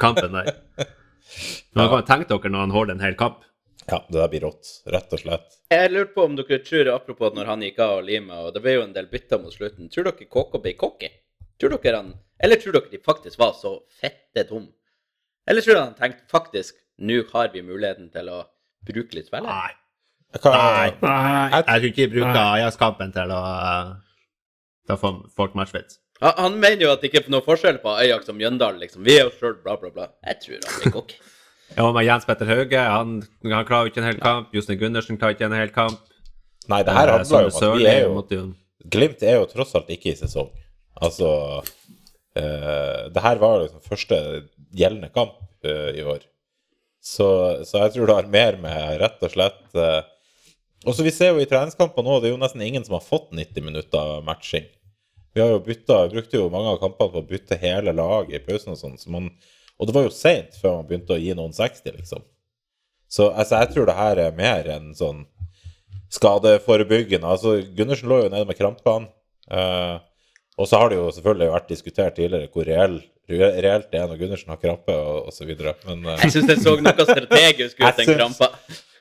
kampen 0.00 0.34
der. 0.36 0.50
Man 1.76 1.90
kan 1.92 2.06
tenke 2.08 2.30
dere 2.32 2.52
når 2.52 2.64
han 2.66 2.74
holder 2.74 2.96
en 2.96 3.04
hel 3.04 3.18
kamp. 3.20 3.44
ja, 3.86 4.00
det 4.08 4.18
der 4.18 4.30
blir 4.32 4.44
rått. 4.46 4.70
Rett 4.88 5.12
og 5.12 5.20
slett. 5.20 5.60
Jeg 5.72 5.92
lurte 5.92 6.16
på 6.16 6.24
om 6.24 6.36
dere 6.38 6.58
tror, 6.64 6.90
apropos 6.94 7.36
når 7.36 7.52
han 7.52 7.64
gikk 7.64 7.80
av 7.84 7.98
og 7.98 8.08
limet, 8.08 8.36
og 8.40 8.54
det 8.54 8.64
ble 8.64 8.78
jo 8.78 8.86
en 8.86 8.96
del 8.96 9.10
bytter 9.12 9.42
mot 9.42 9.52
slutten, 9.54 9.90
tror 9.92 10.08
dere 10.08 10.28
KK 10.28 10.60
ble 10.64 10.74
cocky? 10.80 11.10
Tror 11.60 11.76
dere 11.78 12.00
han 12.00 12.12
Eller 12.42 12.58
tror 12.60 12.74
dere 12.76 12.90
de 12.90 12.98
faktisk 13.04 13.38
var 13.38 13.52
så 13.58 13.76
fette 14.00 14.46
tom? 14.48 14.66
Eller 15.48 15.62
tror 15.64 15.74
dere 15.76 15.84
han 15.86 15.98
tenkte 15.98 16.26
faktisk 16.32 16.80
nå 17.04 17.20
har 17.32 17.48
vi 17.52 17.62
muligheten 17.66 18.10
til 18.14 18.28
å 18.30 18.44
bruke 18.86 19.16
litt 19.16 19.26
spillere? 19.26 19.50
Nei. 19.50 19.72
Nei. 20.44 20.88
Nei. 21.02 21.48
Jeg 21.52 21.64
tror 21.66 21.86
ikke 21.88 22.02
de 22.04 22.12
bruker 22.14 22.40
Ajax-kampen 22.42 23.12
til 23.14 23.32
å 23.34 23.42
til 24.84 24.94
å 24.94 25.00
få 25.00 25.10
folk 25.34 25.54
matchfit. 25.58 25.96
Han, 26.20 26.34
han 26.38 26.58
mener 26.60 26.84
jo 26.86 26.90
at 26.92 27.02
det 27.02 27.08
ikke 27.10 27.22
er 27.24 27.30
noe 27.32 27.44
forskjell 27.46 27.78
på 27.82 27.94
Ajax 27.98 28.28
og 28.30 28.36
Mjøndalen, 28.38 28.80
liksom. 28.82 29.02
Vi 29.06 29.14
er 29.16 29.24
jo 29.26 29.32
sjøl, 29.34 29.54
bla, 29.64 29.78
bla, 29.80 29.90
bla. 29.94 30.08
Jeg 30.28 30.42
tror 30.44 30.58
han 30.66 30.82
blir 30.82 30.94
kokk. 30.98 31.14
Ja, 31.74 31.86
med 31.90 32.04
Jens 32.04 32.26
Petter 32.28 32.46
Hauge, 32.46 32.78
han, 32.78 33.14
han 33.50 33.64
klarer 33.66 33.88
jo 33.88 33.90
ikke 33.90 34.02
en 34.02 34.06
hel 34.06 34.18
kamp. 34.20 34.50
Jostein 34.54 34.76
Gundersen 34.78 35.16
klarer 35.18 35.34
ikke 35.34 35.46
en 35.48 35.56
hel 35.56 35.72
kamp. 35.74 36.02
Nei, 36.70 36.82
det 36.86 36.92
her 36.94 37.08
Eh, 37.08 37.14
handler 37.16 37.48
jo 37.48 38.10
om 38.12 38.20
at 38.20 38.30
vi 38.30 38.36
er 38.36 38.44
jo 38.44 38.44
Glimt 38.94 39.24
er 39.24 39.38
jo 39.40 39.46
tross 39.48 39.72
alt 39.74 39.88
ikke 39.90 40.12
i 40.12 40.18
sesong. 40.18 40.52
Altså 41.02 41.30
eh, 42.38 43.10
Det 43.10 43.24
her 43.24 43.40
var 43.42 43.64
liksom 43.64 43.82
første 43.82 44.18
gjeldende 44.74 45.10
kamp 45.14 45.40
eh, 45.66 45.90
i 45.98 46.04
år. 46.06 46.22
Så, 47.04 47.26
så 47.68 47.82
jeg 47.84 47.94
tror 47.94 48.08
det 48.08 48.18
har 48.20 48.30
mer 48.32 48.60
med 48.62 49.00
rett 49.02 49.24
og 49.26 49.32
slett 49.34 49.76
uh, 49.76 50.00
Og 50.88 50.94
så 50.96 51.04
Vi 51.04 51.12
ser 51.12 51.34
jo 51.34 51.42
i 51.42 51.48
treningskamper 51.50 52.06
nå, 52.06 52.14
det 52.16 52.30
er 52.30 52.32
jo 52.32 52.40
nesten 52.40 52.62
ingen 52.64 52.86
som 52.86 52.96
har 52.96 53.04
fått 53.04 53.28
90 53.36 53.66
minutter 53.66 54.22
matching. 54.24 54.70
Vi 55.34 55.42
har 55.42 55.50
jo 55.52 55.60
bytta, 55.66 56.06
brukte 56.08 56.38
jo 56.38 56.46
mange 56.48 56.72
av 56.72 56.80
kampene 56.80 57.12
på 57.12 57.20
å 57.20 57.28
bytte 57.28 57.58
hele 57.60 57.92
laget 57.92 58.38
i 58.38 58.42
pausen 58.46 58.72
og 58.72 58.80
sånn. 58.80 58.96
Så 58.96 59.10
og 59.74 59.88
det 59.88 59.94
var 59.96 60.06
jo 60.06 60.14
seint 60.14 60.54
før 60.60 60.78
man 60.78 60.88
begynte 60.88 61.16
å 61.16 61.20
gi 61.20 61.34
noen 61.36 61.54
60, 61.54 61.96
liksom. 61.98 62.22
Så 63.10 63.28
altså, 63.30 63.60
jeg 63.62 63.72
tror 63.74 63.88
det 63.88 63.98
her 63.98 64.20
er 64.22 64.36
mer 64.38 64.68
enn 64.76 64.92
sånn 64.96 65.24
skadeforebyggende. 66.14 67.26
Altså, 67.26 67.56
Gundersen 67.76 68.10
lå 68.10 68.22
jo 68.22 68.30
nede 68.30 68.46
med 68.48 68.58
krampene. 68.58 69.10
Eh, 69.50 69.96
og 70.58 70.68
så 70.70 70.78
har 70.78 70.92
det 70.92 70.96
jo 71.00 71.10
selvfølgelig 71.16 71.50
vært 71.56 71.68
diskutert 71.72 72.16
tidligere 72.18 72.50
hvor 72.54 72.68
reell, 72.68 72.96
reelt 73.28 73.88
det 73.90 73.98
er 74.00 74.08
når 74.10 74.18
Gundersen 74.20 74.52
har 74.52 74.58
krampe 74.62 74.94
osv. 75.26 75.50
Men 75.88 76.04
uh, 76.06 76.18
Jeg 76.22 76.34
syns 76.36 76.50
jeg 76.52 76.60
så 76.62 76.74
noe 76.78 77.06
strategisk 77.08 77.80
ut, 77.80 77.96
den 77.98 78.10
krampa. 78.14 78.50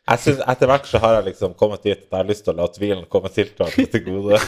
jeg 0.09 0.19
synes 0.23 0.41
etter 0.53 0.71
hvert 0.71 0.87
så 0.89 1.01
har 1.03 1.13
jeg 1.19 1.27
liksom 1.29 1.53
kommet 1.59 1.83
dit 1.85 1.93
at 1.99 2.07
jeg 2.09 2.17
har 2.17 2.29
lyst 2.31 2.43
til 2.47 2.55
å 2.55 2.57
la 2.57 2.69
tvilen 2.73 3.03
komme 3.11 3.29
tiltaket 3.35 3.93
til 3.93 4.05
gode. 4.07 4.39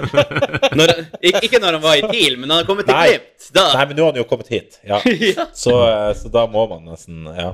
Når, 0.80 0.94
ik- 1.20 1.42
ikke 1.46 1.60
når 1.60 1.76
han 1.76 1.82
var 1.84 1.98
i 2.00 2.06
TIL, 2.08 2.38
men 2.40 2.50
han 2.50 2.62
har 2.64 2.70
til 2.70 2.94
Nei. 2.94 3.06
Glimt, 3.12 3.50
da 3.54 3.66
Nei, 3.74 3.84
men 3.90 3.98
nå 3.98 4.06
har 4.06 4.12
han 4.14 4.20
jo 4.22 4.26
kommet 4.30 4.48
hit. 4.54 4.80
Ja. 4.86 5.00
ja. 5.36 5.46
Så, 5.56 5.74
eh, 5.90 6.10
så 6.18 6.30
da 6.32 6.46
må 6.50 6.64
man 6.70 6.86
nesten 6.88 7.26
Ja. 7.36 7.52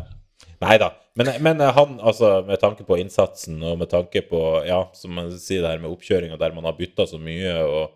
Nei 0.63 0.79
da. 0.81 0.93
Men, 1.19 1.31
men 1.45 1.61
eh, 1.61 1.73
han, 1.77 1.99
altså, 2.01 2.39
med 2.47 2.61
tanke 2.63 2.85
på 2.89 2.97
innsatsen 3.01 3.59
og 3.67 3.79
med 3.83 3.91
tanke 3.93 4.23
på, 4.31 4.41
ja, 4.69 4.85
som 4.97 5.13
man 5.17 5.33
sier 5.41 5.65
det 5.65 5.75
her 5.75 5.83
med 5.83 5.93
oppkjøringa 5.93 6.39
der 6.41 6.55
man 6.57 6.65
har 6.69 6.77
bytta 6.79 7.09
så 7.09 7.19
mye 7.21 7.57
og 7.65 7.91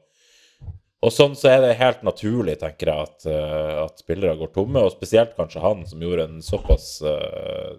og 1.00 1.12
sånn 1.14 1.32
så 1.38 1.48
er 1.54 1.62
det 1.64 1.78
helt 1.80 2.02
naturlig, 2.04 2.58
tenker 2.60 2.90
jeg, 2.92 3.08
at, 3.08 3.26
eh, 3.30 3.76
at 3.86 4.02
spillere 4.02 4.36
går 4.36 4.52
tomme, 4.52 4.82
og 4.84 4.92
spesielt 4.92 5.32
kanskje 5.38 5.62
han, 5.64 5.86
som 5.88 6.02
gjorde 6.04 6.26
en 6.28 6.42
såpass 6.44 6.90
uh, 7.06 7.78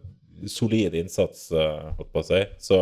solid 0.50 0.98
innsats, 0.98 1.52
uh, 1.54 1.92
holdt 2.00 2.10
på 2.16 2.24
å 2.24 2.26
si. 2.26 2.40
Så, 2.66 2.80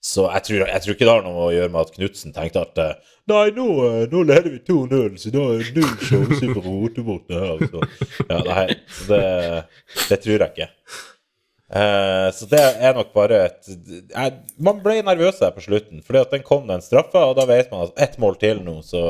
så 0.00 0.24
jeg, 0.30 0.46
tror, 0.48 0.64
jeg 0.70 0.84
tror 0.84 0.96
ikke 0.96 1.08
det 1.08 1.12
har 1.12 1.26
noe 1.26 1.44
å 1.44 1.52
gjøre 1.52 1.74
med 1.74 1.82
at 1.82 1.92
Knutsen 1.98 2.36
tenkte 2.36 2.64
at 2.64 2.80
uh, 2.80 3.12
Nei, 3.26 3.50
nå, 3.50 3.66
nå 4.06 4.20
leder 4.22 4.52
vi 4.54 4.60
2-0, 4.62 5.16
så 5.18 5.32
da 5.34 5.44
er 5.50 5.70
null 5.74 5.94
sjanse 6.06 6.40
for 6.46 6.60
å 6.62 6.74
rote 6.78 7.02
bort 7.02 7.24
det 7.26 7.40
her. 7.42 7.64
Så. 7.72 7.80
Ja, 8.30 8.38
nei, 8.46 8.66
det, 9.10 9.22
det 9.98 10.20
tror 10.22 10.36
jeg 10.36 10.52
ikke. 10.54 10.68
Eh, 11.66 12.28
så 12.30 12.46
det 12.46 12.60
er 12.62 12.94
nok 12.94 13.08
bare 13.10 13.40
et 13.48 13.66
jeg, 13.66 14.34
Man 14.62 14.78
ble 14.84 15.00
nervøs 15.02 15.40
her 15.42 15.50
på 15.50 15.64
slutten, 15.64 15.98
fordi 16.06 16.20
at 16.22 16.36
den 16.36 16.44
kom 16.46 16.68
den 16.68 16.84
straffa, 16.84 17.24
og 17.26 17.34
da 17.40 17.46
vet 17.48 17.72
man 17.72 17.88
at 17.88 17.98
ett 18.06 18.20
mål 18.22 18.38
til 18.38 18.62
nå, 18.62 18.78
så, 18.86 19.02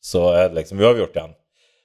så 0.00 0.30
er 0.32 0.48
det 0.48 0.62
liksom 0.62 0.80
uavgjort 0.80 1.18
igjen. 1.18 1.34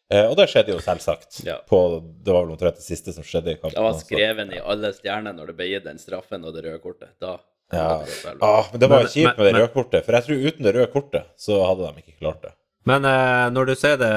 Eh, 0.08 0.24
og 0.24 0.38
det 0.40 0.48
skjedde 0.48 0.72
jo 0.72 0.80
selvsagt. 0.84 1.42
Ja. 1.44 1.58
På, 1.68 2.00
det 2.00 2.32
var 2.32 2.46
vel 2.46 2.56
omtrent 2.56 2.80
det 2.80 2.86
siste 2.86 3.12
som 3.16 3.26
skjedde 3.28 3.58
i 3.58 3.60
kampen. 3.60 3.76
Det 3.76 3.84
var 3.84 4.00
skreven 4.00 4.54
i 4.56 4.64
alle 4.64 4.94
stjerner 4.96 5.36
når 5.36 5.52
det 5.52 5.58
ble 5.60 5.68
gitt 5.74 5.88
den 5.90 6.00
straffen 6.00 6.48
og 6.48 6.56
det 6.56 6.64
røde 6.64 6.80
kortet. 6.84 7.12
Da 7.20 7.36
Ja. 7.76 8.06
Ah, 8.40 8.70
men 8.72 8.80
det 8.80 8.88
var 8.88 9.04
jo 9.04 9.12
kjipt 9.12 9.36
med 9.36 9.50
det 9.50 9.58
røde 9.58 9.74
kortet, 9.74 10.06
for 10.06 10.16
jeg 10.16 10.24
tror 10.24 10.46
uten 10.48 10.64
det 10.64 10.72
røde 10.78 10.92
kortet 10.94 11.28
så 11.36 11.60
hadde 11.68 11.90
de 11.92 12.06
ikke 12.06 12.20
klart 12.22 12.46
det. 12.46 12.54
Men 12.88 13.06
eh, 13.06 13.50
når 13.52 13.68
du 13.68 13.76
ser 13.76 13.98
det 14.00 14.12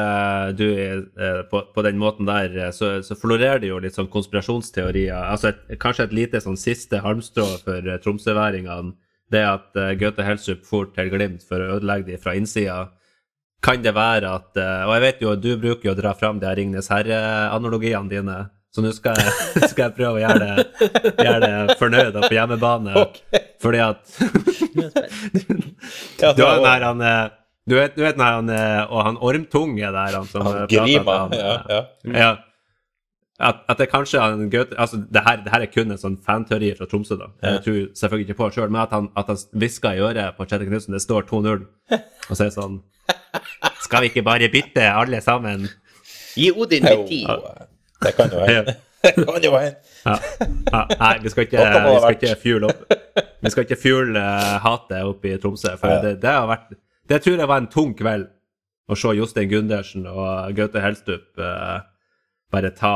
du, 0.59 0.67
eh, 0.71 1.41
på, 1.51 1.63
på 1.75 1.83
den 1.87 1.99
måten 1.99 2.27
der, 2.29 2.53
eh, 2.55 2.71
så, 2.75 3.03
så 3.03 3.17
florerer 3.19 3.59
det 3.63 3.69
jo 3.73 3.81
litt 3.83 3.97
sånn 3.97 4.11
konspirasjonsteorier. 4.13 5.17
Altså 5.17 5.49
et, 5.51 5.61
kanskje 5.83 6.05
et 6.07 6.15
lite 6.15 6.41
sånn 6.45 6.59
siste 6.61 7.01
halmstrå 7.03 7.47
for 7.65 7.89
eh, 7.89 7.99
tromsøværingene. 8.05 8.93
Det 9.31 9.43
at 9.47 9.77
eh, 9.79 9.95
Gaute 9.99 10.23
Helsup 10.27 10.65
for 10.67 10.85
til 10.95 11.11
Glimt 11.11 11.43
for 11.47 11.63
å 11.63 11.79
ødelegge 11.79 12.13
de 12.13 12.19
fra 12.23 12.35
innsida. 12.39 12.79
Kan 13.65 13.83
det 13.85 13.93
være 13.97 14.29
at 14.39 14.57
eh, 14.57 14.87
Og 14.87 14.93
jeg 14.97 15.05
vet 15.05 15.23
jo 15.25 15.33
at 15.35 15.43
du 15.43 15.51
bruker 15.61 15.91
jo 15.91 15.95
å 15.97 15.99
dra 15.99 16.13
fram 16.17 16.39
de 16.41 16.49
her 16.49 16.57
Ringnes 16.61 16.91
Herre-analogiene 16.93 18.13
dine. 18.13 18.39
Så 18.71 18.79
nå 18.85 18.91
skal 18.95 19.19
skal 19.71 19.89
jeg 19.89 19.97
prøve 19.99 20.17
å 20.21 20.23
gjøre 20.23 20.47
det, 20.47 20.55
gjøre 21.19 21.41
det 21.43 21.77
fornøyd 21.81 22.15
på 22.23 22.35
hjemmebane. 22.39 22.93
Fordi 23.65 23.81
at 23.83 24.01
Du 26.21 26.45
har 26.45 26.61
den 26.61 26.71
her 26.71 26.83
han 26.87 27.01
eh, 27.03 27.40
Du 27.71 27.77
vet, 27.79 27.95
du 27.97 28.03
vet 28.03 28.19
her 28.19 28.37
han 28.41 28.49
eh, 28.51 28.81
Og 28.91 29.03
han 29.07 29.19
ormtunge 29.23 29.91
der, 29.95 30.15
han 30.19 30.27
som 30.31 30.43
eh, 30.43 30.47
Han 30.47 30.63
prater 30.67 30.73
Grima. 30.75 31.19
han, 31.25 31.35
Ja, 31.39 31.53
eh, 31.55 31.75
ja. 32.11 32.23
ja. 32.25 32.31
At, 33.41 33.63
at 33.73 33.79
det 33.81 33.87
kanskje 33.93 34.21
han 34.21 34.43
Gaute 34.53 34.77
Altså, 34.77 34.99
det 35.09 35.23
her, 35.25 35.39
det 35.45 35.53
her 35.55 35.63
er 35.65 35.71
kun 35.73 35.95
en 35.95 36.01
sånn 36.03 36.19
fanteori 36.27 36.73
fra 36.77 36.89
Tromsø, 36.91 37.17
da. 37.21 37.31
Jeg 37.47 37.63
tror 37.65 37.79
selvfølgelig 38.03 38.27
ikke 38.29 38.39
på 38.43 38.49
det 38.51 38.59
sjøl, 38.59 38.73
men 38.75 38.83
at 38.83 38.93
han, 38.97 39.07
at 39.17 39.31
han 39.33 39.39
hviska 39.63 39.95
i 39.97 40.03
øret 40.05 40.37
på 40.37 40.45
Kjetil 40.51 40.69
Knutsen 40.69 40.97
det 40.99 41.01
står 41.07 41.25
2-0, 41.31 41.63
og 41.97 42.35
så 42.35 42.43
er 42.43 42.51
det 42.51 42.57
sånn 42.59 42.77
Skal 43.87 44.05
vi 44.05 44.11
ikke 44.13 44.27
bare 44.27 44.51
bytte, 44.53 44.85
alle 44.93 45.23
sammen? 45.25 45.65
Gi 46.37 46.51
Odin 46.53 46.85
litt 46.91 47.07
tid. 47.09 47.33
det 48.05 48.13
kan 48.19 48.31
jo 48.37 48.45
hende. 48.45 48.77
Det 49.01 49.15
kan 49.17 49.41
jo 49.41 49.55
hende. 49.57 49.79
Ja. 50.05 50.15
Ja, 50.75 50.81
nei, 51.01 51.15
vi 51.25 51.31
skal 51.33 51.47
ikke, 51.47 51.63
vi 51.65 51.95
skal 52.03 52.17
ikke 52.19 52.35
fuel 52.43 52.67
opp 52.69 52.83
Vi 53.41 53.53
skal 53.55 53.65
ikke 53.65 53.79
fuel 53.81 54.11
uh, 54.21 54.59
hatet 54.61 55.01
opp 55.09 55.25
i 55.25 55.33
Tromsø, 55.41 55.73
for 55.81 55.89
Ja. 55.95 56.03
det, 56.05 56.19
det 56.21 56.35
har 56.37 56.45
vært 56.51 56.75
Det 57.11 57.19
tror 57.25 57.41
jeg 57.43 57.49
var 57.51 57.59
en 57.63 57.71
tung 57.73 57.95
kveld 57.99 58.29
å 58.91 58.97
se 58.99 59.13
Jostein 59.19 59.49
Gundersen 59.51 60.07
og 60.11 60.53
Gaute 60.59 60.83
Helstup 60.83 61.39
eh, 61.43 61.81
bare 62.51 62.71
ta, 62.75 62.93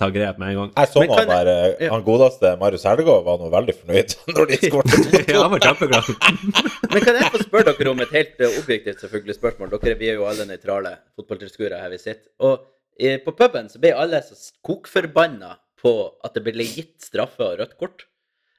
ta 0.00 0.06
grep 0.12 0.38
med 0.40 0.52
en 0.54 0.58
gang. 0.60 0.70
Jeg 0.76 0.88
så 0.92 1.02
Men 1.02 1.10
han 1.12 1.18
kan- 1.26 1.32
der, 1.46 1.50
ja. 1.84 1.90
han 1.92 2.04
godeste 2.04 2.52
Marius 2.60 2.86
Helgaard 2.88 3.24
var 3.26 3.40
nå 3.42 3.50
veldig 3.52 3.74
fornøyd 3.80 4.14
når 4.36 4.50
de 4.52 4.58
skåret. 4.62 4.96
Ja, 5.32 5.42
han 5.42 5.52
var 5.52 5.64
kjempeglad. 5.66 6.08
Men 6.94 7.04
kan 7.04 7.18
jeg 7.20 7.32
få 7.34 7.42
spørre 7.44 7.74
dere 7.76 7.92
om 7.92 8.00
et 8.06 8.14
helt 8.16 8.40
eh, 8.40 8.56
objektivt 8.62 9.04
selvfølgelig 9.04 9.36
spørsmål? 9.36 9.74
Dere 9.76 9.98
vi 10.00 10.08
er 10.12 10.18
jo 10.20 10.28
alle 10.30 10.48
nøytrale 10.48 10.94
fotballtilskuere 11.16 11.80
her 11.82 11.92
vi 11.92 12.00
sitter. 12.00 12.24
Og 12.48 12.64
eh, 13.00 13.18
på 13.24 13.36
puben 13.36 13.68
så 13.72 13.80
ble 13.82 13.92
alle 13.96 14.22
så 14.24 14.36
kokforbanna 14.64 15.54
på 15.80 15.92
at 16.24 16.36
det 16.36 16.44
ble 16.46 16.64
gitt 16.64 16.96
straffe 17.04 17.44
og 17.44 17.58
rødt 17.60 17.76
kort. 17.80 18.06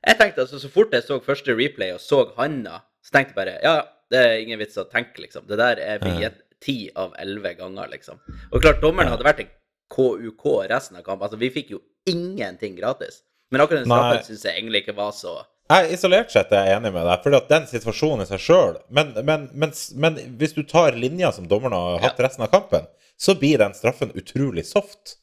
Jeg 0.06 0.20
tenkte 0.22 0.44
altså, 0.46 0.60
Så 0.62 0.70
fort 0.70 0.94
jeg 0.94 1.04
så 1.06 1.18
første 1.26 1.54
replay 1.58 1.96
og 1.96 2.02
så 2.02 2.28
handa, 2.38 2.84
så 3.02 3.18
tenkte 3.18 3.34
jeg 3.34 3.40
bare 3.42 3.56
ja, 3.66 3.78
det 4.14 4.24
er 4.24 4.42
ingen 4.42 4.60
vits 4.62 4.80
å 4.80 4.88
tenke, 4.90 5.22
liksom. 5.24 5.48
Det 5.50 5.60
der 5.60 5.82
er 5.84 6.02
vi 6.04 6.14
gitt 6.22 6.42
ti 6.64 6.78
av 6.96 7.14
elleve 7.22 7.54
ganger, 7.60 7.90
liksom. 7.92 8.22
Og 8.52 8.62
klart, 8.64 8.82
dommeren 8.82 9.12
hadde 9.14 9.28
vært 9.28 9.44
en 9.44 9.54
KUK 9.94 10.46
resten 10.72 11.00
av 11.00 11.06
kampen. 11.06 11.28
Altså, 11.28 11.40
vi 11.42 11.52
fikk 11.54 11.76
jo 11.76 11.82
ingenting 12.08 12.76
gratis. 12.80 13.22
Men 13.52 13.64
akkurat 13.64 13.86
den 13.86 13.92
straffen 13.92 14.26
syns 14.28 14.48
jeg 14.48 14.60
egentlig 14.60 14.84
ikke 14.84 14.98
var 14.98 15.14
så 15.16 15.38
Jeg, 15.72 15.92
isolert 15.96 16.32
sett 16.32 16.52
er 16.56 16.66
jeg 16.68 16.80
enig 16.80 16.92
med 16.96 17.06
deg, 17.08 17.24
for 17.24 17.48
den 17.52 17.68
situasjonen 17.68 18.24
i 18.24 18.28
seg 18.28 18.42
sjøl 18.44 18.76
men, 18.92 19.14
men, 19.28 19.46
men, 19.52 19.72
men 20.00 20.20
hvis 20.40 20.56
du 20.56 20.62
tar 20.68 20.96
linja 21.00 21.32
som 21.36 21.48
dommeren 21.48 21.76
har 21.76 22.04
hatt 22.06 22.20
resten 22.24 22.44
av 22.44 22.52
kampen, 22.52 22.88
så 23.20 23.36
blir 23.36 23.60
den 23.60 23.76
straffen 23.76 24.14
utrolig 24.16 24.64
soft. 24.68 25.18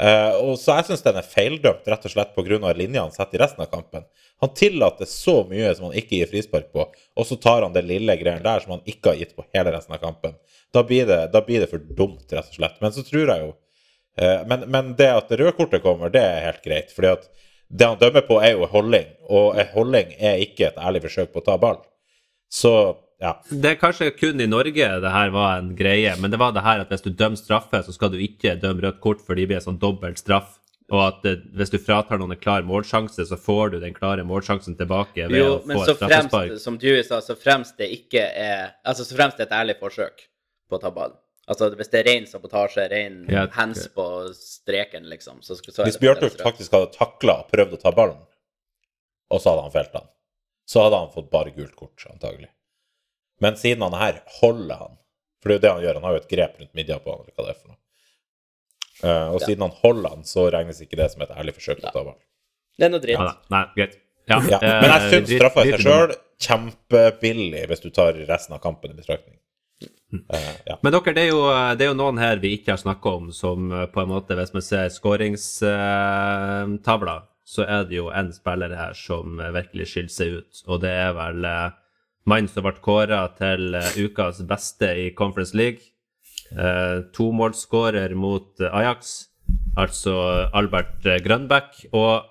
Uh, 0.00 0.32
og 0.40 0.52
Så 0.60 0.76
jeg 0.78 0.88
syns 0.88 1.02
den 1.04 1.18
er 1.20 1.26
feildømt, 1.26 1.88
rett 1.90 2.06
og 2.06 2.14
slett 2.14 2.34
pga. 2.36 2.72
linja 2.76 3.02
han 3.02 3.14
setter 3.14 3.38
i 3.38 3.42
resten 3.42 3.64
av 3.64 3.70
kampen. 3.72 4.06
Han 4.40 4.54
tillater 4.56 5.08
så 5.08 5.42
mye 5.50 5.74
som 5.76 5.90
han 5.90 5.96
ikke 6.00 6.16
gir 6.16 6.30
frispark 6.30 6.70
på, 6.72 6.86
og 6.88 7.26
så 7.28 7.36
tar 7.36 7.66
han 7.66 7.74
det 7.74 7.82
lille 7.88 8.16
greien 8.16 8.44
der 8.44 8.62
som 8.64 8.78
han 8.78 8.86
ikke 8.88 9.12
har 9.12 9.20
gitt 9.20 9.34
på 9.36 9.44
hele 9.52 9.74
resten 9.74 9.96
av 9.96 10.00
kampen. 10.00 10.38
Da 10.72 10.84
blir 10.86 11.08
det, 11.08 11.26
da 11.34 11.42
blir 11.44 11.60
det 11.60 11.68
for 11.72 11.82
dumt, 11.82 12.24
rett 12.30 12.48
og 12.48 12.56
slett. 12.56 12.78
Men 12.80 12.94
så 12.96 13.04
tror 13.04 13.26
jeg 13.26 13.44
jo 13.44 13.50
eh, 14.16 14.46
men, 14.48 14.64
men 14.72 14.94
det 14.96 15.10
at 15.12 15.28
det 15.28 15.42
røde 15.42 15.56
kortet 15.58 15.84
kommer, 15.84 16.12
det 16.14 16.24
er 16.24 16.46
helt 16.46 16.64
greit. 16.64 16.94
fordi 16.96 17.12
at 17.18 17.28
det 17.70 17.86
han 17.86 18.00
dømmer 18.00 18.24
på, 18.26 18.40
er 18.42 18.56
jo 18.56 18.66
holding, 18.70 19.12
og 19.30 19.60
en 19.60 19.70
holding 19.74 20.16
er 20.18 20.42
ikke 20.42 20.70
et 20.70 20.80
ærlig 20.80 21.04
forsøk 21.04 21.30
på 21.34 21.42
å 21.42 21.46
ta 21.46 21.58
ball. 21.60 21.78
Så 22.50 22.72
ja. 23.20 23.34
Det 23.52 23.74
er 23.74 23.78
kanskje 23.78 24.08
kun 24.16 24.40
i 24.40 24.48
Norge 24.48 24.86
det 25.02 25.12
her 25.12 25.32
var 25.34 25.58
en 25.58 25.74
greie, 25.76 26.14
men 26.18 26.32
det 26.32 26.40
var 26.40 26.54
det 26.56 26.64
her 26.64 26.80
at 26.80 26.90
hvis 26.90 27.04
du 27.04 27.12
dømmer 27.12 27.38
straffe, 27.38 27.82
så 27.84 27.92
skal 27.92 28.14
du 28.14 28.16
ikke 28.24 28.56
dømme 28.62 28.86
rødt 28.86 29.02
kort 29.04 29.20
fordi 29.26 29.44
det 29.44 29.52
blir 29.52 29.64
sånn 29.64 29.80
dobbelt 29.82 30.18
straff. 30.18 30.56
Og 30.90 31.00
at 31.04 31.20
det, 31.22 31.36
hvis 31.54 31.70
du 31.70 31.78
fratar 31.78 32.18
noen 32.18 32.34
en 32.34 32.40
klar 32.40 32.64
målsjanse, 32.66 33.22
så 33.28 33.36
får 33.38 33.76
du 33.76 33.78
den 33.82 33.94
klare 33.94 34.24
målsjansen 34.26 34.74
tilbake 34.78 35.28
ved 35.30 35.38
Jo, 35.38 35.50
å 35.54 35.60
få 35.62 35.84
et 35.84 35.96
straffespark. 36.00 36.48
fremst, 36.50 36.64
som 36.64 36.78
Dewey 36.82 37.04
sa, 37.06 37.20
så 37.22 37.36
fremst 37.38 37.78
det 37.78 37.86
ikke 37.94 38.24
er 38.26 38.72
Altså 38.82 39.06
så 39.06 39.14
fremst 39.18 39.38
det 39.38 39.46
er 39.46 39.52
et 39.52 39.58
ærlig 39.60 39.76
forsøk 39.78 40.24
på 40.70 40.78
å 40.78 40.82
ta 40.82 40.90
ballen. 40.94 41.18
Altså 41.50 41.70
hvis 41.78 41.90
det 41.90 42.00
er 42.02 42.06
ren 42.10 42.26
sabotasje, 42.30 42.88
ren 42.90 43.20
Ja, 43.30 43.46
hands 43.54 43.86
på 43.94 44.04
streken, 44.34 45.06
liksom, 45.10 45.40
så, 45.46 45.56
så 45.58 45.82
er 45.82 45.90
Hvis 45.90 45.98
det 45.98 46.04
Bjørtuft 46.04 46.42
faktisk 46.42 46.74
hadde 46.74 46.92
takla 46.94 47.40
og 47.44 47.50
prøvd 47.54 47.78
å 47.78 47.80
ta 47.84 47.94
ballen, 47.94 48.20
og 49.30 49.42
så 49.42 49.52
hadde 49.54 49.66
han 49.68 49.74
felt 49.74 49.96
han, 49.98 50.08
så 50.70 50.84
hadde 50.86 51.00
han 51.04 51.14
fått 51.14 51.30
bare 51.30 51.54
gult 51.54 51.74
kort, 51.78 52.06
antagelig. 52.10 52.50
Men 53.42 53.58
siden 53.58 53.82
han 53.86 53.94
er 53.96 54.04
her 54.04 54.22
holder 54.40 54.84
han, 54.84 54.98
for 55.42 55.50
det 55.50 55.56
er 55.56 55.58
jo 55.58 55.64
det 55.64 55.72
han 55.74 55.84
gjør, 55.86 55.98
han 55.98 56.06
har 56.06 56.16
jo 56.16 56.22
et 56.22 56.32
grep 56.34 56.58
rundt 56.60 56.74
midja 56.78 56.98
på 57.02 57.14
han, 57.14 57.22
eller 57.24 57.34
hva 57.34 57.46
det 57.46 57.54
er 57.54 57.60
for 57.62 57.72
noe. 57.72 57.79
Eh, 59.02 59.28
og 59.32 59.40
Ja. 59.40 59.46
siden 59.46 59.62
han 59.64 59.70
holder 59.82 60.08
han, 60.10 60.22
så 60.28 60.50
regnes 60.52 60.80
ikke 60.84 60.96
det 61.00 61.10
som 61.12 61.22
et 61.22 61.30
ærlig 61.30 61.54
forsøk 61.56 61.80
på 61.80 61.88
å 61.88 61.92
ta 61.92 62.02
ball. 62.04 62.18
Det 62.78 62.84
er 62.86 62.90
noe 62.92 63.00
dritt. 63.00 63.18
Ja. 63.18 63.34
Nei, 63.50 63.64
greit. 63.76 63.94
Ja, 64.28 64.40
Ja. 64.40 64.58
eh, 64.62 64.80
Men 64.80 64.90
jeg 64.90 65.00
syns 65.12 65.28
straffa 65.40 65.60
i 65.66 65.70
seg 65.72 65.80
sjøl 65.86 66.14
kjempebillig, 66.40 67.66
hvis 67.68 67.80
du 67.82 67.90
tar 67.90 68.12
resten 68.28 68.54
av 68.54 68.60
kampen 68.60 68.90
i 68.90 68.94
betraktning. 68.94 69.36
Uh, 70.12 70.54
ja. 70.66 70.76
Men 70.82 70.92
dere, 70.92 71.14
det 71.14 71.22
er, 71.22 71.28
jo, 71.30 71.40
det 71.78 71.82
er 71.86 71.88
jo 71.92 71.94
noen 71.94 72.18
her 72.18 72.36
vi 72.42 72.50
ikke 72.58 72.72
har 72.74 72.80
snakka 72.82 73.06
om, 73.16 73.28
som 73.32 73.68
på 73.92 74.00
en 74.02 74.08
måte, 74.10 74.34
hvis 74.36 74.52
man 74.52 74.62
ser 74.66 74.88
skåringstavla, 76.00 77.22
så 77.46 77.64
er 77.66 77.84
det 77.88 77.96
jo 77.96 78.08
en 78.14 78.32
spiller 78.34 78.74
her 78.76 78.92
som 78.98 79.38
virkelig 79.54 79.86
skiller 79.90 80.12
seg 80.14 80.28
ut. 80.40 80.62
Og 80.70 80.80
det 80.84 80.90
er 80.90 81.12
vel 81.16 81.46
mannen 82.28 82.48
som 82.50 82.62
ble 82.66 82.72
kåra 82.82 83.22
til 83.38 83.74
ukas 84.06 84.42
beste 84.46 84.90
i 85.06 85.10
Conference 85.16 85.54
League. 85.56 85.80
Eh, 86.50 87.02
Tomålsskårer 87.14 88.14
mot 88.14 88.60
eh, 88.60 88.74
Ajax, 88.74 89.12
altså 89.78 90.14
Albert 90.52 91.06
eh, 91.06 91.20
Grønbæk. 91.22 91.86
Og 91.94 92.26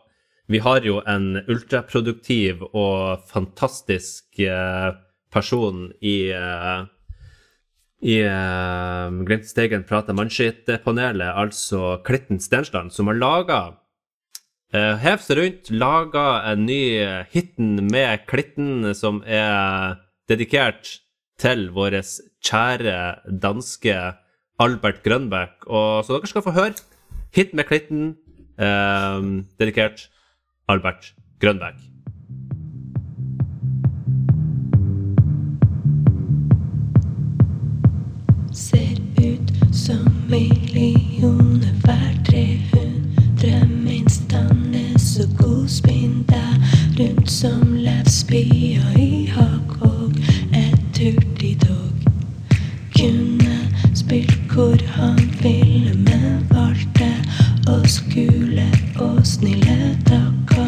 vi 0.51 0.60
har 0.60 0.84
jo 0.84 0.99
en 1.08 1.38
ultraproduktiv 1.47 2.63
og 2.73 3.21
fantastisk 3.29 4.41
person 5.32 5.91
i 6.01 6.32
i 7.99 8.15
uh, 8.23 9.12
Glimt-Steigen 9.27 9.84
prater 9.84 10.15
mannskitt-panelet, 10.15 11.36
altså 11.36 11.99
Klitten 12.08 12.39
Stensland, 12.39 12.93
som 12.95 13.12
har 13.12 13.19
laga 13.19 13.58
uh, 14.73 14.95
Hev 15.03 15.19
seg 15.21 15.38
rundt, 15.38 15.69
laga 15.75 16.25
en 16.47 16.63
ny 16.65 16.79
hiten 17.29 17.75
med 17.91 18.23
Klitten 18.32 18.95
som 18.95 19.19
er 19.27 19.99
dedikert 20.32 20.95
til 21.39 21.69
vår 21.75 21.95
kjære 22.43 22.99
danske 23.41 23.95
Albert 24.60 25.04
Grønbæk. 25.04 25.67
Og, 25.67 26.06
så 26.06 26.13
dere 26.13 26.28
skal 26.28 26.43
få 26.43 26.52
høre 26.52 26.73
hit 27.36 27.54
med 27.54 27.63
Klitten, 27.63 28.15
eh, 28.60 29.21
dedikert 29.60 30.10
Albert 30.69 31.13
Grønbæk. 31.39 31.80
Ser 38.54 38.99
ut 39.17 39.75
som 39.75 40.08
millioner 40.30 41.73
hver 41.84 42.13
300 42.25 43.67
minst 43.84 44.32
Han 44.32 44.75
er 44.75 44.99
så 44.99 45.28
god 45.38 45.60
godspinda 45.69 46.43
rundt 46.99 47.32
som 47.32 47.73
levspia 47.73 48.84
i 48.97 49.09
hvor 54.60 54.78
han 54.86 55.19
ville, 55.41 55.93
men 55.95 56.48
valgte 56.52 57.08
å 57.72 57.78
skule 57.88 58.65
og 59.00 59.22
snille 59.24 59.93
takka 60.10 60.65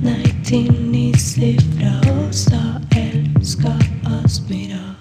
nei 0.00 0.30
til 0.48 0.70
nissifra 0.88 1.92
og 2.14 2.30
sa 2.32 2.62
elska 2.96 3.74
Aspmyra. 4.22 4.94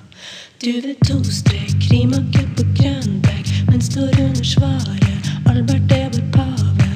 Du 0.59 0.73
ved 0.83 0.99
to 1.07 1.21
strek, 1.23 1.87
rimakke 1.87 2.43
på 2.57 2.67
Grønbekk, 2.81 3.53
men 3.69 3.79
står 3.87 4.11
under 4.25 4.43
svaret. 4.51 5.31
Albert 5.47 5.95
er 5.95 6.11
vår 6.11 6.27
pave. 6.35 6.91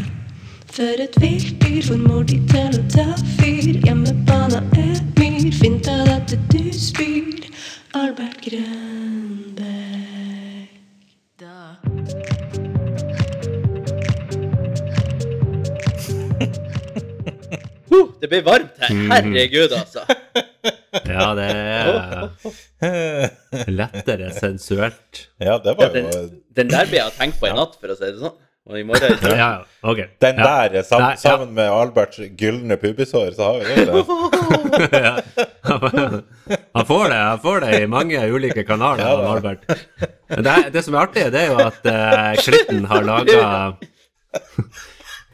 For 0.75 0.99
et 1.07 1.15
vilt 1.23 1.55
dyr 1.63 1.79
formår 1.87 2.27
de 2.33 2.41
til 2.51 2.75
å 2.75 2.83
ta 2.91 3.07
fyr. 3.37 3.71
Hjemmebana 3.87 4.65
er 4.83 4.99
myr, 5.15 5.47
fint 5.63 5.87
av 5.95 6.11
at 6.19 6.35
du 6.51 6.63
spyr. 6.75 7.47
Albert 7.95 8.43
Grønbæk. 8.43 9.76
Det 18.21 18.29
blir 18.31 18.43
varmt 18.45 18.81
her. 18.81 18.93
Mhm. 18.93 19.11
Herregud, 19.11 19.77
altså. 19.77 20.05
Ja, 21.07 21.27
det 21.37 21.45
er 22.81 23.69
lettere 23.69 24.31
sensuelt. 24.33 25.27
ja, 25.37 25.57
det 25.61 25.75
var 25.77 25.91
jo 25.91 25.93
Den, 25.93 26.29
den 26.57 26.71
der 26.71 26.89
ble 26.89 26.97
jeg 26.97 27.13
tenkt 27.19 27.39
på 27.39 27.49
i 27.49 27.53
natt, 27.53 27.75
for 27.77 27.93
å 27.93 27.97
si 27.97 28.07
det 28.07 28.21
sånn. 28.23 28.33
Og 28.67 28.79
i 28.79 28.83
morgen 28.83 29.13
Ja, 29.23 29.35
ja, 29.37 29.49
ok. 29.81 29.99
Den 30.19 30.41
ja. 30.41 30.47
der, 30.47 30.81
sammen, 30.83 31.05
Nei, 31.05 31.11
ja. 31.13 31.21
sammen 31.23 31.53
med 31.55 31.69
Alberts 31.71 32.19
gylne 32.39 32.77
pubisår, 32.81 33.29
så 33.37 33.51
har 33.51 33.59
vi 33.63 33.85
det. 33.87 33.93
Ja. 34.97 35.13
Han 36.75 36.85
får 36.87 37.09
det 37.11 37.17
han 37.17 37.39
får 37.43 37.63
det 37.63 37.79
i 37.81 37.87
mange 37.91 38.19
ulike 38.31 38.63
kanaler, 38.67 39.03
Ja, 39.03 39.31
Albert. 39.31 39.63
Men 40.29 40.43
det, 40.45 40.55
det 40.75 40.83
som 40.85 40.95
er 40.95 41.05
artig, 41.05 41.25
det 41.33 41.41
er 41.45 41.49
jo 41.51 41.57
at 41.63 41.87
uh, 41.87 42.33
Klitten 42.43 42.85
har 42.91 43.07
laga 43.07 43.39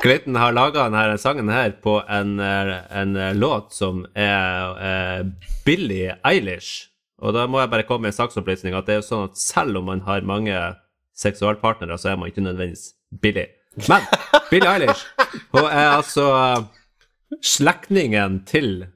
Klitten 0.03 0.35
har 0.35 0.51
laga 0.51 0.89
denne 0.89 1.17
sangen 1.21 1.47
her 1.53 1.77
på 1.83 1.93
en, 2.11 2.35
eh, 2.43 2.71
en 2.91 3.15
eh, 3.15 3.33
låt 3.35 3.71
som 3.71 4.01
er 4.19 4.73
uh, 4.75 5.21
Billie 5.63 6.17
Eilish. 6.27 6.89
Og 7.23 7.31
da 7.37 7.45
må 7.47 7.61
jeg 7.61 7.71
bare 7.71 7.85
komme 7.87 8.03
med 8.09 8.11
en 8.11 8.17
saksopplysning 8.17 8.75
at 8.75 8.89
det 8.89 8.97
er 8.97 8.99
jo 8.99 9.05
sånn 9.07 9.29
at 9.29 9.39
selv 9.39 9.79
om 9.79 9.85
man 9.87 10.01
har 10.03 10.25
mange 10.27 10.57
seksualpartnere, 11.15 11.95
så 11.95 12.11
er 12.11 12.17
man 12.19 12.27
ikke 12.33 12.43
nødvendigvis 12.43 12.89
billig. 13.23 13.45
Men 13.87 14.03
Billie 14.51 14.69
Eilish 14.73 15.05
hun 15.53 15.69
er 15.69 15.93
altså 15.95 16.25
slektningen 17.39 18.41
til 18.49 18.89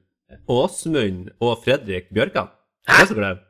Åsmund 0.48 1.30
og 1.40 1.62
Fredrik 1.64 2.10
Bjørkan. 2.14 2.50
Glad. 3.08 3.40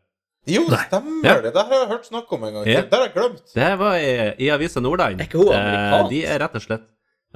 Jo, 0.49 0.63
stemmer 0.71 1.27
Ja. 1.27 1.35
det. 1.43 1.51
Det 1.53 1.65
har 1.65 1.75
jeg 1.75 1.89
hørt 1.91 2.07
snakk 2.07 2.31
om 2.33 2.45
en 2.47 2.55
gang. 2.55 2.71
Ja. 2.71 2.85
Det 2.87 2.95
har 2.95 3.05
jeg 3.09 3.13
glemt. 3.19 3.43
Det 3.55 3.73
var 3.83 3.99
i, 3.99 4.15
i 4.47 4.49
Avisa 4.55 4.81
Nordland. 4.81 5.21
Er 5.21 5.27
ikke 5.27 5.43
hun 5.43 5.53
Eh, 5.53 6.09
de 6.15 6.23
er 6.25 6.39
rett 6.45 6.55
og 6.55 6.65
slett 6.65 6.87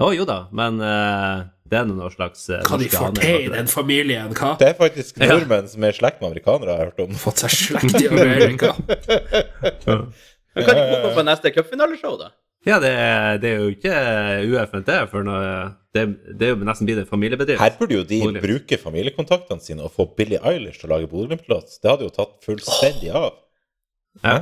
Å 0.00 0.09
jo 0.16 0.24
da, 0.24 0.38
men 0.57 0.78
uh, 0.81 1.42
det 1.68 1.76
er 1.83 1.85
noe 1.90 2.09
slags 2.14 2.46
uh, 2.48 2.62
Hva 2.64 2.78
de 2.81 2.87
få 2.88 3.02
får 3.11 3.18
til 3.18 3.42
i 3.44 3.50
den 3.52 3.68
familien, 3.68 4.31
hva? 4.37 4.55
Det 4.61 4.70
er 4.72 4.78
faktisk 4.78 5.18
Ja. 5.20 5.35
nordmenn 5.35 5.68
som 5.68 5.85
er 5.85 5.92
i 5.92 5.98
slekt 5.98 6.22
med 6.22 6.31
amerikanere, 6.31 6.70
jeg 6.72 6.78
har 6.81 6.92
hørt 6.92 7.02
om. 7.05 7.18
Fått 7.20 7.42
seg 7.44 7.52
slekt 7.59 7.98
i 8.00 8.09
Amerika. 8.09 8.72
Men 10.55 10.64
kan 10.66 10.76
de 10.76 10.87
komme 10.92 11.12
på 11.16 11.24
neste 11.28 11.52
cupfinaleshow, 11.55 12.16
da? 12.20 12.31
Ja, 12.68 12.76
det, 12.78 12.90
er- 12.94 13.38
det 13.42 13.48
er 13.50 13.62
jo 13.64 13.70
ikke 13.74 13.92
UFNT, 14.52 14.90
for 15.11 15.24
noe, 15.26 15.46
det, 15.96 16.05
det 16.38 16.46
er 16.46 16.52
jo 16.55 16.64
nesten 16.68 16.87
blitt 16.87 17.00
en 17.02 17.09
familiebedrift. 17.11 17.59
Her 17.62 17.74
burde 17.78 17.96
jo 17.96 18.05
de 18.07 18.20
Bodø-Glimt. 18.22 18.44
bruke 18.44 18.78
familiekontaktene 18.81 19.64
sine 19.64 19.83
og 19.88 19.92
få 19.96 20.07
Billie 20.16 20.38
Eilish 20.46 20.78
til 20.81 20.88
å 20.90 20.94
lage 20.94 21.09
Bodø-Glimt-låt. 21.11 21.72
Det 21.83 21.90
hadde 21.90 22.07
jo 22.07 22.12
tatt 22.14 22.37
fullstendig 22.46 23.11
av. 23.18 23.33
Ja. 24.22 24.37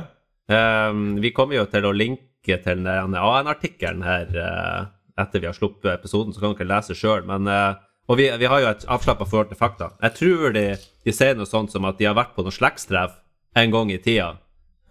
Um, 0.51 1.15
vi 1.23 1.31
kommer 1.33 1.57
jo 1.57 1.65
til 1.71 1.87
å 1.87 1.93
linke 1.95 2.59
til 2.61 2.83
den 2.85 3.15
AN-artikkelen 3.17 4.01
her 4.05 4.31
eh, 4.43 4.79
etter 5.19 5.39
vi 5.39 5.47
har 5.49 5.53
sluppet 5.57 5.93
episoden, 5.93 6.33
så 6.33 6.39
kan 6.43 6.53
dere 6.55 6.67
lese 6.75 6.95
sjøl. 6.95 7.25
Eh, 7.29 7.73
Og 8.09 8.17
vi, 8.17 8.25
vi 8.37 8.45
har 8.49 8.59
jo 8.59 8.67
et 8.67 8.85
avslappa 8.91 9.25
forhold 9.29 9.49
til 9.51 9.57
fakta. 9.59 9.91
Jeg 10.01 10.13
tror 10.17 10.53
de, 10.55 10.63
de 11.05 11.11
sier 11.15 11.35
noe 11.37 11.45
sånt 11.47 11.71
som 11.71 11.85
at 11.85 11.97
de 11.99 12.05
har 12.09 12.15
vært 12.17 12.33
på 12.35 12.43
noe 12.43 12.51
slektstreff 12.51 13.13
en 13.55 13.71
gang 13.71 13.91
i 13.93 13.99
tida. 14.01 14.37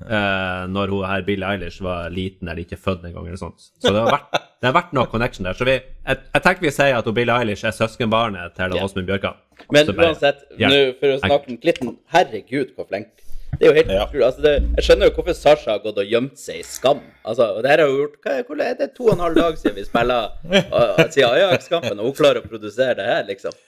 Eh, 0.00 0.62
når 0.72 0.88
hun 0.94 1.04
her 1.04 1.22
Billie 1.26 1.44
Eilish 1.44 1.82
var 1.84 2.08
liten 2.08 2.48
eller 2.48 2.62
ikke 2.62 2.78
født 2.80 3.04
engang. 3.04 3.26
Så 3.36 3.50
det 3.92 3.98
har 4.00 4.08
vært, 4.14 4.30
det 4.62 4.68
har 4.70 4.72
vært 4.78 4.94
noe 4.96 5.10
connection 5.12 5.44
der. 5.44 5.52
Så 5.58 5.66
vi, 5.68 5.74
jeg, 5.76 6.22
jeg 6.32 6.42
tenker 6.46 6.64
vi 6.64 6.72
sier 6.72 6.96
at 6.96 7.10
Billie 7.18 7.34
Eilish 7.36 7.66
er 7.68 7.74
søskenbarnet 7.76 8.54
til 8.56 8.76
Ja. 8.78 8.84
Åsmund 8.86 9.10
Bjørkan. 9.10 9.36
Men 9.74 9.90
uansett, 9.92 10.46
nå 10.56 10.70
for 11.02 11.12
å 11.12 11.18
snakke 11.20 11.52
om 11.52 11.58
Klitten 11.60 11.92
Herregud, 12.14 12.72
hvor 12.78 12.88
flink. 12.88 13.10
Det 13.58 13.66
er 13.66 13.70
jo 13.70 13.76
helt 13.76 13.90
Ja. 13.92 14.04
utrolig. 14.06 14.24
Altså, 14.26 14.42
det, 14.44 14.52
jeg 14.76 14.84
skjønner 14.86 15.08
jo 15.10 15.14
hvorfor 15.16 15.34
Sasha 15.36 15.70
har 15.74 15.80
gått 15.84 15.98
og 16.00 16.06
gjemt 16.12 16.38
seg 16.40 16.60
i 16.60 16.66
skam. 16.66 17.00
Altså, 17.24 17.48
og 17.56 17.62
det 17.64 17.70
her 17.72 17.82
har 17.82 17.90
jo 17.90 17.98
gjort 18.04 18.20
hva, 18.24 18.36
hvor 18.48 18.62
er 18.64 18.76
det 18.78 18.88
to 18.96 19.08
og 19.08 19.12
en 19.16 19.24
halv 19.26 19.40
dag 19.40 19.58
siden 19.60 19.76
vi 19.76 19.84
spiller 19.88 20.30
uh, 20.46 21.02
siden 21.10 21.28
Ajax-kampen, 21.34 21.98
og 21.98 22.04
hun 22.08 22.16
klarer 22.16 22.40
å 22.40 22.48
produsere 22.48 22.94
det 23.00 23.08
her, 23.10 23.26
liksom. 23.28 23.58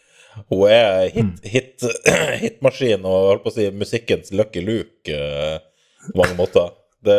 Hun 0.49 0.63
er 0.73 1.11
hit, 1.13 1.43
hit, 1.45 1.85
og 3.05 3.11
holdt 3.13 3.43
på 3.45 3.53
å 3.53 3.57
si 3.59 3.67
musikkens 3.77 4.33
Lucky 4.33 4.63
Luke 4.65 5.13
eh, 5.13 5.59
på 6.07 6.17
mange 6.23 6.39
måter. 6.39 6.71
Det 7.05 7.19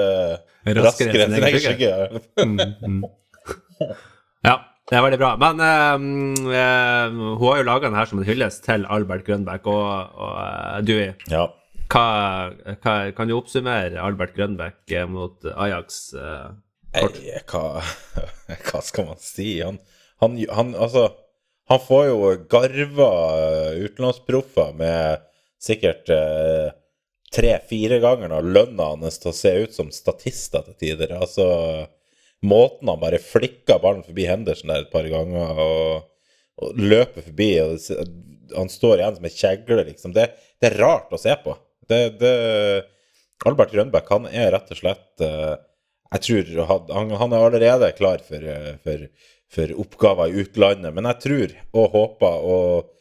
er 0.66 0.80
Raskere 0.82 1.28
enn 1.28 1.36
sin 1.36 1.44
egen 1.44 1.50
egen 1.52 1.62
skygge. 1.62 1.92
Ja, 4.44 4.56
det 4.90 4.98
er 4.98 5.04
veldig 5.06 5.20
bra. 5.22 5.34
Men 5.40 5.62
uh, 5.62 5.96
uh, 6.50 7.38
hun 7.38 7.46
har 7.52 7.60
jo 7.62 7.68
laga 7.70 7.90
den 7.92 7.98
her 8.00 8.10
som 8.10 8.20
en 8.22 8.28
hyllest 8.28 8.64
til 8.66 8.88
Albert 8.92 9.26
Grønbæk. 9.28 9.68
Og, 9.70 9.84
og 10.18 10.34
uh, 10.40 10.80
Dewey, 10.86 11.14
Ja. 11.32 11.46
Hva, 11.92 12.06
hva, 12.84 12.94
kan 13.16 13.30
du 13.30 13.36
oppsummere 13.38 14.02
Albert 14.02 14.36
Grønbæk 14.38 14.94
eh, 14.94 15.10
mot 15.10 15.50
Ajax? 15.54 16.06
Uh, 16.16 16.54
kort? 16.96 17.20
Nei, 17.20 17.42
hva, 17.50 17.84
hva 18.70 18.86
skal 18.86 19.10
man 19.12 19.22
si? 19.22 19.58
Han, 19.66 19.82
han, 20.24 20.40
han 20.54 20.74
Altså, 20.76 21.10
han 21.72 21.80
får 21.80 22.06
jo 22.10 22.32
garva 22.52 23.12
eh, 23.40 23.84
utenlandsproffer 23.88 24.74
med 24.80 25.24
sikkert 25.64 26.10
eh, 26.12 26.74
tre-fire 27.34 28.00
ganger 28.04 28.36
lønna 28.44 28.92
hans 28.94 29.22
til 29.22 29.32
å 29.32 29.38
se 29.38 29.54
ut 29.64 29.76
som 29.76 29.92
statister 29.96 30.66
til 30.68 30.80
tider. 30.82 31.16
Altså, 31.18 31.46
måten 32.44 32.92
han 32.92 33.02
bare 33.02 33.22
flikker 33.24 33.82
ballen 33.84 34.04
forbi 34.06 34.28
Henderson 34.28 34.74
der 34.74 34.84
et 34.84 34.92
par 34.94 35.08
ganger 35.10 35.64
og, 35.64 36.10
og 36.62 36.78
løper 36.78 37.26
forbi 37.30 37.56
og 37.64 37.80
Han 38.54 38.70
står 38.70 39.00
igjen 39.00 39.16
som 39.16 39.26
en 39.26 39.34
kjegle, 39.34 39.84
liksom. 39.88 40.12
Det, 40.14 40.28
det 40.62 40.68
er 40.68 40.82
rart 40.84 41.14
å 41.16 41.18
se 41.18 41.34
på. 41.42 41.56
Det, 41.90 42.02
det 42.22 42.34
Albert 43.46 43.74
Grønbæk, 43.76 44.10
han 44.14 44.28
er 44.32 44.52
rett 44.56 44.72
og 44.72 44.80
slett 44.80 45.24
eh, 45.26 45.54
jeg 46.14 46.22
tror 46.28 46.68
han, 46.94 47.14
han- 47.18 47.34
er 47.34 47.46
allerede 47.48 47.90
klar 47.98 48.22
for, 48.24 48.44
eh, 48.56 48.76
for, 48.86 49.08
for 49.52 49.74
oppgaver 49.84 50.30
i 50.32 50.44
utlandet, 50.46 50.94
men 50.94 51.08
jeg 51.10 51.20
tror 51.26 51.56
og 51.74 51.96
håper 51.98 52.46
og, 52.56 52.92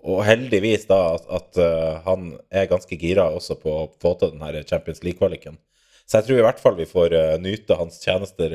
og 0.00 0.22
heldigvis 0.24 0.86
da 0.88 1.00
at, 1.16 1.26
at 1.40 1.58
eh, 1.60 1.98
han 2.06 2.30
er 2.50 2.70
ganske 2.70 2.96
gira 3.00 3.26
også 3.36 3.58
på 3.60 3.74
å 3.82 3.88
få 4.00 4.14
til 4.20 4.32
den 4.36 4.44
her 4.46 4.62
Champions 4.64 5.02
League-kvaliken. 5.04 5.58
Så 6.06 6.18
jeg 6.20 6.28
tror 6.30 6.40
i 6.40 6.46
hvert 6.46 6.62
fall 6.62 6.78
vi 6.78 6.88
får 6.90 7.12
nyte 7.38 7.76
hans 7.78 8.00
tjenester 8.02 8.54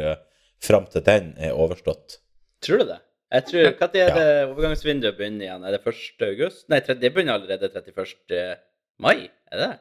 fram 0.63 0.87
til 0.91 1.03
den 1.05 1.29
er 1.39 1.53
overstått. 1.55 2.17
Tror 2.65 2.81
du 2.81 2.89
det? 2.89 2.97
Jeg 3.35 3.45
tror, 3.49 3.63
Når 3.79 3.95
er 3.99 4.11
det 4.15 4.25
overgangsvinduet 4.49 5.15
begynner 5.17 5.45
igjen? 5.47 5.63
Er 5.65 5.75
det 5.75 5.81
1. 5.87 6.25
august? 6.27 6.65
Nei, 6.71 6.79
det 6.83 7.11
begynner 7.15 7.37
allerede 7.39 7.69
31. 7.71 8.57
mai? 9.01 9.29
Er 9.51 9.61
det 9.61 9.69
det? 9.69 9.79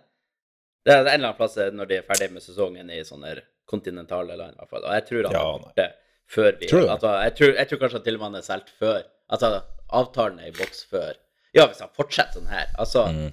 Er 0.93 1.01
en 1.01 1.07
eller 1.07 1.31
annen 1.31 1.37
plass 1.39 1.57
når 1.57 1.91
de 1.91 1.99
er 1.99 2.09
ferdig 2.09 2.31
med 2.33 2.45
sesongen 2.45 2.91
i 2.93 3.03
sånne 3.07 3.37
kontinentale 3.69 4.37
land, 4.37 4.57
i 4.57 4.61
hvert 4.61 4.73
fall. 4.75 4.85
Og 4.85 4.97
jeg 4.99 5.07
tror 5.09 5.29
han 5.29 5.37
Ja, 5.37 5.45
er 5.55 5.79
det 5.79 5.91
før 6.35 6.59
vi 6.61 6.69
Tror 6.69 6.89
altså, 6.89 7.13
jeg, 7.23 7.35
tror, 7.39 7.55
jeg 7.59 7.69
tror 7.71 7.81
kanskje 7.85 8.01
at 8.01 8.05
til 8.09 8.19
og 8.19 8.21
med 8.21 8.31
han 8.31 8.41
er 8.41 8.47
solgt 8.47 8.75
før. 8.81 9.01
Altså, 9.33 9.53
avtalen 10.01 10.43
er 10.43 10.51
i 10.51 10.57
boks 10.57 10.85
før. 10.91 11.15
Ja, 11.55 11.67
hvis 11.71 11.81
han 11.85 11.93
fortsetter 11.97 12.41
sånn 12.41 12.53
her. 12.53 12.69
Altså 12.79 13.09
Mm. 13.13 13.33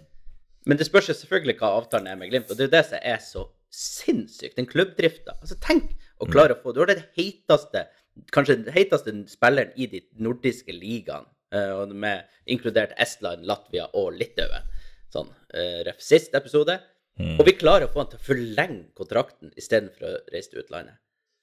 Men 0.70 0.78
det 0.78 0.86
spørs 0.86 1.08
jo 1.10 1.15
selvfølgelig 1.17 1.56
hva 1.58 1.72
avtalen 1.80 2.08
er 2.12 2.17
med 2.20 2.30
Glimt, 2.30 2.52
og 2.52 2.58
det 2.58 2.67
er 2.67 2.70
jo 2.70 2.76
det 2.76 2.84
som 2.86 3.00
er 3.02 3.22
så 3.26 3.48
sinnssykt. 3.74 4.60
Den 4.60 4.67
klubbdrifta. 4.70 5.34
Altså, 5.41 5.56
tenk 5.63 5.96
å 6.22 6.28
klare 6.30 6.54
å 6.54 6.62
få 6.62 6.74
Du 6.76 6.84
har 6.84 6.91
den 6.91 7.02
heiteste, 7.17 7.88
kanskje 8.36 8.60
den 8.60 8.76
heiteste 8.76 9.13
spilleren 9.32 9.72
i 9.76 9.88
de 9.89 10.04
nordiske 10.22 10.76
ligaene, 10.76 11.26
eh, 11.52 11.86
med 11.88 12.28
inkludert 12.46 12.94
Estland, 13.02 13.48
Latvia 13.50 13.88
og 13.98 14.13
Litauen. 14.20 14.70
Sånn, 15.12 15.28
uh, 15.30 15.80
ref 15.88 16.00
sist 16.04 16.34
episode. 16.38 16.80
Og 17.21 17.43
vi 17.45 17.52
klarer 17.60 17.86
å 17.86 17.91
få 17.91 18.00
han 18.02 18.08
til 18.10 18.17
å 18.21 18.24
forlenge 18.26 18.86
kontrakten 18.97 19.52
istedenfor 19.60 20.08
å 20.08 20.12
reise 20.34 20.50
til 20.54 20.62
utlandet. 20.63 20.95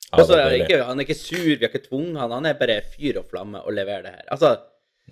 Ja, 0.09 0.17
Og 0.19 0.25
så 0.27 0.39
er 0.39 0.47
han 0.49 0.55
ikke, 0.65 0.79
han 0.89 0.99
er 0.99 1.05
ikke 1.05 1.19
sur, 1.21 1.45
vi 1.45 1.59
har 1.61 1.69
ikke 1.69 1.85
tvunget 1.91 2.17
han, 2.23 2.33
han 2.33 2.47
er 2.49 2.55
bare 2.59 2.79
fyr 2.97 3.19
og 3.21 3.27
flamme 3.29 3.61
og 3.61 3.75
leverer 3.77 4.03
det 4.09 4.15
her. 4.17 4.25
Altså, 4.33 4.55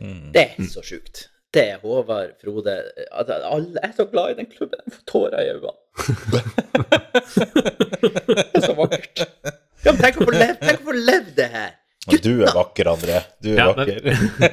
Mm. 0.01 0.33
det 0.33 0.43
er 0.59 0.67
så 0.69 0.83
sjukt. 0.85 1.29
Det 1.53 1.63
er 1.73 1.79
Håvard, 1.81 2.35
Frode 2.41 2.73
at 3.13 3.31
Alle 3.31 3.81
er 3.83 3.93
så 3.97 4.05
glad 4.11 4.31
i 4.31 4.35
den 4.43 4.47
klubben. 4.51 4.81
Jeg 4.85 4.93
får 4.93 5.05
tårer 5.09 5.41
i 5.41 5.53
øynene. 5.55 5.73
det 8.27 8.45
er 8.57 8.67
så 8.67 8.75
vakkert. 8.77 9.23
Ja, 9.85 9.93
men 9.93 10.01
tenk 10.03 10.19
å 10.21 10.27
få 10.27 10.35
leve 10.97 11.33
det 11.37 11.49
her. 11.53 11.71
Men 12.07 12.21
du 12.23 12.33
er 12.45 12.53
vakker, 12.55 12.91
André. 12.93 13.23
Du 13.43 13.49
er 13.53 13.57
Ja, 13.61 13.67
men- 13.73 13.89
vakker. 13.89 14.03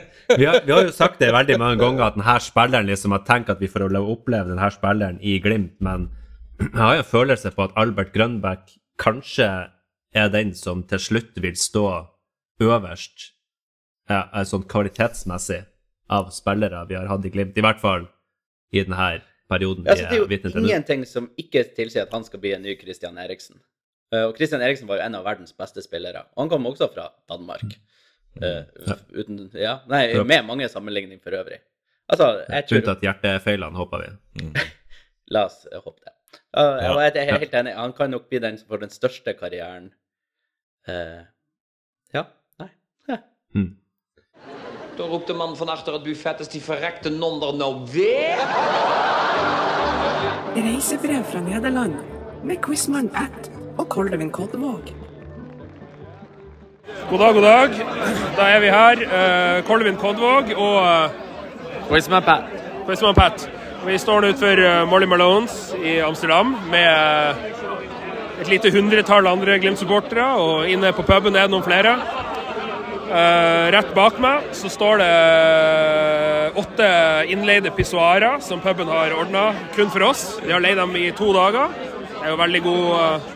vi, 0.37 0.45
har, 0.45 0.61
vi 0.65 0.71
har 0.71 0.85
jo 0.87 0.93
sagt 0.95 1.19
det 1.21 1.31
veldig 1.33 1.57
mange 1.61 1.79
ganger 1.81 2.05
at 2.07 2.17
denne 2.17 2.35
spilleren 2.43 2.89
liksom 2.89 3.15
har 3.15 3.23
tenkt 3.27 3.51
at 3.53 3.61
vi 3.61 3.69
får 3.71 3.85
oppleve 3.99 4.51
denne 4.51 4.69
spilleren 4.73 5.19
i 5.21 5.37
Glimt, 5.43 5.75
men 5.83 6.09
jeg 6.59 6.79
har 6.79 6.95
jo 6.97 7.03
en 7.03 7.11
følelse 7.11 7.51
på 7.55 7.65
at 7.67 7.75
Albert 7.79 8.13
Grønbæk 8.13 8.75
kanskje 9.01 9.49
er 10.13 10.29
den 10.33 10.53
som 10.55 10.83
til 10.87 11.01
slutt 11.01 11.39
vil 11.41 11.55
stå 11.57 11.85
øverst, 12.61 13.31
ja, 14.09 14.27
eh, 14.33 14.45
sånn 14.45 14.67
kvalitetsmessig, 14.69 15.63
av 16.13 16.29
spillere 16.35 16.83
vi 16.89 16.95
har 16.99 17.07
hatt 17.09 17.25
i 17.25 17.31
Glimt. 17.33 17.57
I 17.57 17.63
hvert 17.65 17.79
fall 17.81 18.07
i 18.73 18.83
denne 18.83 19.23
perioden 19.49 19.87
Altså, 19.87 20.05
det 20.09 20.19
er 20.19 20.21
jo 20.21 20.61
ingenting 20.63 21.05
som 21.09 21.29
ikke 21.39 21.63
tilsier 21.75 22.05
at 22.05 22.13
han 22.13 22.25
skal 22.27 22.41
bli 22.43 22.53
en 22.55 22.63
ny 22.65 22.75
Christian 22.79 23.17
Eriksen. 23.17 23.59
Eh, 24.13 24.25
Og 24.27 24.35
Christian 24.37 24.61
Eriksen 24.61 24.87
var 24.87 24.99
jo 24.99 25.07
en 25.07 25.15
av 25.15 25.25
verdens 25.25 25.53
beste 25.57 25.81
spillere. 25.81 26.25
Og 26.35 26.43
han 26.45 26.51
kom 26.53 26.69
også 26.69 26.89
fra 26.93 27.09
Danmark. 27.29 27.65
Eh, 28.41 28.63
uten, 29.13 29.49
ja, 29.53 29.77
nei, 29.87 30.07
med 30.25 30.45
mange 30.47 30.69
sammenligninger 30.69 31.21
for 31.23 31.37
øvrig. 31.37 31.59
Altså, 32.09 32.29
jeg 32.49 32.65
tror 32.67 32.81
Uten 32.81 32.95
at 32.95 33.05
hjertefeilene, 33.05 33.77
håper 33.77 34.03
vi. 34.03 34.49
La 35.33 35.45
oss 35.47 35.67
eh, 35.71 35.79
håpe 35.79 36.01
det. 36.01 36.15
Uh, 36.57 36.81
Ja. 36.81 36.95
Jeg 37.01 37.27
er 37.27 37.37
helt 37.39 37.53
enig. 37.53 37.75
Han 37.77 37.93
kan 37.93 38.11
nok 38.11 38.27
bli 38.29 38.39
den 38.41 38.57
som 38.57 38.67
får 38.67 38.83
den 38.85 38.89
største 38.93 39.33
karrieren. 39.37 39.91
Uh, 40.89 41.23
ja. 42.13 42.25
Nei. 42.59 42.69
Ja. 43.09 43.17
Mm. 43.55 43.77
mannen 44.97 45.11
roept 45.11 45.27
de 45.27 45.33
man 45.33 45.55
van 45.57 45.69
achter 45.69 45.93
het 45.93 46.03
buffet, 46.03 46.41
is 46.41 46.51
die 46.53 46.61
verrekte 46.61 47.09
non 47.09 47.41
er 47.41 47.55
nou 47.57 47.87
weer? 47.93 48.41
Reisebrev 50.53 51.23
fra 51.23 51.41
Nederland 51.41 51.95
med 52.43 52.61
quizmann 52.61 53.09
Pat 53.09 53.49
og 53.77 53.89
Koldevin 53.89 54.31
Koldevåg. 54.31 55.12
God 57.09 57.19
dag, 57.19 57.33
god 57.33 57.43
dag. 57.43 57.77
Da 58.37 58.47
er 58.49 58.59
vi 58.63 58.71
her. 58.73 59.03
Uh, 59.07 59.65
Kolvin 59.67 59.99
Kodvåg 60.01 60.53
og 60.57 60.77
uh, 60.81 61.87
Quizman 61.89 62.23
Pat. 62.25 62.49
Quizman 62.87 63.15
Pat. 63.17 63.47
Vi 63.85 63.97
står 63.99 64.23
nå 64.23 64.33
utenfor 64.33 64.61
uh, 64.63 64.83
Molly 64.89 65.07
Malones 65.09 65.73
i 65.79 65.99
Amsterdam 66.05 66.55
med 66.71 66.87
uh, 66.87 67.53
et 68.41 68.49
lite 68.49 68.71
hundretall 68.73 69.27
andre 69.27 69.59
Glimt-supportere, 69.61 70.25
og 70.39 70.69
inne 70.69 70.93
på 70.95 71.05
puben 71.07 71.35
er 71.35 71.47
det 71.47 71.53
noen 71.53 71.65
flere. 71.65 71.97
Uh, 73.13 73.69
rett 73.75 73.91
bak 73.93 74.15
meg 74.23 74.47
så 74.57 74.71
står 74.71 75.01
det 75.03 75.07
eh, 75.11 76.55
åtte 76.57 76.87
innleide 77.29 77.69
pissoarer 77.75 78.39
som 78.41 78.61
puben 78.63 78.89
har 78.89 79.13
ordna 79.13 79.51
kun 79.75 79.91
for 79.93 80.07
oss. 80.07 80.23
De 80.41 80.49
har 80.49 80.63
leid 80.63 80.79
dem 80.81 80.95
i 80.97 81.11
to 81.13 81.29
dager. 81.35 81.75
Det 82.09 82.23
er 82.23 82.33
jo 82.33 82.39
veldig 82.39 82.61
god 82.65 82.85
uh, 82.97 83.31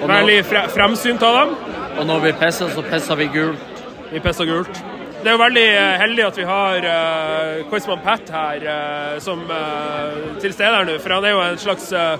Veldig 0.00 0.38
fre 0.48 0.62
fremsynt 0.72 1.24
av 1.26 1.34
dem. 1.36 1.50
Og 1.98 2.06
når 2.06 2.24
vi 2.24 2.32
pisser, 2.38 2.70
så 2.72 2.82
pisser 2.86 3.18
vi 3.20 3.26
gult. 3.34 3.84
Vi 4.12 4.20
pisser 4.22 4.48
gult. 4.48 4.82
Det 5.20 5.28
er 5.28 5.34
jo 5.36 5.40
veldig 5.42 5.64
eh, 5.68 5.98
heldig 6.00 6.22
at 6.24 6.38
vi 6.38 6.44
har 6.48 6.84
uh, 6.88 7.58
Quizman 7.68 8.00
Pat 8.00 8.30
her 8.32 8.62
uh, 8.64 9.18
som 9.20 9.42
uh, 9.50 10.38
til 10.40 10.54
stede 10.56 10.70
her 10.72 10.86
nå, 10.88 10.94
for 11.02 11.12
han 11.12 11.26
er 11.28 11.34
jo 11.34 11.42
en 11.44 11.60
slags 11.60 11.90
uh, 11.92 12.16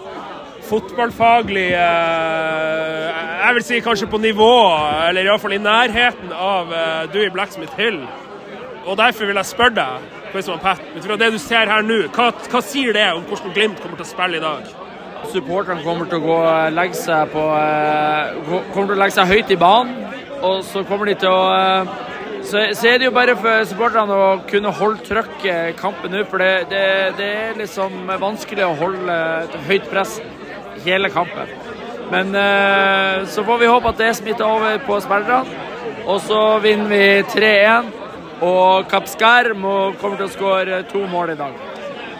fotballfaglig 0.69 1.71
Jeg 1.73 3.55
vil 3.57 3.65
si 3.65 3.81
kanskje 3.81 4.07
på 4.13 4.21
nivå, 4.21 4.53
eller 5.09 5.25
iallfall 5.25 5.57
i 5.57 5.63
nærheten 5.65 6.31
av 6.37 6.71
Dewey 7.11 7.33
Blacksmith 7.35 7.75
Hill. 7.81 7.99
Og 8.85 8.97
derfor 9.01 9.27
vil 9.27 9.41
jeg 9.41 9.49
spørre 9.49 9.75
deg, 9.81 10.13
Quizman 10.31 10.63
Pat, 10.63 10.85
ut 10.95 11.09
fra 11.09 11.17
det 11.19 11.33
du 11.33 11.41
ser 11.43 11.73
her 11.73 11.83
nå, 11.83 12.05
hva, 12.15 12.31
hva 12.53 12.63
sier 12.63 12.95
det 12.95 13.09
om 13.17 13.25
hvordan 13.27 13.57
Glimt 13.57 13.83
kommer 13.83 13.99
til 13.99 14.07
å 14.07 14.13
spille 14.13 14.39
i 14.39 14.45
dag? 14.45 14.80
Supporterne 15.29 15.85
kommer 15.85 16.09
til 16.09 16.19
å 16.21 16.25
gå, 16.25 16.39
legge 16.75 16.97
seg 16.99 17.33
på 17.35 17.43
eh, 17.55 18.39
Kommer 18.73 18.95
til 18.95 18.97
å 18.97 19.01
legge 19.03 19.17
seg 19.19 19.31
høyt 19.31 19.53
i 19.53 19.59
banen. 19.61 20.07
Og 20.41 20.63
så 20.65 20.83
kommer 20.89 21.11
de 21.11 21.19
til 21.21 21.29
å 21.31 21.43
eh, 21.53 21.99
så, 22.41 22.63
så 22.75 22.89
er 22.89 22.99
det 22.99 23.05
jo 23.05 23.15
bare 23.15 23.37
for 23.39 23.67
supporterne 23.69 24.17
å 24.17 24.29
kunne 24.49 24.73
holde 24.75 25.05
trøkket 25.07 25.77
kampen 25.79 26.17
ut. 26.17 26.27
For 26.31 26.41
det, 26.41 26.71
det, 26.73 26.85
det 27.19 27.29
er 27.45 27.59
liksom 27.61 28.09
vanskelig 28.21 28.65
å 28.67 28.77
holde 28.81 29.19
et 29.45 29.59
høyt 29.69 29.91
press 29.93 30.17
hele 30.87 31.13
kampen. 31.13 31.53
Men 32.11 32.35
eh, 32.35 33.27
så 33.31 33.45
får 33.47 33.61
vi 33.61 33.71
håpe 33.71 33.93
at 33.93 34.01
det 34.01 34.15
smitter 34.19 34.49
over 34.49 34.81
på 34.87 34.99
spillerne. 35.05 35.69
Og 36.09 36.21
så 36.25 36.41
vinner 36.65 36.91
vi 36.91 37.05
3-1. 37.37 37.93
Og 38.41 38.89
Kapskar 38.89 39.53
kommer 39.53 40.17
til 40.17 40.27
å 40.27 40.33
skåre 40.33 40.83
to 40.89 41.05
mål 41.13 41.35
i 41.35 41.39
dag. 41.39 41.59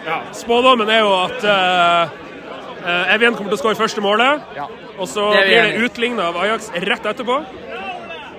Ja, 0.05 0.21
Spådommen 0.33 0.89
er 0.89 1.01
jo 1.01 1.11
at 1.17 1.43
eh, 1.45 2.03
eh, 2.03 2.19
Evjen 2.85 3.35
kommer 3.35 3.51
til 3.51 3.59
å 3.59 3.61
skåre 3.61 3.77
første 3.79 4.01
målet. 4.01 4.41
Ja. 4.57 4.65
Og 4.97 5.07
så 5.09 5.31
Det 5.33 5.43
blir 5.47 5.61
det 5.63 5.85
utligna 5.85 6.29
av 6.31 6.37
Ajax 6.41 6.71
rett 6.73 7.05
etterpå. 7.05 7.37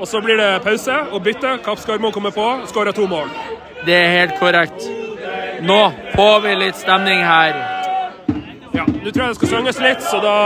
Og 0.00 0.08
så 0.08 0.20
blir 0.20 0.36
det 0.36 0.62
pause 0.64 0.96
og 1.12 1.22
bytte. 1.22 1.58
Kapskar 1.64 2.00
må 2.02 2.10
komme 2.10 2.32
på, 2.34 2.46
skårer 2.66 2.92
to 2.96 3.06
mål. 3.06 3.30
Det 3.86 3.94
er 3.94 4.08
helt 4.18 4.38
korrekt. 4.40 4.88
Nå 5.62 5.92
får 6.16 6.40
vi 6.42 6.54
litt 6.58 6.76
stemning 6.80 7.22
her. 7.22 7.54
Ja, 8.72 8.86
Nå 8.88 9.10
tror 9.10 9.26
jeg 9.26 9.28
det 9.28 9.36
skal 9.36 9.48
synges 9.48 9.78
litt, 9.84 10.02
så 10.02 10.18
da 10.22 10.36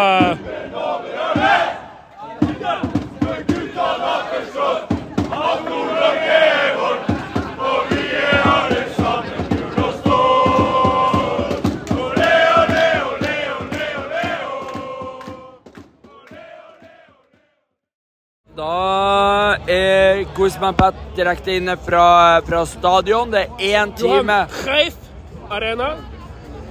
Da 18.56 19.58
er 19.68 20.22
Quizman 20.32 20.76
Pat 20.78 20.96
direkte 21.16 21.58
inne 21.58 21.74
fra, 21.76 22.40
fra 22.46 22.62
stadion. 22.64 23.28
Det 23.28 23.42
er 23.58 23.82
én 23.82 23.92
time 23.92 24.38
Johan 24.46 24.54
Greif 24.64 24.94
Arena. 25.50 25.88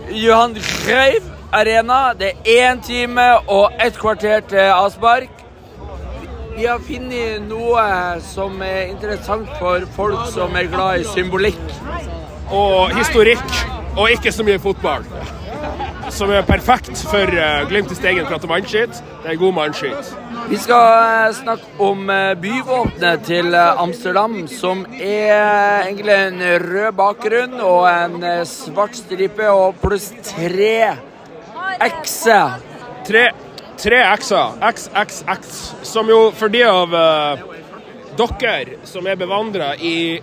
Johan 0.10 0.56
Cruyff 0.56 1.28
Arena. 1.54 2.00
Det 2.17 2.32
er 2.41 2.71
én 2.71 2.82
time 2.82 3.28
og 3.45 3.78
ett 3.80 4.00
kvarter 4.02 4.41
til 4.50 4.65
avspark. 4.65 5.30
Vi 6.58 6.65
har 6.65 6.82
funnet 6.89 7.45
noe 7.45 7.86
som 8.34 8.62
er 8.65 8.89
interessant 8.89 9.54
for 9.62 9.86
folk 9.93 10.26
som 10.34 10.58
er 10.58 10.71
glad 10.74 11.04
i 11.04 11.10
symbolikk. 11.13 11.62
Og 12.50 12.98
historikk, 12.98 13.45
og 13.93 14.10
ikke 14.10 14.34
så 14.34 14.43
mye 14.48 14.58
fotball. 14.60 15.06
Som 16.13 16.32
er 16.32 16.45
perfekt 16.47 17.01
for 17.10 17.32
uh, 17.34 17.65
Glimt 17.69 17.91
i 17.91 17.97
Steigen 17.97 18.28
prater 18.30 18.51
mannskitt. 18.51 19.01
Det 19.23 19.34
er 19.34 19.41
god 19.41 19.58
mannskitt. 19.58 20.13
Vi 20.45 20.58
skal 20.62 20.84
eh, 21.25 21.34
snakke 21.34 21.65
om 21.82 22.10
eh, 22.10 22.36
byvåpenet 22.38 23.23
til 23.25 23.56
eh, 23.58 23.82
Amsterdam, 23.82 24.43
som 24.47 24.84
er 24.93 25.88
egentlig 25.88 26.13
en 26.13 26.43
rød 26.62 26.91
bakgrunn 26.93 27.56
og 27.65 27.88
en 27.89 28.21
eh, 28.23 28.43
svart 28.45 28.93
stripe 28.99 29.47
og 29.49 29.80
pluss 29.82 30.12
tre 30.28 30.93
X-er. 31.82 32.60
Tre, 33.08 33.25
tre 33.82 34.04
X-er. 34.12 34.54
XXX. 34.69 35.58
Som 35.82 36.13
jo 36.13 36.30
for 36.38 36.54
de 36.54 36.62
av 36.69 36.93
uh, 36.93 37.41
dere 38.15 38.78
som 38.86 39.08
er 39.10 39.17
bevandra 39.19 39.73
i 39.75 40.21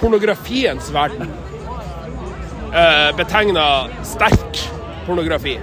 pornografiens 0.00 0.88
verden, 0.94 1.28
uh, 2.74 3.10
betegner 3.16 3.94
sterk 4.04 4.60
pornografi. 5.06 5.58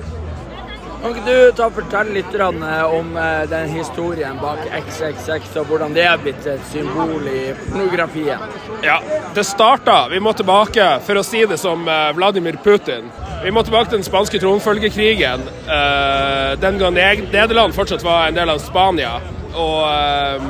Kan 1.01 1.15
ikke 1.15 1.23
du 1.25 1.53
ta 1.57 1.65
og 1.65 1.73
fortelle 1.73 2.13
litt 2.13 2.35
eh, 2.37 2.81
om 2.93 3.15
eh, 3.17 3.43
den 3.49 3.71
historien 3.73 4.35
bak 4.37 4.59
XXX, 4.69 5.47
og 5.57 5.71
hvordan 5.71 5.95
det 5.95 6.03
er 6.05 6.19
blitt 6.21 6.45
et 6.45 6.61
symbol 6.69 7.25
i 7.25 7.55
pornografien? 7.63 8.43
Ja, 8.85 8.99
det 9.33 9.47
starta 9.49 10.03
Vi 10.11 10.19
må 10.21 10.35
tilbake, 10.37 10.99
for 11.01 11.17
å 11.17 11.23
si 11.25 11.41
det 11.49 11.57
som 11.57 11.87
eh, 11.89 12.11
Vladimir 12.13 12.59
Putin. 12.61 13.09
Vi 13.41 13.49
må 13.49 13.63
tilbake 13.65 13.89
til 13.89 13.97
den 13.97 14.05
spanske 14.05 14.37
tronfølgekrigen. 14.43 15.47
eh, 15.65 16.51
den 16.61 16.77
gang 16.77 16.93
Nederland 16.93 17.73
fortsatt 17.73 18.05
var 18.05 18.27
en 18.27 18.37
del 18.37 18.53
av 18.53 18.61
Spania. 18.61 19.15
Og 19.57 19.81
eh, 19.89 20.45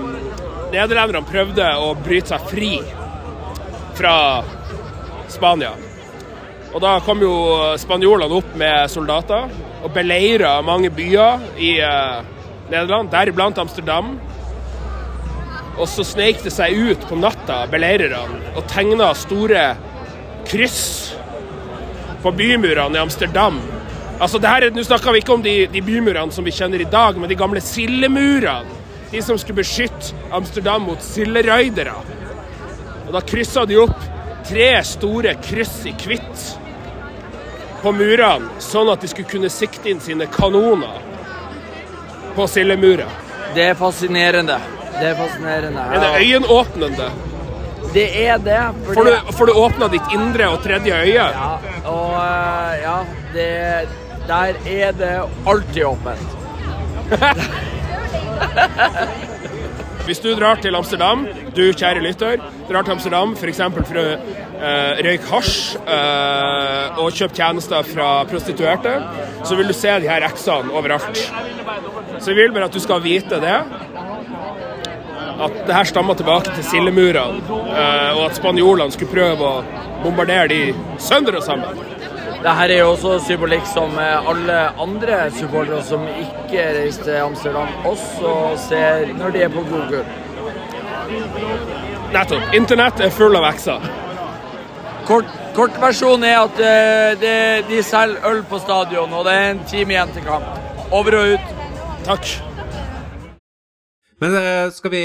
nederlenderne 0.73 1.23
prøvde 1.31 1.69
å 1.79 1.95
bryte 1.95 2.35
seg 2.35 2.51
fri 2.51 2.73
fra 3.95 4.43
Spania. 5.31 5.71
Og 6.71 6.79
da 6.83 6.93
kom 7.03 7.19
jo 7.23 7.31
spanjolene 7.81 8.37
opp 8.37 8.53
med 8.59 8.87
soldater 8.91 9.49
og 9.83 9.89
beleira 9.95 10.53
mange 10.63 10.91
byer 10.93 11.41
i 11.59 11.73
eh, 11.83 12.21
Nederland, 12.71 13.09
deriblant 13.11 13.59
Amsterdam. 13.59 14.13
Og 15.75 15.87
så 15.89 16.05
sneik 16.05 16.39
det 16.45 16.53
seg 16.53 16.75
ut 16.77 17.03
på 17.09 17.17
natta, 17.19 17.63
beleirerne, 17.71 18.39
og 18.55 18.65
tegna 18.71 19.09
store 19.17 19.65
kryss 20.47 21.11
på 22.23 22.31
bymurene 22.37 22.99
i 22.99 23.01
Amsterdam. 23.01 23.57
Altså, 24.21 24.37
det 24.39 24.49
her, 24.51 24.67
er- 24.67 24.75
Nå 24.75 24.83
snakker 24.85 25.11
vi 25.15 25.23
ikke 25.23 25.33
om 25.33 25.41
de, 25.43 25.55
de 25.73 25.81
bymurene 25.81 26.31
som 26.31 26.45
vi 26.45 26.53
kjenner 26.53 26.83
i 26.83 26.87
dag, 26.91 27.17
men 27.17 27.29
de 27.31 27.35
gamle 27.39 27.63
sildemurene. 27.65 28.77
De 29.11 29.19
som 29.25 29.35
skulle 29.41 29.59
beskytte 29.59 30.13
Amsterdam 30.31 30.85
mot 30.87 31.01
silderøydere. 31.03 31.95
Og 33.07 33.11
da 33.15 33.19
kryssa 33.27 33.65
de 33.67 33.75
opp 33.81 33.97
tre 34.47 34.83
store 34.83 35.33
kryss 35.43 35.85
i 35.85 35.93
hvitt 36.05 36.57
på 37.81 37.91
murene, 37.97 38.49
sånn 38.61 38.89
at 38.93 39.01
de 39.01 39.07
skulle 39.09 39.29
kunne 39.31 39.49
sikte 39.49 39.89
inn 39.89 39.99
sine 40.03 40.25
kanoner 40.29 40.99
på 42.35 42.45
sildemura. 42.47 43.05
Det 43.55 43.63
er 43.71 43.75
fascinerende. 43.79 44.57
Det 44.99 45.07
er 45.11 45.15
fascinerende. 45.17 45.81
Er 45.95 45.99
det 46.03 46.11
øyenåpnende? 46.21 47.07
Det 47.93 48.05
er 48.27 48.37
det. 48.37 48.59
fordi- 48.85 48.95
Får 48.95 49.03
du, 49.05 49.11
får 49.37 49.45
du 49.45 49.51
åpna 49.53 49.87
ditt 49.91 50.11
indre 50.13 50.47
og 50.53 50.61
tredje 50.63 50.93
øye? 50.93 51.13
Ja, 51.13 51.57
og 51.85 52.13
eh, 52.13 52.81
ja, 52.83 52.97
det, 53.33 53.87
der 54.27 54.53
er 54.65 54.91
det 55.01 55.21
alltid 55.45 55.83
åpent. 55.85 56.27
Hvis 60.05 60.19
du 60.19 60.31
drar 60.35 60.57
til 60.61 60.75
Amsterdam, 60.75 61.25
du 61.55 61.61
kjære 61.77 62.01
lytter, 62.03 62.41
drar 62.69 62.85
til 62.85 62.95
Amsterdam 62.95 63.35
f.eks. 63.37 63.61
for 63.75 63.99
å 64.01 64.05
uh, 64.17 65.01
røyke 65.05 65.29
hasj 65.29 65.77
eh, 65.81 66.99
og 67.01 67.13
kjøpe 67.17 67.37
tjenester 67.37 67.85
fra 67.87 68.09
prostituerte, 68.29 68.95
så 69.45 69.57
vil 69.57 69.69
du 69.69 69.75
se 69.77 69.93
de 70.01 70.09
her 70.09 70.25
X-ene 70.31 70.73
overalt. 70.73 71.21
Så 72.19 72.31
jeg 72.31 72.39
vil 72.39 72.53
bare 72.55 72.69
at 72.69 72.75
du 72.75 72.81
skal 72.83 73.03
vite 73.05 73.41
det. 73.41 73.57
At 75.41 75.55
det 75.65 75.73
her 75.73 75.89
stammer 75.89 76.17
tilbake 76.17 76.53
til 76.53 76.67
sildemurene, 76.69 77.41
eh, 77.73 78.11
og 78.17 78.27
at 78.27 78.37
spanjolene 78.37 78.93
skulle 78.93 79.13
prøve 79.13 79.53
å 79.53 79.87
bombardere 80.03 80.49
de 80.51 80.61
sønder 81.01 81.39
og 81.39 81.45
sammen. 81.45 82.00
Dette 82.41 82.73
er 82.73 82.79
jo 82.79 82.87
også 82.95 83.19
symbolikk 83.21 83.67
som 83.69 83.91
eh, 84.01 84.29
alle 84.31 84.55
andre 84.81 85.17
supportere 85.35 85.83
som 85.85 86.07
ikke 86.09 86.63
reiser 86.73 87.03
til 87.05 87.17
Amsterdam, 87.21 87.75
også 87.85 88.31
ser 88.63 89.11
når 89.13 89.35
de 89.35 89.43
er 89.45 89.51
på 89.53 89.61
Google. 89.67 90.01
Nettopp. 92.15 92.47
Internett 92.57 93.03
er 93.05 93.13
full 93.13 93.37
av 93.37 93.45
X-er. 93.51 93.85
Kort, 95.05 95.29
kortversjonen 95.53 96.25
er 96.31 96.39
at 96.39 96.63
eh, 96.65 97.11
det, 97.21 97.35
de 97.69 97.83
selger 97.85 98.25
øl 98.31 98.41
på 98.49 98.57
stadion, 98.63 99.13
og 99.13 99.29
det 99.29 99.37
er 99.37 99.45
en 99.51 99.61
time 99.69 99.93
igjen 99.93 100.15
til 100.17 100.25
kamp. 100.25 100.49
Over 100.89 101.19
og 101.19 101.35
ut. 101.35 101.53
Takk. 102.09 102.33
Men 104.25 104.39
eh, 104.41 104.65
skal 104.73 104.95
vi 104.95 105.03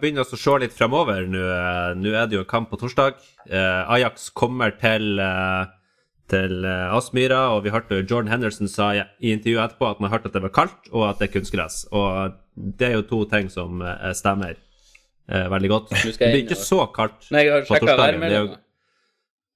begynne 0.00 0.24
oss 0.24 0.32
å 0.32 0.40
se 0.40 0.56
litt 0.64 0.72
fremover 0.80 1.28
nå? 1.28 1.44
Nå 2.00 2.16
er 2.16 2.32
det 2.32 2.40
jo 2.40 2.46
en 2.46 2.50
kamp 2.56 2.72
på 2.72 2.80
torsdag. 2.80 3.20
Ajax 3.52 4.30
kommer 4.32 4.72
til, 4.80 5.20
til 6.32 6.64
eh, 6.64 6.96
Aspmyra, 6.96 7.42
og 7.54 7.62
vi 7.66 7.72
hørte 7.74 8.00
Jordan 8.02 8.30
Henderson 8.32 8.70
sa 8.70 8.90
i 8.96 9.02
i 9.20 9.32
intervjuet 9.36 9.66
etterpå 9.68 9.90
at 9.90 10.02
man 10.02 10.12
hørte 10.12 10.30
at 10.30 10.36
det 10.36 10.42
var 10.46 10.54
kaldt, 10.56 10.90
og 10.92 11.06
at 11.10 11.20
det 11.20 11.28
er 11.28 11.34
kunstgress. 11.36 11.82
Og 11.92 12.38
det 12.56 12.88
er 12.88 12.96
jo 12.98 13.06
to 13.08 13.22
ting 13.30 13.50
som 13.52 13.82
eh, 13.84 14.10
stemmer 14.16 14.54
eh, 14.56 15.46
veldig 15.52 15.70
godt. 15.72 15.92
Det 15.92 16.16
blir 16.18 16.42
ikke 16.44 16.58
så 16.58 16.86
kaldt 16.94 17.28
Nei, 17.34 17.44
på 17.68 17.78
torsdagen. 17.78 18.24
Det 18.24 18.32
er 18.32 18.46
jo- 18.46 18.60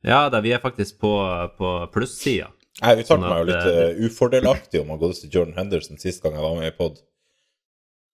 Ja, 0.06 0.28
da, 0.30 0.38
vi 0.44 0.52
er 0.54 0.60
faktisk 0.62 1.00
på, 1.02 1.12
på 1.58 1.70
plussida. 1.90 2.52
Jeg 2.76 3.00
uttalte 3.00 3.08
Sånn 3.08 3.22
meg 3.24 3.38
jo 3.40 3.46
litt 3.48 3.66
uh, 3.72 4.04
ufordelaktig 4.04 4.80
om 4.82 4.90
å 4.92 4.98
gå 5.00 5.08
til 5.16 5.30
Jordan 5.32 5.56
Henderson 5.56 5.96
sist 5.98 6.20
gang 6.22 6.34
jeg 6.36 6.44
var 6.44 6.58
med 6.58 6.68
i 6.68 6.74
pod. 6.76 6.98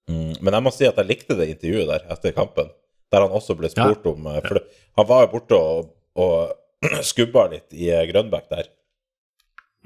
Mm, 0.07 0.39
men 0.39 0.55
jeg 0.55 0.63
må 0.63 0.73
si 0.75 0.87
at 0.87 1.01
jeg 1.01 1.09
likte 1.09 1.35
det 1.39 1.49
intervjuet 1.51 1.91
der 1.91 2.05
etter 2.15 2.35
kampen, 2.37 2.71
der 3.11 3.25
han 3.27 3.35
også 3.35 3.57
ble 3.59 3.71
spurt 3.73 4.07
om 4.07 4.29
uh, 4.31 4.39
For 4.47 4.61
ja. 4.61 4.63
han 5.01 5.09
var 5.11 5.25
jo 5.27 5.33
borte 5.35 5.59
og, 5.59 5.91
og 6.15 6.55
skubba 7.11 7.47
litt 7.53 7.75
i 7.75 7.91
eh, 7.91 8.07
Grønbæk 8.11 8.49
der. 8.51 8.71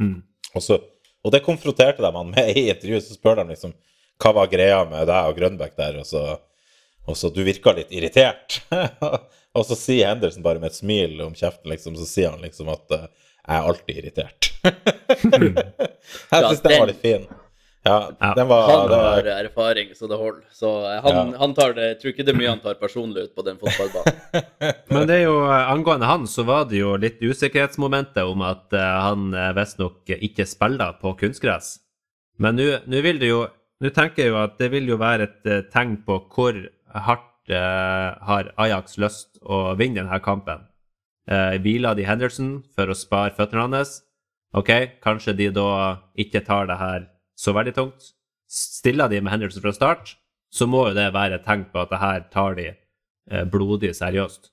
Mm. 0.01 0.20
Og, 0.55 0.62
så, 0.62 0.80
og 1.24 1.34
det 1.34 1.44
konfronterte 1.44 2.05
de 2.05 2.12
han 2.16 2.32
med 2.32 2.57
i 2.57 2.68
intervjuet. 2.70 3.07
Så 3.07 3.18
spør 3.18 3.40
de 3.42 3.51
liksom 3.53 3.76
hva 4.22 4.32
var 4.32 4.49
greia 4.49 4.80
med 4.88 5.09
deg 5.11 5.30
og 5.30 5.36
Grønbæk 5.36 5.74
der, 5.76 5.99
og 6.01 6.07
så, 6.09 6.22
og 7.05 7.18
så 7.20 7.28
du 7.28 7.42
virka 7.44 7.74
litt 7.76 7.92
irritert. 7.92 8.62
og 9.57 9.66
så 9.68 9.76
sier 9.76 10.09
Henderson 10.09 10.44
bare 10.44 10.62
med 10.62 10.72
et 10.72 10.78
smil 10.78 11.20
om 11.24 11.36
kjeften, 11.36 11.68
liksom, 11.72 11.99
så 12.01 12.09
sier 12.09 12.32
han 12.32 12.44
liksom 12.44 12.70
at 12.72 12.97
eh, 12.97 13.09
jeg 13.47 13.59
er 13.59 13.68
alltid 13.70 13.99
irritert. 14.01 14.49
jeg 14.64 16.47
syns 16.49 16.64
den 16.64 16.80
var 16.80 16.88
litt 16.90 17.05
fin. 17.05 17.28
Ja, 17.87 18.32
den 18.37 18.49
var 18.51 18.66
Han 18.70 18.89
det, 18.91 18.99
har 18.99 19.28
erfaring, 19.45 19.93
så 19.95 20.09
det 20.11 20.18
holder. 20.18 20.43
Så 20.53 20.70
eh, 20.91 20.99
han, 21.05 21.16
Ja. 21.32 21.39
han 21.41 21.55
tar 21.55 21.72
det 21.76 21.87
Jeg 21.87 21.99
tror 22.01 22.12
ikke 22.12 22.26
det 22.26 22.34
er 22.34 22.39
mye 22.41 22.51
han 22.51 22.62
tar 22.64 22.78
personlig 22.80 23.28
ut 23.28 23.34
på 23.39 23.45
den 23.47 23.59
fotballbanen. 23.62 24.49
Men 24.93 25.07
det 25.09 25.18
er 25.20 25.24
jo, 25.28 25.37
eh, 25.47 25.70
angående 25.72 26.09
han, 26.11 26.26
så 26.30 26.45
var 26.49 26.66
det 26.70 26.80
jo 26.82 26.97
litt 27.01 27.22
usikkerhetsmomentet 27.22 28.22
om 28.26 28.43
at 28.47 28.74
eh, 28.74 28.97
han 29.07 29.30
visstnok 29.57 30.11
ikke 30.18 30.47
spiller 30.51 30.99
på 31.01 31.14
kunstgress. 31.22 31.76
Men 32.43 32.59
nå 32.59 33.01
vil 33.07 33.22
det 33.22 33.30
jo 33.32 33.47
Nå 33.84 33.91
tenker 33.93 34.22
jeg 34.24 34.30
jo 34.32 34.39
at 34.41 34.55
det 34.57 34.70
vil 34.72 34.87
jo 34.89 34.97
være 34.97 35.26
et 35.28 35.49
tegn 35.68 35.99
på 36.07 36.14
hvor 36.32 36.57
hardt 37.05 37.51
eh, 37.53 38.07
har 38.24 38.49
Ajax 38.57 38.97
lyst 39.03 39.37
å 39.45 39.74
vinne 39.76 40.01
denne 40.01 40.16
kampen. 40.24 40.62
Eh, 41.28 41.59
hviler 41.61 41.93
de 41.99 42.07
Henderson 42.09 42.62
for 42.74 42.89
å 42.89 42.97
spare 42.97 43.34
føttene 43.37 43.66
hans. 43.68 43.99
Ok, 44.57 44.70
kanskje 45.05 45.34
de 45.37 45.51
da 45.53 45.66
ikke 46.16 46.41
tar 46.47 46.70
det 46.70 46.78
her 46.80 47.05
så 47.37 47.53
veldig 47.57 47.74
tungt. 47.76 48.12
Stiller 48.49 49.11
de 49.12 49.20
med 49.20 49.32
Henderson 49.34 49.62
fra 49.64 49.72
start, 49.76 50.14
så 50.53 50.66
må 50.70 50.87
jo 50.89 50.95
det 50.97 51.09
være 51.14 51.41
et 51.41 51.45
tegn 51.47 51.66
på 51.72 51.82
at 51.82 51.91
det 51.93 52.01
her 52.01 52.24
tar 52.32 52.57
de 52.59 52.68
eh, 52.72 53.45
blodig 53.51 53.93
seriøst. 53.99 54.51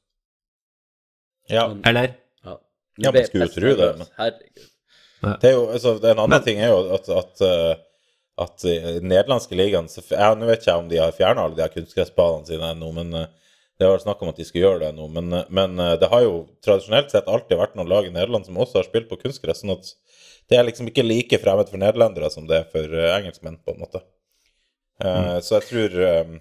Ja. 1.51 1.67
Eller? 1.85 2.15
Ja, 2.43 2.57
Ja, 2.97 3.11
man 3.11 3.25
skulle 3.27 3.47
jo 3.47 3.53
tro 3.55 3.73
det, 3.79 3.89
men- 3.99 4.07
Herregud. 4.17 4.69
Det 5.41 5.49
er 5.49 5.53
jo, 5.55 5.67
altså, 5.71 5.93
en 6.03 6.19
annen 6.19 6.43
ting 6.43 6.59
er 6.59 6.67
jo 6.73 6.81
at, 6.97 7.07
at, 7.09 7.41
eh, 7.47 7.75
at 8.43 8.65
i 8.67 8.73
den 8.99 9.07
nederlandske 9.07 9.55
ligaen 9.55 9.87
ja, 9.87 10.33
Nå 10.35 10.49
vet 10.49 10.59
ikke 10.59 10.71
jeg 10.73 10.81
om 10.81 10.89
de 10.89 10.97
har 10.99 11.13
fjerna 11.15 11.45
alle 11.45 11.55
de 11.55 11.63
her 11.63 11.71
kunstgressbanene 11.71 12.49
sine 12.49 12.73
ennå, 12.73 12.89
men 12.97 13.13
eh, 13.15 13.29
det 13.79 13.87
var 13.87 14.01
snakk 14.03 14.21
om 14.21 14.29
at 14.33 14.37
de 14.37 14.43
skulle 14.45 14.65
gjøre 14.67 14.81
det 14.83 14.91
nå. 14.97 15.07
Men, 15.15 15.31
eh, 15.33 15.45
men 15.49 15.79
eh, 15.79 15.95
det 16.01 16.09
har 16.11 16.25
jo 16.25 16.33
tradisjonelt 16.65 17.13
sett 17.13 17.29
alltid 17.31 17.57
vært 17.61 17.77
noen 17.79 17.87
lag 17.93 18.05
i 18.09 18.11
Nederland 18.11 18.45
som 18.49 18.57
også 18.59 18.81
har 18.81 18.89
spilt 18.89 19.07
på 19.09 19.21
kunstgress, 19.23 19.63
sånn 19.63 19.77
at 19.77 19.93
det 20.49 20.57
er 20.59 20.65
liksom 20.67 20.89
ikke 20.89 21.05
like 21.05 21.39
fremmed 21.41 21.69
for 21.71 21.81
nederlendere 21.81 22.29
som 22.33 22.47
det 22.49 22.59
er 22.59 22.69
for 22.71 22.97
eh, 22.97 23.15
engelskmenn, 23.17 23.59
på 23.63 23.73
en 23.73 23.83
måte. 23.83 24.03
Eh, 25.03 25.37
Så 25.41 25.59
jeg 25.59 25.67
tror 25.69 25.99
um, 26.23 26.39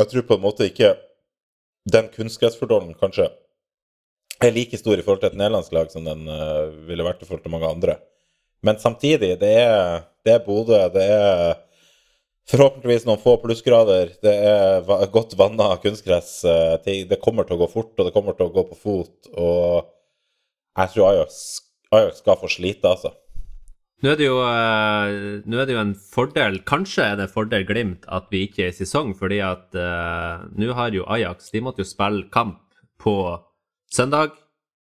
Jeg 0.00 0.08
tror 0.10 0.26
på 0.28 0.38
en 0.38 0.44
måte 0.44 0.68
ikke 0.68 0.94
den 1.90 2.08
kunstgressfordelen 2.14 2.94
kanskje 3.00 3.26
er 4.40 4.54
like 4.54 4.78
stor 4.78 4.96
i 4.96 5.02
forhold 5.04 5.20
til 5.20 5.32
et 5.32 5.36
nederlandsk 5.36 5.74
lag 5.76 5.90
som 5.92 6.06
den 6.06 6.22
uh, 6.28 6.70
ville 6.88 7.04
vært 7.04 7.20
i 7.20 7.26
forhold 7.28 7.42
til 7.44 7.52
mange 7.52 7.68
andre. 7.68 7.98
Men 8.64 8.78
samtidig, 8.80 9.34
det 9.40 9.50
er, 9.60 10.06
det 10.24 10.32
er 10.36 10.44
Bodø, 10.44 10.78
det 10.94 11.04
er 11.04 11.58
forhåpentligvis 12.48 13.04
noen 13.08 13.20
få 13.20 13.36
plussgrader, 13.42 14.14
det 14.24 14.34
er 14.48 15.12
godt 15.12 15.36
vanna 15.40 15.70
kunstgress. 15.80 16.42
Det 16.84 17.20
kommer 17.24 17.48
til 17.48 17.56
å 17.56 17.62
gå 17.62 17.68
fort, 17.72 17.92
og 17.96 18.08
det 18.08 18.12
kommer 18.16 18.36
til 18.36 18.48
å 18.48 18.54
gå 18.54 18.64
på 18.68 18.76
fot, 18.80 19.30
og 19.32 19.88
jeg 20.76 20.92
tror 20.92 21.08
Ajax, 21.10 21.40
Ajax 21.94 22.22
skal 22.22 22.38
få 22.38 22.50
slite, 22.50 22.90
altså. 22.90 23.14
Nå 24.00 24.12
er, 24.14 24.16
det 24.16 24.26
jo, 24.30 24.38
eh, 24.40 25.40
nå 25.44 25.58
er 25.60 25.66
det 25.68 25.74
jo 25.74 25.82
en 25.82 25.96
fordel, 25.98 26.62
kanskje 26.64 27.04
er 27.04 27.18
det 27.18 27.26
en 27.26 27.32
fordel 27.34 27.66
Glimt 27.68 28.06
at 28.08 28.30
vi 28.32 28.46
ikke 28.46 28.64
er 28.64 28.70
i 28.72 28.76
sesong, 28.78 29.10
fordi 29.18 29.42
at 29.44 29.76
uh, 29.76 30.46
nå 30.56 30.72
har 30.72 30.94
jo 30.96 31.04
Ajax 31.04 31.50
De 31.52 31.60
måtte 31.60 31.84
jo 31.84 31.90
spille 31.90 32.30
kamp 32.32 32.62
på 33.00 33.16
søndag, 33.92 34.38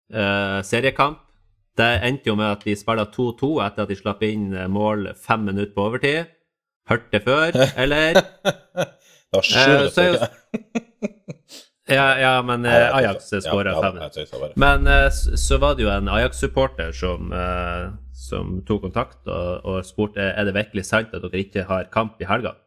Uh, 0.08 0.64
seriekamp. 0.64 1.20
Det 1.78 1.88
endte 2.08 2.30
jo 2.30 2.36
med 2.39 2.47
at 2.47 2.62
de 2.64 2.76
spiller 2.80 3.10
2-2 3.12 3.49
etter 3.66 3.84
at 3.84 3.89
de 3.91 3.97
slapp 3.99 4.22
inn 4.24 4.53
mål 4.72 5.10
fem 5.20 5.43
minutter 5.45 5.74
på 5.76 5.89
overtid. 5.89 6.32
Hørt 6.88 7.12
det 7.12 7.22
før, 7.26 7.58
eller? 7.84 8.16
Det 8.16 9.36
var 9.36 9.43
sju 9.43 9.60
Eh, 9.68 11.36
Ja, 11.88 12.08
ja 12.20 12.34
men 12.44 12.66
eh, 12.68 12.96
Ajax 12.96 13.30
skåra 13.46 13.72
Ja, 13.72 13.92
ja, 13.96 14.10
fem. 14.10 14.52
Men 14.60 14.88
eh, 14.92 15.10
så 15.12 15.58
var 15.58 15.78
det 15.78 15.86
jo 15.86 15.92
en 15.92 16.10
Ajax-supporter 16.12 16.92
som, 16.92 17.32
eh, 17.32 17.92
som 18.12 18.58
tok 18.68 18.84
kontakt 18.90 19.22
og, 19.28 19.64
og 19.64 19.86
spurte 19.88 20.34
er 20.34 20.48
det 20.48 20.56
virkelig 20.58 20.88
sant 20.90 21.16
at 21.16 21.24
dere 21.24 21.44
ikke 21.46 21.64
har 21.70 21.88
kamp 21.94 22.20
i 22.22 22.30
helga. 22.30 22.58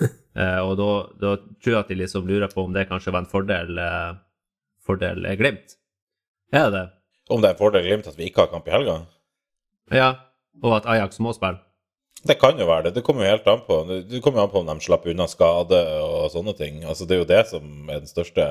Eh, 0.36 0.58
og 0.60 0.74
da, 0.76 0.86
da 1.16 1.30
tror 1.64 1.72
jeg 1.72 1.78
at 1.78 1.88
de 1.88 1.96
liksom 1.96 2.26
lurer 2.28 2.50
på 2.52 2.60
om 2.66 2.74
det 2.74 2.82
kanskje 2.90 3.08
var 3.14 3.22
en 3.22 3.28
fordel, 3.30 3.78
eh, 3.80 4.18
fordel 4.84 5.24
eh, 5.24 5.32
Glimt. 5.40 5.78
Er 6.52 6.66
det 6.66 6.74
det? 6.74 6.82
Om 7.32 7.40
det 7.40 7.48
er 7.48 7.54
en 7.54 7.60
fordel 7.62 7.86
Glimt 7.86 8.10
at 8.10 8.18
vi 8.18 8.26
ikke 8.28 8.44
har 8.44 8.50
kamp 8.50 8.68
i 8.68 8.74
helga? 8.74 8.98
Ja. 9.96 10.10
Og 10.60 10.74
at 10.76 10.90
Ajax 10.92 11.16
må 11.24 11.32
spille. 11.32 11.62
Det 12.26 12.38
kan 12.40 12.58
jo 12.58 12.66
være 12.66 12.88
det. 12.88 12.94
Det 12.96 13.04
kommer 13.06 13.26
jo 13.26 13.34
helt 13.34 13.46
an 13.50 13.60
på 13.66 13.76
Det 14.08 14.22
kommer 14.24 14.40
jo 14.40 14.46
an 14.46 14.52
på 14.54 14.62
om 14.62 14.70
de 14.70 14.84
slapper 14.84 15.12
unna 15.12 15.26
skade 15.30 15.82
og 16.02 16.30
sånne 16.32 16.56
ting. 16.58 16.80
Altså, 16.84 17.06
det 17.06 17.16
er 17.18 17.22
jo 17.22 17.28
det 17.28 17.42
som 17.50 17.90
er 17.90 18.00
den 18.00 18.10
største 18.10 18.46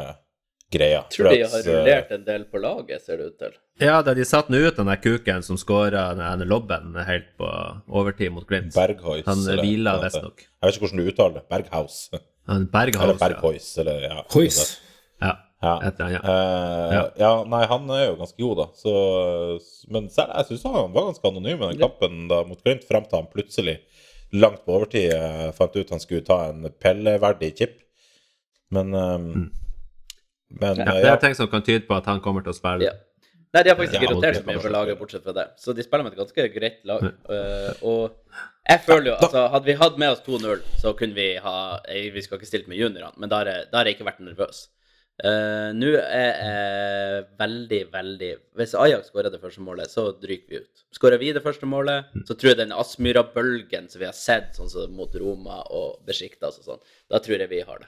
greia. 0.72 1.02
Jeg 1.10 1.18
tror 1.18 1.30
de 1.32 1.42
har 1.44 1.60
eh, 1.60 1.68
rullert 1.72 2.14
en 2.16 2.24
del 2.28 2.46
på 2.52 2.62
laget, 2.62 3.04
ser 3.06 3.20
det 3.22 3.32
ut 3.32 3.38
til. 3.42 3.58
Ja, 3.84 3.98
da 4.06 4.14
de 4.16 4.24
satte 4.28 4.54
nå 4.54 4.62
ut 4.64 4.78
den 4.80 4.88
der 4.88 5.02
kuken 5.04 5.44
som 5.44 5.60
skåra 5.60 6.08
den 6.16 6.46
lobben 6.48 6.96
helt 7.08 7.34
på 7.40 7.50
overtid 7.92 8.32
mot 8.32 8.48
Glimt. 8.48 8.74
Berghuis. 8.76 9.26
Han 9.28 9.44
eller 9.44 9.66
hvila 9.66 9.98
visstnok. 10.06 10.46
Jeg 10.46 10.68
vet 10.70 10.78
ikke 10.78 10.88
hvordan 10.88 11.04
du 11.04 11.12
uttaler 11.12 11.38
det. 11.42 11.46
Berghaus. 11.52 12.00
Berghaus, 12.46 13.04
Eller 13.04 13.14
ja. 13.14 13.22
Berghois, 13.26 13.70
eller 13.82 14.08
ja. 14.08 14.18
Hois. 14.34 14.60
Ja, 15.66 15.74
Ja. 15.82 15.88
et 15.90 16.00
eller 16.00 16.06
annet. 16.12 16.28
Eh, 16.30 16.96
Ja. 16.96 17.04
ja, 17.26 17.32
nei, 17.50 17.64
han 17.74 17.90
er 17.96 18.04
jo 18.12 18.16
ganske 18.22 18.38
god, 18.46 18.58
da. 18.62 18.66
Så, 18.78 18.96
men 19.90 20.10
selv, 20.14 20.34
jeg 20.38 20.46
syns 20.52 20.64
han 20.70 20.94
var 20.94 21.08
ganske 21.10 21.30
anonym 21.32 21.64
i 21.64 21.70
den 21.74 21.82
kampen 21.82 22.28
da, 22.32 22.44
mot 22.48 22.62
Glimt, 22.64 22.86
frem 22.88 23.08
til 23.10 23.20
han 23.20 23.30
plutselig, 23.34 23.80
langt 24.34 24.62
på 24.66 24.76
overtid, 24.78 25.12
eh, 25.16 25.50
fant 25.58 25.76
ut 25.76 25.90
han 25.96 26.02
skulle 26.04 26.26
ta 26.28 26.40
en 26.52 26.70
pelleverdig 26.82 27.52
chip. 27.58 27.80
Men 28.72 28.94
um, 28.94 29.52
Men 30.56 30.78
Ja, 30.78 30.86
eh, 30.86 31.02
det 31.02 31.10
ja. 31.10 31.14
er 31.16 31.20
ting 31.22 31.34
som 31.36 31.48
kan 31.50 31.64
tyde 31.66 31.88
på 31.88 31.96
at 31.98 32.06
han 32.06 32.22
kommer 32.22 32.44
til 32.46 32.54
å 32.54 32.56
spille. 32.58 32.86
Ja. 32.86 32.94
Nei, 33.56 33.64
de 33.64 33.70
har 33.72 33.78
faktisk 33.80 33.96
Ja, 33.96 34.02
ikke 34.04 34.14
rotert 34.16 34.36
så 34.38 34.44
mye 34.46 34.60
for 34.62 34.70
laget, 34.74 34.98
bortsett 35.00 35.24
fra 35.24 35.34
det. 35.34 35.46
Så 35.58 35.74
de 35.76 35.84
spiller 35.84 36.04
med 36.04 36.14
et 36.14 36.20
ganske 36.20 36.46
greit 36.54 36.82
lag. 36.86 37.02
Uh, 37.30 37.72
og 37.88 38.12
jeg 38.68 38.82
føler 38.86 39.08
jo 39.14 39.16
altså, 39.16 39.46
Hadde 39.54 39.66
vi 39.70 39.74
hatt 39.80 39.98
med 40.02 40.12
oss 40.12 40.22
2-0, 40.26 40.62
så 40.82 40.92
kunne 40.98 41.16
vi 41.16 41.28
ha 41.40 41.80
Vi 41.88 42.22
skal 42.22 42.38
ikke 42.38 42.50
stilt 42.50 42.68
med 42.68 42.78
juniorene, 42.78 43.14
men 43.18 43.30
da 43.32 43.38
har 43.42 43.46
jeg, 43.54 43.68
da 43.72 43.78
har 43.80 43.86
jeg 43.90 43.96
ikke 43.98 44.10
vært 44.10 44.20
nervøs. 44.28 44.68
Eh, 45.24 45.70
Nå 45.72 45.94
er 45.96 46.26
jeg 46.44 47.20
veldig, 47.40 47.78
veldig 47.94 48.32
Hvis 48.60 48.74
Ajax 48.76 49.08
skårer 49.08 49.32
det 49.32 49.40
første 49.40 49.64
målet, 49.64 49.88
så 49.88 50.10
dryker 50.20 50.50
vi 50.52 50.60
ut. 50.66 50.82
Skårer 50.96 51.22
vi 51.22 51.30
det 51.36 51.44
første 51.44 51.68
målet, 51.72 52.10
så 52.28 52.36
tror 52.36 52.52
jeg 52.52 52.60
den 52.60 52.74
Aspmyra-bølgen 52.76 53.88
som 53.92 54.02
vi 54.02 54.10
har 54.10 54.18
sett 54.18 54.58
sånn 54.60 54.72
som 54.72 54.92
mot 54.96 55.16
Roma 55.16 55.62
og 55.72 56.02
Besjiktas 56.08 56.60
og 56.60 56.68
sånn, 56.68 56.84
da 57.12 57.22
tror 57.24 57.40
jeg 57.40 57.52
vi 57.54 57.62
har 57.64 57.80
det. 57.80 57.88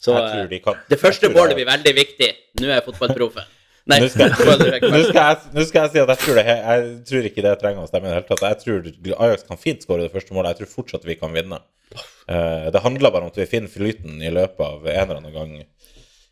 Så 0.00 0.12
eh, 0.16 0.44
de 0.52 0.60
kan- 0.64 0.84
det 0.88 1.00
første 1.00 1.32
målet 1.32 1.56
blir 1.56 1.68
veldig 1.68 1.96
viktig. 1.96 2.30
Nå 2.60 2.68
er 2.68 2.76
jeg 2.78 2.86
fotballproffen. 2.90 3.48
Nei, 3.90 4.02
Nå 4.04 4.08
skal, 4.12 4.28
nå, 4.92 5.02
skal 5.08 5.20
jeg, 5.24 5.36
nå 5.56 5.64
skal 5.64 5.86
jeg 5.86 5.92
si 5.94 6.02
at 6.04 6.12
jeg 6.12 6.20
tror, 6.26 6.36
det, 6.36 6.44
jeg 6.60 6.88
tror 7.08 7.28
ikke 7.30 7.44
det 7.48 7.54
trenger 7.62 7.86
å 7.86 7.88
stemme 7.88 8.08
i 8.08 8.12
det 8.12 8.18
hele 8.20 8.28
tatt. 8.28 8.44
Jeg 8.52 8.60
tror 8.66 9.22
Ajax 9.24 9.48
kan 9.48 9.60
fint 9.60 9.86
skåre 9.88 10.04
det 10.04 10.12
første 10.12 10.36
målet. 10.36 10.52
Jeg 10.52 10.60
tror 10.66 10.74
fortsatt 10.76 11.08
vi 11.08 11.16
kan 11.16 11.32
vinne. 11.32 11.62
Uh, 12.28 12.68
det 12.70 12.84
handler 12.84 13.10
bare 13.10 13.26
om 13.26 13.32
at 13.32 13.40
vi 13.40 13.48
finner 13.50 13.72
flyten 13.72 14.20
i 14.22 14.28
løpet 14.30 14.60
av 14.62 14.84
en 14.86 15.00
eller 15.08 15.18
annen 15.18 15.34
gang 15.34 15.56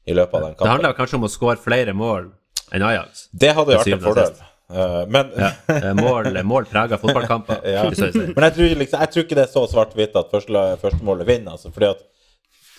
i 0.08 0.16
løpet 0.16 0.34
av 0.38 0.44
den 0.46 0.54
kampen. 0.54 0.64
Det 0.66 0.74
handla 0.74 0.92
kanskje 0.96 1.18
om 1.20 1.26
å 1.28 1.32
skåre 1.32 1.60
flere 1.60 1.94
mål 1.96 2.30
enn 2.74 2.84
Ajax. 2.88 3.26
Det 3.32 3.52
hadde 3.56 3.74
jo 3.74 3.80
vært 3.82 3.94
en 3.96 4.04
fordel. 4.04 4.38
Eh, 4.68 5.02
men 5.08 5.30
Ja. 5.38 5.50
Mål, 5.96 6.30
mål 6.44 6.68
preger 6.68 7.00
fotballkamper. 7.00 7.62
ja. 7.76 7.86
Men 7.88 8.46
jeg 8.48 8.54
tror, 8.58 8.74
liksom, 8.82 9.00
jeg 9.00 9.12
tror 9.14 9.24
ikke 9.26 9.38
det 9.38 9.44
er 9.46 9.52
så 9.54 9.64
svart-hvitt 9.72 10.16
at 10.20 10.30
første, 10.32 10.64
første 10.82 11.04
målet 11.06 11.28
vinner. 11.28 11.56
Altså, 11.56 11.72
fordi 11.72 11.88
at 11.94 12.04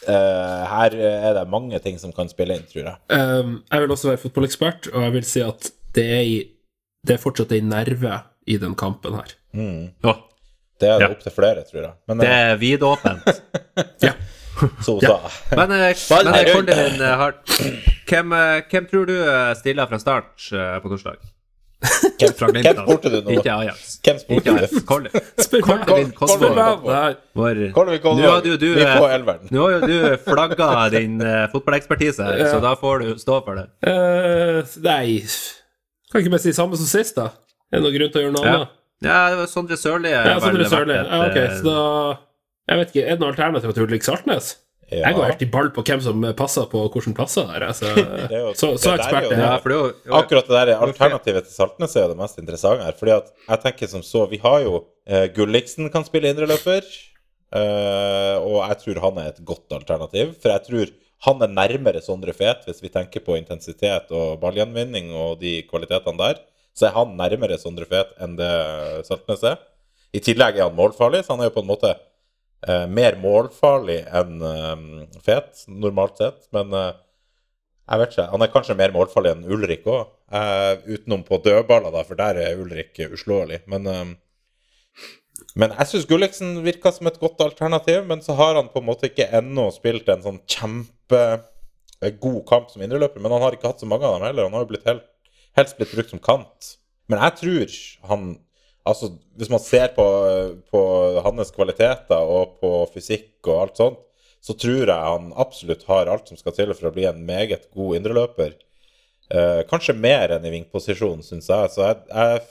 uh, 0.10 0.64
her 0.70 0.96
er 1.00 1.34
det 1.40 1.46
mange 1.50 1.80
ting 1.86 1.98
som 2.02 2.14
kan 2.16 2.30
spille 2.32 2.60
inn, 2.60 2.66
tror 2.70 2.84
jeg. 2.86 2.96
Um, 3.10 3.60
jeg 3.72 3.86
vil 3.86 3.96
også 3.98 4.12
være 4.12 4.24
fotballekspert, 4.26 4.92
og 4.94 5.06
jeg 5.08 5.16
vil 5.18 5.30
si 5.34 5.44
at 5.46 5.72
det 5.98 6.06
er, 6.06 6.24
i, 6.26 6.40
det 7.08 7.18
er 7.18 7.22
fortsatt 7.24 7.54
ei 7.58 7.62
nerve 7.66 8.20
i 8.50 8.58
den 8.62 8.76
kampen 8.78 9.18
her. 9.18 9.34
Å, 10.06 10.14
Det 10.80 10.88
er 10.88 11.00
det 11.02 11.08
Ja. 11.08 11.14
opp 11.16 11.24
til 11.26 11.34
flere, 11.36 11.66
tror 11.68 11.82
jeg. 11.82 11.94
Men 12.08 12.22
det 12.22 12.30
eh, 12.30 12.52
er 12.54 12.60
vidåpent. 12.62 13.42
Ja. 14.06 14.14
så 14.86 15.00
sa 15.02 15.18
Men, 15.56 15.72
eh, 15.72 16.06
men 16.12 16.32
er 16.34 16.46
eh, 16.46 16.54
rundt. 16.56 16.70
Eh, 16.70 17.18
har, 17.24 17.36
hvem, 18.10 18.32
eh, 18.34 18.62
hvem 18.72 18.88
tror 18.92 19.10
du 19.10 19.18
eh, 19.18 19.52
stiller 19.60 19.90
fra 19.92 20.00
start 20.02 20.50
eh, 20.54 20.80
på 20.84 20.92
torsdag? 20.94 21.20
Hvem, 21.80 22.34
hvem 22.60 22.76
spurte 22.76 23.10
du 23.14 23.22
nå? 23.24 23.36
Ikke 23.38 23.54
Ajax. 23.54 23.94
Hvem 24.04 24.18
spurte 24.20 24.52
du? 24.52 24.56
Meg. 24.60 26.10
Kosvold. 26.20 26.56
nå 26.56 28.26
har 28.26 28.44
jo 28.44 28.58
du, 28.60 28.68
vi 28.76 28.84
eh, 28.84 28.98
på 29.00 29.08
elveren. 29.08 29.48
nå 29.56 29.68
har 29.70 29.86
du 29.88 30.18
flagga 30.26 30.68
din 30.98 31.22
uh, 31.24 31.46
fotballekspertise 31.54 32.28
ja. 32.36 32.50
så 32.52 32.60
da 32.64 32.74
får 32.80 33.06
du 33.06 33.14
stå 33.22 33.40
for 33.46 33.62
det. 33.62 33.70
Uh, 33.88 34.60
nei 34.84 35.24
Kan 36.12 36.20
ikke 36.24 36.34
bare 36.36 36.44
si 36.44 36.54
samme 36.58 36.76
som 36.80 36.90
sist, 36.90 37.16
da? 37.16 37.30
Er 37.72 37.80
det 37.80 37.86
noen 37.86 37.96
grunn 37.96 38.12
til 38.12 38.20
å 38.20 38.24
gjøre 38.28 38.36
noe 38.36 38.46
Ja. 38.48 38.58
annet? 38.60 38.76
Ja, 39.00 39.20
det 39.32 39.38
var 39.40 39.48
Sondre 39.48 39.78
Sørli 39.80 40.10
Ja, 40.12 40.40
Sondre 40.44 40.66
Sørli. 40.68 40.98
Ja, 40.98 41.20
ok, 41.30 41.38
eh, 41.40 41.54
så 41.62 41.64
da 41.70 41.84
Jeg 42.70 42.78
vet 42.80 42.92
ikke, 42.94 43.06
Er 43.06 43.16
det 43.18 43.24
noe 43.24 43.32
alternativ 43.34 43.74
til 43.76 43.88
Ulrik 43.88 44.06
Saltnes? 44.06 44.50
Ja. 44.90 45.04
Jeg 45.06 45.18
går 45.20 45.28
helt 45.30 45.42
i 45.46 45.48
ball 45.54 45.68
på 45.74 45.84
hvem 45.86 46.00
som 46.02 46.24
passer 46.38 46.66
på 46.70 46.80
hvilke 46.90 47.12
plasser 47.18 47.46
der. 47.46 47.68
Altså. 47.68 47.92
jo- 48.34 48.54
Så, 48.58 48.72
så 48.82 48.96
er 48.96 49.02
ekspert 49.04 49.28
er 49.30 49.44
jeg. 49.44 49.74
jo 49.76 50.16
Akkurat 50.18 50.48
det 50.50 50.62
der 50.66 50.72
alternativet 50.82 51.46
til 51.46 51.54
Saltnes 51.54 51.94
er 51.96 52.08
jo 52.08 52.14
det 52.16 52.18
mest 52.18 52.40
interessante 52.42 52.88
her. 52.88 52.98
Fordi 52.98 53.14
at 53.20 53.30
jeg 53.52 53.62
tenker 53.68 53.92
som 53.92 54.02
så 54.06 54.24
Vi 54.32 54.40
har 54.42 54.64
jo 54.66 54.80
uh, 54.82 55.26
Gulliksen 55.36 55.92
kan 55.94 56.06
spille 56.08 56.32
indreløper. 56.34 56.82
uh, 57.54 58.38
og 58.46 58.58
jeg 58.70 58.80
tror 58.84 59.02
han 59.06 59.22
er 59.22 59.30
et 59.34 59.44
godt 59.46 59.78
alternativ. 59.78 60.34
For 60.42 60.54
jeg 60.56 60.66
tror 60.68 60.92
han 61.30 61.42
er 61.46 61.54
nærmere 61.54 62.02
Sondre 62.02 62.34
Fet, 62.34 62.66
hvis 62.66 62.82
vi 62.82 62.90
tenker 62.94 63.20
på 63.26 63.36
intensitet 63.38 64.10
og 64.16 64.40
ballgjenvinning 64.42 65.12
og 65.14 65.40
de 65.42 65.60
kvalitetene 65.70 66.18
der. 66.18 66.40
Så 66.74 66.88
er 66.90 66.96
han 66.96 67.14
nærmere 67.20 67.58
Sondre 67.62 67.86
Fet 67.90 68.14
enn 68.24 68.38
det 68.40 68.52
Saltnes 69.06 69.44
er. 69.44 69.58
I 70.16 70.22
tillegg 70.24 70.58
er 70.58 70.70
han 70.70 70.78
målfarlig, 70.78 71.26
så 71.26 71.36
han 71.36 71.44
er 71.44 71.50
jo 71.52 71.58
på 71.60 71.62
en 71.66 71.70
måte 71.70 71.92
eh, 72.68 72.86
mer 72.88 73.18
målfarlig 73.22 74.00
enn 74.20 74.42
eh, 74.46 74.88
Fet, 75.26 75.66
normalt 75.68 76.22
sett. 76.22 76.48
Men 76.56 76.74
eh, 76.74 76.96
jeg 77.90 78.02
vet 78.02 78.16
ikke. 78.16 78.30
Han 78.34 78.46
er 78.46 78.54
kanskje 78.54 78.78
mer 78.80 78.96
målfarlig 78.96 79.36
enn 79.36 79.46
Ulrik 79.50 79.88
òg. 79.90 80.16
utenom 80.86 81.24
på 81.26 81.40
dødballer, 81.42 81.92
da, 81.92 82.04
for 82.06 82.16
der 82.20 82.38
er 82.38 82.60
Ulrik 82.62 83.00
uslåelig. 83.10 83.64
Men, 83.68 83.88
eh, 83.88 85.46
men 85.56 85.74
jeg 85.78 85.88
syns 85.90 86.10
Gulliksen 86.10 86.60
virka 86.66 86.92
som 86.92 87.08
et 87.08 87.20
godt 87.20 87.42
alternativ. 87.42 88.04
Men 88.06 88.22
så 88.22 88.36
har 88.38 88.56
han 88.56 88.70
på 88.74 88.84
en 88.84 88.90
måte 88.92 89.10
ikke 89.10 89.32
ennå 89.40 89.72
spilt 89.74 90.10
en 90.10 90.26
sånn 90.26 90.44
kjempegod 90.46 91.48
god 92.00 92.44
kamp 92.48 92.70
som 92.72 92.84
indreløper, 92.84 93.20
men 93.20 93.34
han 93.36 93.42
har 93.44 93.56
ikke 93.56 93.74
hatt 93.74 93.82
så 93.82 93.88
mange 93.90 94.08
av 94.08 94.18
dem 94.18 94.28
heller. 94.30 94.48
Han 94.48 94.56
har 94.56 94.64
jo 94.64 94.72
blitt 94.72 94.88
helt, 94.88 95.08
helst 95.60 95.78
blitt 95.80 95.92
brukt 95.92 96.14
som 96.14 96.22
kant. 96.24 96.76
Men 97.12 97.20
jeg 97.26 97.36
tror 97.42 97.76
han 98.12 98.30
Altså, 98.88 99.12
hvis 99.38 99.52
man 99.52 99.62
ser 99.62 99.92
på, 99.96 100.06
på 100.72 100.82
hans 101.26 101.52
kvaliteter 101.56 102.24
og 102.24 102.56
på 102.62 102.72
fysikk 102.94 103.50
og 103.50 103.64
alt 103.64 103.82
sånt, 103.82 104.00
så 104.40 104.56
tror 104.56 104.88
jeg 104.88 104.96
han 104.96 105.34
absolutt 105.36 105.84
har 105.90 106.08
alt 106.08 106.30
som 106.32 106.40
skal 106.40 106.56
til 106.56 106.72
for 106.72 106.90
å 106.90 106.94
bli 106.96 107.06
en 107.10 107.20
meget 107.28 107.68
god 107.76 107.98
indreløper. 108.00 108.54
Eh, 109.30 109.62
kanskje 109.70 109.98
mer 109.98 110.32
enn 110.34 110.46
i 110.48 110.54
vingposisjon, 110.54 111.20
syns 111.26 111.50
jeg. 111.52 111.74
Så 111.74 111.84
jeg, 111.84 112.00
jeg, 112.08 112.46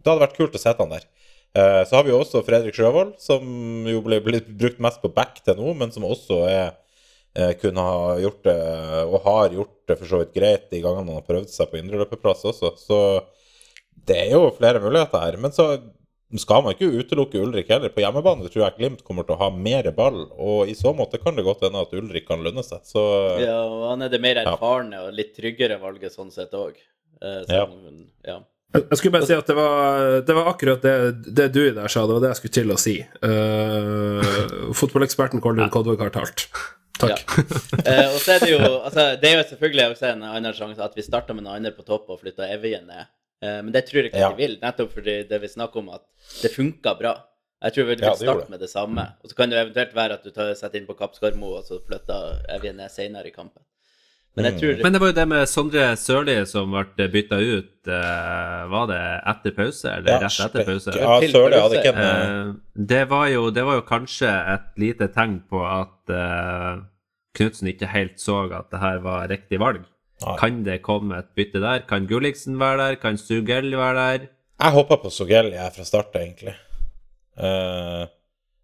det 0.00 0.12
hadde 0.12 0.22
vært 0.22 0.38
kult 0.38 0.54
å 0.56 0.62
sette 0.62 0.86
han 0.86 0.94
der. 0.94 1.08
Eh, 1.58 1.80
så 1.88 1.98
har 1.98 2.06
vi 2.06 2.14
jo 2.14 2.20
også 2.22 2.44
Fredrik 2.46 2.78
Sjøvold, 2.78 3.16
som 3.20 3.42
jo 3.90 4.04
ble 4.06 4.20
brukt 4.22 4.78
mest 4.82 5.02
på 5.02 5.10
back 5.12 5.42
til 5.42 5.58
nå, 5.58 5.74
men 5.80 5.90
som 5.90 6.06
også 6.06 6.44
er 6.46 6.64
eh, 7.34 7.52
kunne 7.58 7.84
ha 7.84 8.14
gjort 8.22 8.46
det, 8.46 8.56
og 9.08 9.26
har 9.26 9.58
gjort 9.58 9.76
det 9.90 9.98
for 9.98 10.12
så 10.12 10.22
vidt 10.22 10.36
greit 10.36 10.70
de 10.70 10.82
gangene 10.84 11.10
han 11.10 11.18
har 11.18 11.26
prøvd 11.26 11.50
seg 11.50 11.72
på 11.72 11.82
indreløperplass 11.82 12.46
også. 12.52 12.72
Så 12.78 13.00
det 14.08 14.18
er 14.26 14.36
jo 14.36 14.50
flere 14.56 14.82
muligheter 14.82 15.24
her. 15.24 15.38
Men 15.40 15.54
så 15.54 15.72
skal 16.38 16.62
man 16.62 16.76
ikke 16.76 16.90
utelukke 17.00 17.40
Ulrik 17.42 17.72
heller. 17.72 17.90
På 17.92 18.04
hjemmebane 18.04 18.46
tror 18.46 18.66
jeg 18.66 18.76
Glimt 18.78 19.02
kommer 19.06 19.26
til 19.26 19.34
å 19.34 19.40
ha 19.42 19.50
mer 19.54 19.90
ball, 19.96 20.22
og 20.38 20.70
i 20.70 20.76
så 20.78 20.94
måte 20.96 21.18
kan 21.22 21.38
det 21.38 21.46
godt 21.46 21.64
hende 21.66 21.82
at 21.82 21.96
Ulrik 21.96 22.28
kan 22.28 22.44
lønne 22.44 22.62
seg. 22.66 22.84
Så 22.86 23.02
Ja, 23.42 23.58
og 23.66 23.88
han 23.90 24.06
er 24.06 24.12
det 24.12 24.22
mer 24.22 24.42
erfarne 24.44 25.06
og 25.06 25.12
litt 25.16 25.34
tryggere 25.36 25.80
valget 25.82 26.14
sånn 26.14 26.32
sett 26.34 26.54
òg. 26.54 26.78
Ja. 27.20 27.66
ja. 28.24 28.40
Jeg 28.70 28.98
skulle 29.00 29.16
bare 29.16 29.26
si 29.26 29.34
at 29.34 29.48
det 29.50 29.54
var, 29.58 30.20
det 30.22 30.34
var 30.36 30.48
akkurat 30.52 30.84
det, 30.84 30.92
det 31.26 31.48
du 31.50 31.64
der 31.74 31.90
sa, 31.90 32.04
det 32.06 32.14
var 32.14 32.22
det 32.22 32.30
jeg 32.30 32.38
skulle 32.38 32.56
til 32.60 32.70
å 32.70 32.78
si. 32.78 32.94
Uh, 33.24 34.70
fotballeksperten 34.78 35.42
Kolden 35.42 35.72
Kodvåg 35.74 36.04
har 36.04 36.14
talt. 36.14 36.46
Takk. 37.00 37.24
Eh, 37.80 38.06
og 38.12 38.18
så 38.20 38.34
er 38.34 38.42
det 38.42 38.50
jo 38.50 38.58
altså, 38.60 39.04
Det 39.16 39.30
er 39.30 39.38
jo 39.38 39.44
selvfølgelig 39.48 39.84
også 39.94 40.10
en 40.10 40.24
annen 40.28 40.52
sjanse 40.52 40.84
at 40.84 40.96
vi 40.98 41.04
starter 41.06 41.36
med 41.36 41.46
noen 41.46 41.60
andre 41.60 41.72
på 41.72 41.84
topp 41.86 42.10
og 42.12 42.20
flytta 42.20 42.48
Evjen 42.52 42.84
ned. 42.90 43.08
Eh, 43.42 43.62
men 43.64 43.72
det 43.72 43.86
tror 43.88 44.02
jeg 44.02 44.10
ikke 44.12 44.20
Ja. 44.20 44.30
de 44.30 44.36
vil, 44.36 44.58
nettopp 44.60 44.92
fordi 44.92 45.28
det 45.28 45.40
vi 45.40 45.48
snakker 45.48 45.78
om 45.80 45.88
at 45.96 46.02
det 46.42 46.52
funka 46.52 46.94
bra. 46.98 47.14
Jeg 47.62 47.72
tror 47.74 47.84
vi 47.84 47.94
vil 47.94 48.04
Ja, 48.04 48.14
starte 48.14 48.40
det. 48.40 48.50
med 48.50 48.60
det 48.60 48.70
samme. 48.70 49.02
Og 49.22 49.30
så 49.30 49.36
kan 49.36 49.50
det 49.50 49.58
eventuelt 49.60 49.94
være 49.94 50.12
at 50.16 50.22
du 50.24 50.30
tar, 50.30 50.54
setter 50.54 50.80
inn 50.80 50.86
på 50.86 50.96
Kapp 50.96 51.14
Skarmo, 51.14 51.56
og 51.58 51.64
så 51.64 51.80
flytter 51.84 52.40
Evje 52.48 52.72
ned 52.72 52.88
senere 52.90 53.26
i 53.26 53.30
kampen. 53.30 53.62
Men 54.36 54.44
jeg 54.44 54.60
tror 54.60 54.82
Men 54.84 54.92
det 54.92 55.00
var 55.00 55.08
jo 55.08 55.12
det 55.12 55.28
med 55.28 55.48
Sondre 55.48 55.96
Sørli 55.98 56.46
som 56.46 56.70
ble 56.70 57.08
bytta 57.10 57.36
ut. 57.40 57.88
eh, 57.88 58.66
var 58.70 58.86
det 58.86 59.00
etter 59.26 59.50
pause, 59.56 59.84
eller 59.90 60.10
Ja, 60.12 60.18
rett 60.20 60.40
etter 60.46 60.64
pause? 60.64 60.92
Ja, 60.94 61.20
Sørli 61.20 61.60
hadde 61.60 61.76
ikke 61.80 61.94
en 61.96 61.98
Eh, 61.98 62.54
det, 62.86 63.08
var 63.08 63.26
jo, 63.28 63.50
det 63.50 63.64
var 63.64 63.74
jo 63.74 63.82
kanskje 63.82 64.28
et 64.54 64.78
lite 64.78 65.08
tegn 65.12 65.42
på 65.50 65.64
at 65.64 66.14
uh, 66.14 66.82
Knutsen 67.34 67.68
ikke 67.68 67.88
helt 67.88 68.18
så 68.20 68.50
at 68.52 68.70
det 68.70 68.80
her 68.80 68.98
var 69.00 69.28
riktig 69.28 69.58
valg. 69.58 69.84
Nei. 70.20 70.36
Kan 70.40 70.62
det 70.66 70.80
komme 70.84 71.22
et 71.22 71.30
bytte 71.36 71.62
der? 71.62 71.84
Kan 71.88 72.08
Gulliksen 72.08 72.58
være 72.60 72.80
der? 72.82 72.96
Kan 73.00 73.16
Sugell 73.20 73.72
være 73.72 74.00
der? 74.00 74.26
Jeg 74.60 74.76
håper 74.76 75.00
på 75.00 75.12
Sugell 75.12 75.52
jeg 75.54 75.72
fra 75.76 75.86
start, 75.88 76.16
egentlig. 76.20 76.52
Uh, 77.40 78.04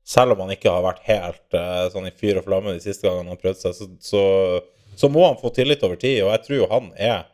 selv 0.05 0.35
om 0.35 0.43
han 0.45 0.53
ikke 0.53 0.73
har 0.73 0.85
vært 0.85 1.07
helt 1.07 1.57
uh, 1.57 1.87
sånn 1.95 2.11
i 2.11 2.13
fyr 2.13 2.43
og 2.43 2.45
flamme 2.49 2.75
de 2.77 2.83
siste 2.85 3.07
gangene 3.07 3.25
han 3.25 3.33
har 3.33 3.41
prøvd 3.41 3.63
seg, 3.63 3.79
så, 3.79 3.89
så, 4.05 4.25
så 5.01 5.11
må 5.13 5.25
han 5.25 5.41
få 5.41 5.55
tillit 5.57 5.85
over 5.87 5.97
tid. 6.03 6.21
Og 6.27 6.35
jeg 6.35 6.45
tror 6.45 6.61
jo 6.61 6.69
han 6.75 6.93
er 7.01 7.25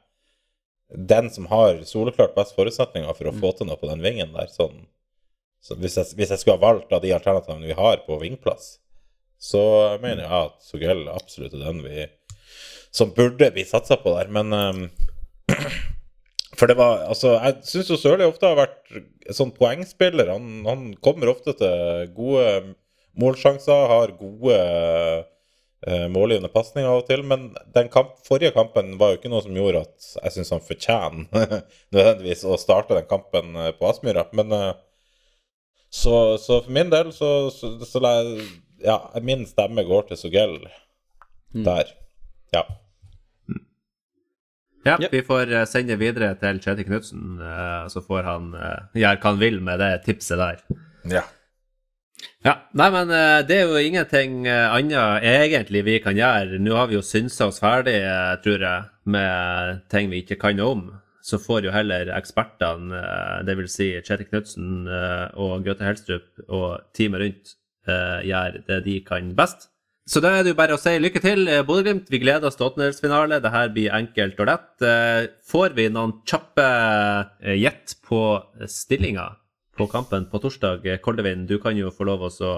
den 0.92 1.30
som 1.32 1.48
har 1.50 1.82
soleklart 1.88 2.36
best 2.36 2.54
forutsetninger 2.54 3.18
for 3.18 3.30
å 3.30 3.34
få 3.34 3.52
til 3.56 3.68
noe 3.68 3.80
på 3.80 3.90
den 3.90 4.04
vingen 4.04 4.34
der. 4.36 4.46
Sånn, 4.52 4.84
så 5.64 5.74
hvis, 5.80 5.98
jeg, 5.98 6.14
hvis 6.18 6.30
jeg 6.30 6.42
skulle 6.42 6.60
ha 6.60 6.66
valgt 6.68 6.94
av 6.94 7.02
de 7.02 7.10
alternativene 7.16 7.72
vi 7.72 7.78
har 7.78 8.04
på 8.06 8.20
vingplass, 8.22 8.76
så 9.42 9.62
mener 10.02 10.22
jeg 10.22 10.32
at 10.46 10.58
Sugell 10.62 11.08
absolutt 11.10 11.56
er 11.56 11.64
den 11.64 11.82
vi 11.82 12.06
som 12.92 13.14
burde 13.16 13.50
bli 13.54 13.64
satsa 13.64 13.96
på 14.00 14.12
der. 14.18 14.30
Men 14.32 14.52
um, 14.52 14.84
For 16.58 16.68
det 16.68 16.76
var 16.78 17.06
Altså, 17.08 17.34
jeg 17.40 17.64
syns 17.66 17.90
jo 17.90 17.98
Sørli 17.98 18.28
ofte 18.28 18.46
har 18.46 18.58
vært 18.58 19.32
sånn 19.34 19.54
poengspiller. 19.56 20.32
Han, 20.34 20.62
han 20.68 20.88
kommer 21.04 21.32
ofte 21.32 21.54
til 21.58 22.10
gode 22.16 22.74
målsjanser, 23.18 23.88
har 23.90 24.14
gode 24.20 24.58
uh, 24.60 26.06
målgivende 26.12 26.52
pasninger 26.52 26.90
av 26.90 27.02
og 27.02 27.08
til. 27.08 27.24
Men 27.28 27.50
den 27.74 27.88
kamp, 27.92 28.14
forrige 28.28 28.54
kampen 28.56 28.96
var 29.00 29.12
jo 29.12 29.20
ikke 29.20 29.32
noe 29.32 29.44
som 29.44 29.56
gjorde 29.56 29.84
at 29.86 30.10
jeg 30.20 30.36
syns 30.36 30.54
han 30.54 30.64
fortjener 30.68 31.56
nødvendigvis 31.94 32.44
å 32.44 32.60
starte 32.60 32.96
den 32.98 33.08
kampen 33.10 33.56
eh, 33.56 33.72
på 33.78 33.88
Aspmyra. 33.88 34.28
Men 34.36 34.52
uh, 34.52 34.70
så, 35.92 36.36
så 36.40 36.60
for 36.62 36.72
min 36.72 36.92
del 36.92 37.12
så, 37.16 37.50
så, 37.54 37.74
så 37.88 38.04
jeg 38.06 38.44
Ja, 38.82 38.98
min 39.22 39.44
stemme 39.46 39.84
går 39.86 40.08
til 40.08 40.18
Sogel 40.18 40.56
der. 41.52 41.90
Ja. 42.52 42.64
Ja, 44.84 44.96
Yep. 44.98 45.12
vi 45.12 45.22
får 45.22 45.52
eh, 45.52 45.64
sende 45.70 45.94
videre 46.00 46.32
til 46.40 46.58
Kjetil 46.58 46.88
Knutsen, 46.88 47.36
eh, 47.38 47.84
så 47.92 48.02
får 48.02 48.24
han 48.26 48.48
eh, 48.58 48.80
gjøre 48.98 49.20
hva 49.22 49.30
han 49.30 49.38
vil 49.38 49.60
med 49.62 49.78
det 49.78 49.92
tipset 50.08 50.38
der. 50.40 50.64
ja. 51.10 51.22
Ja, 52.42 52.52
nei, 52.78 52.86
men 52.94 53.08
det 53.46 53.54
er 53.56 53.68
jo 53.70 53.78
ingenting 53.82 54.44
annet 54.46 55.24
egentlig 55.26 55.80
vi 55.86 55.94
kan 56.02 56.14
gjøre. 56.14 56.58
Nå 56.62 56.74
har 56.76 56.86
vi 56.90 56.94
jo 56.94 57.02
synsa 57.02 57.48
oss 57.50 57.58
ferdig, 57.62 57.96
tror 58.44 58.62
jeg, 58.62 58.84
med 59.10 59.80
ting 59.90 60.10
vi 60.10 60.20
ikke 60.22 60.38
kan 60.38 60.54
noe 60.58 60.74
om. 60.74 60.84
Så 61.22 61.40
får 61.42 61.66
jo 61.66 61.74
heller 61.74 62.12
ekspertene, 62.14 63.00
dvs. 63.46 63.74
Si 63.74 63.88
Kjetil 64.06 64.28
Knutsen 64.30 64.86
og 65.34 65.64
Grøthe 65.66 65.86
Helstrup 65.86 66.44
og 66.48 66.84
teamet 66.94 67.24
rundt, 67.24 67.54
gjøre 68.26 68.62
det 68.70 68.80
de 68.86 68.96
kan 69.06 69.34
best. 69.38 69.71
Så 70.08 70.18
da 70.18 70.32
er 70.34 70.42
det 70.42 70.50
jo 70.50 70.58
bare 70.58 70.74
å 70.74 70.80
si 70.82 70.96
lykke 70.98 71.20
til, 71.22 71.44
eh, 71.48 71.62
Bodø-Glimt. 71.62 72.08
Vi 72.10 72.18
gleder 72.18 72.48
oss 72.48 72.56
til 72.58 72.66
åttendedelsfinale. 72.66 73.38
Det 73.42 73.52
her 73.54 73.68
blir 73.70 73.92
enkelt 73.94 74.40
og 74.42 74.48
lett. 74.50 74.82
Eh, 74.82 75.28
Får 75.46 75.76
vi 75.76 75.88
noen 75.94 76.16
kjappe 76.26 76.64
eh, 77.40 77.54
gjett 77.60 77.94
på 78.02 78.22
stillinga 78.66 79.28
på 79.78 79.86
kampen 79.92 80.26
på 80.30 80.40
torsdag? 80.42 80.82
Koldevin, 81.04 81.46
du 81.46 81.58
kan 81.62 81.76
jo 81.78 81.92
få 81.94 82.08
lov 82.08 82.26
oss 82.26 82.40
å 82.42 82.52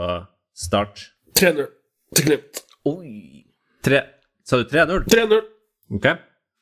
starte. 0.57 1.11
3-0 1.37 1.69
til 2.17 2.31
Glimt. 2.31 2.63
Oi. 2.89 3.45
Tre. 3.85 4.01
Sa 4.45 4.63
du 4.63 4.65
3-0? 4.71 5.05
3-0. 5.05 5.45
Ok. 5.99 6.09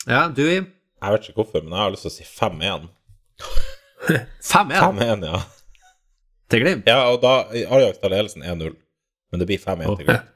Ja, 0.08 0.26
du 0.34 0.42
Im? 0.48 0.66
Jeg 1.02 1.14
vet 1.14 1.28
ikke 1.28 1.42
hvorfor, 1.44 1.62
men 1.62 1.76
jeg 1.76 1.82
har 1.82 1.94
lyst 1.94 2.06
til 2.08 2.10
å 2.10 2.16
si 2.16 2.26
5-1. 2.26 2.90
5-1 4.42 4.98
5-1, 4.98 5.24
ja. 5.30 5.40
til 6.50 6.62
Glimt? 6.64 6.90
Ja, 6.90 7.06
og 7.12 7.22
da 7.22 7.36
Ajax 7.52 8.02
tar 8.02 8.10
ledelsen 8.10 8.42
1-0. 8.42 8.74
Men 9.30 9.42
det 9.42 9.46
blir 9.46 9.62
5-1 9.62 9.98
til 10.00 10.08
Glimt. 10.10 10.31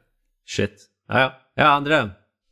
Shit. 0.47 0.88
Ja, 1.09 1.20
ja. 1.20 1.30
Ja, 1.57 1.68
André? 1.74 2.03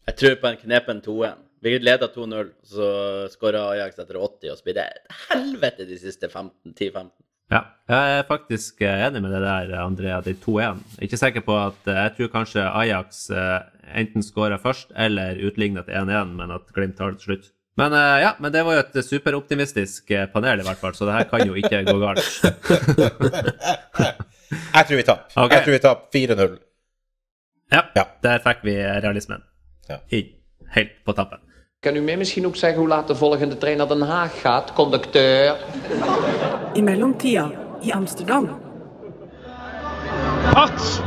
Jeg 0.09 0.17
tror 0.21 0.35
på 0.41 0.47
en 0.51 0.61
knepen 0.61 1.01
2-1. 1.05 1.41
Vi 1.65 1.79
leda 1.81 2.07
2-0, 2.13 2.49
så 2.69 2.87
skåra 3.33 3.63
Ajax 3.73 3.99
etter 3.99 4.19
80, 4.21 4.51
og 4.53 4.59
så 4.59 4.65
blir 4.67 4.75
det 4.77 4.85
et 4.85 5.15
helvete 5.31 5.87
de 5.89 5.97
siste 5.97 6.29
15 6.29 6.75
10-15. 6.75 7.09
Ja, 7.53 7.61
jeg 7.89 8.19
er 8.19 8.27
faktisk 8.29 8.83
eh, 8.85 9.05
enig 9.07 9.23
med 9.25 9.33
det 9.33 9.41
der, 9.45 9.73
André, 9.81 10.11
at 10.13 10.27
det 10.29 10.35
er 10.35 10.43
2-1. 10.45 10.83
Ikke 11.07 11.19
sikker 11.21 11.43
på 11.45 11.55
at 11.61 11.89
eh, 11.89 12.03
Jeg 12.03 12.13
tror 12.17 12.29
kanskje 12.33 12.63
Ajax 12.69 13.31
eh, 13.31 13.61
enten 14.01 14.23
skårer 14.25 14.59
først 14.61 14.93
eller 14.97 15.41
utligner 15.45 15.83
til 15.87 15.95
1-1, 16.01 16.35
men 16.37 16.51
at 16.57 16.65
Glimt 16.77 16.97
tar 17.01 17.09
det 17.13 17.19
til 17.23 17.29
slutt. 17.31 17.47
Men 17.81 17.91
ja, 18.23 18.31
men 18.39 18.53
det 18.55 18.61
var 18.63 18.77
jo 18.77 18.83
et 18.85 18.97
superoptimistisk 19.03 20.13
panel, 20.33 20.61
i 20.63 20.67
hvert 20.67 20.79
fall, 20.79 20.95
så 20.95 21.09
det 21.09 21.17
her 21.17 21.25
kan 21.27 21.43
jo 21.43 21.57
ikke 21.59 21.81
gå 21.89 21.97
galt. 21.99 22.23
Jeg 24.77 24.87
tror 24.87 25.01
vi 25.01 25.07
tapper. 25.09 25.27
Okay. 25.35 25.57
Jeg 25.57 25.65
tror 25.65 25.75
vi 25.75 25.81
tapper 25.83 26.45
4-0. 26.45 26.55
Ja, 27.73 27.83
Ja. 27.95 28.05
der 28.23 28.39
fikk 28.41 28.59
vi 28.63 28.75
realismen. 29.01 29.43
Ja. 29.89 29.97
Helt 30.75 30.91
på 31.05 31.13
tappen. 31.13 31.39
Kan 31.83 31.97
u 31.97 32.01
mij 32.01 32.17
misschien 32.17 32.47
ook 32.47 32.57
zeggen 32.57 32.79
hoe 32.79 32.89
laat 32.89 33.07
de 33.09 33.15
volgende 33.15 33.57
trein 33.59 33.77
naar 33.77 33.89
Den 33.89 34.01
Haag 34.03 34.41
gaat, 34.41 34.73
conducteur? 34.73 35.57
I 36.75 36.83
mellomtida, 36.83 37.51
i 37.83 37.91
Amsterdam, 37.93 38.49
At 40.55 41.03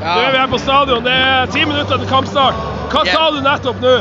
nå 0.00 0.20
er 0.20 0.30
vi 0.32 0.36
her 0.38 0.48
på 0.48 0.58
stadion. 0.58 1.02
Det 1.04 1.12
er 1.12 1.46
ti 1.46 1.64
minutter 1.64 1.98
til 1.98 2.06
kampstart. 2.08 2.54
Hva 2.92 3.04
sa 3.06 3.30
du 3.30 3.40
nettopp 3.40 3.80
nå? 3.80 3.94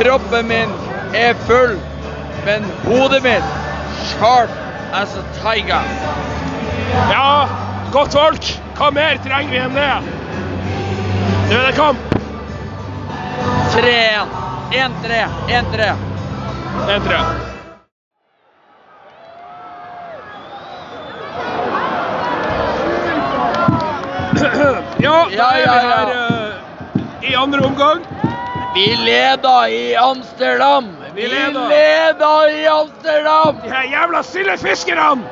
Kroppen 0.00 0.46
min 0.46 0.70
er 1.14 1.34
full, 1.46 1.76
men 2.46 2.64
hodet 2.84 3.22
mitt 3.22 3.44
sharp 4.10 4.50
as 4.92 5.16
a 5.16 5.22
tiger. 5.40 5.82
Ja, 7.10 7.48
godt 7.92 8.12
folk. 8.12 8.44
Hva 8.78 8.90
mer 8.92 9.18
trenger 9.24 9.50
vi 9.50 9.60
enn 9.64 9.74
det? 9.74 9.92
Nå 11.46 11.54
er 11.54 11.66
det 11.66 11.76
kamp. 11.76 11.98
3-1. 13.72 14.26
1-3. 14.70 15.26
1-3. 15.48 15.92
1-3. 16.88 17.20
Ja, 24.98 25.26
da 25.30 25.36
Ja, 25.36 25.50
er 25.50 25.60
ja, 25.60 25.74
vi 25.82 25.86
her 25.86 26.10
eh, 26.14 27.30
i 27.30 27.34
andre 27.34 27.60
omgang. 27.66 28.02
Vi 28.74 28.86
leder 28.96 29.66
i 29.66 29.94
Amsterdam. 29.94 30.90
Vi 31.14 31.26
leder. 31.26 31.68
leder 31.68 32.48
i 32.48 32.66
Amsterdam. 32.66 33.56
De 33.62 33.70
her 33.70 33.82
jævla 33.82 34.22
sildefiskerne 34.22 35.22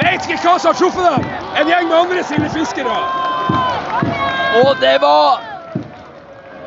vet 0.00 0.30
ikke 0.30 0.40
hva 0.42 0.56
som 0.58 0.72
har 0.72 0.80
truffet 0.80 1.04
dem. 1.12 1.28
En 1.60 1.68
gjeng 1.68 1.88
med 1.88 1.96
andre 1.98 2.24
sildefiskere. 2.24 2.96
Og 4.64 4.76
det 4.80 4.96
var 5.00 5.47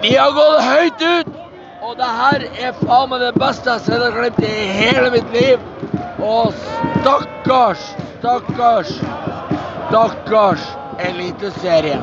Vi 0.01 0.15
har 0.17 0.31
gått 0.33 0.63
høyt 0.65 1.01
ut, 1.01 1.27
og 1.85 1.91
det 1.99 2.07
her 2.17 2.43
er 2.65 2.71
faen 2.79 3.11
meg 3.11 3.19
det 3.21 3.35
beste 3.37 3.75
jeg 3.85 3.99
har 4.01 4.15
glemt 4.15 4.39
i 4.41 4.53
hele 4.73 5.11
mitt 5.13 5.29
liv. 5.35 5.61
Og 6.25 6.55
stakkars, 7.03 7.83
stakkars, 8.15 8.95
stakkars 9.91 10.65
Eliteserien. 11.05 12.01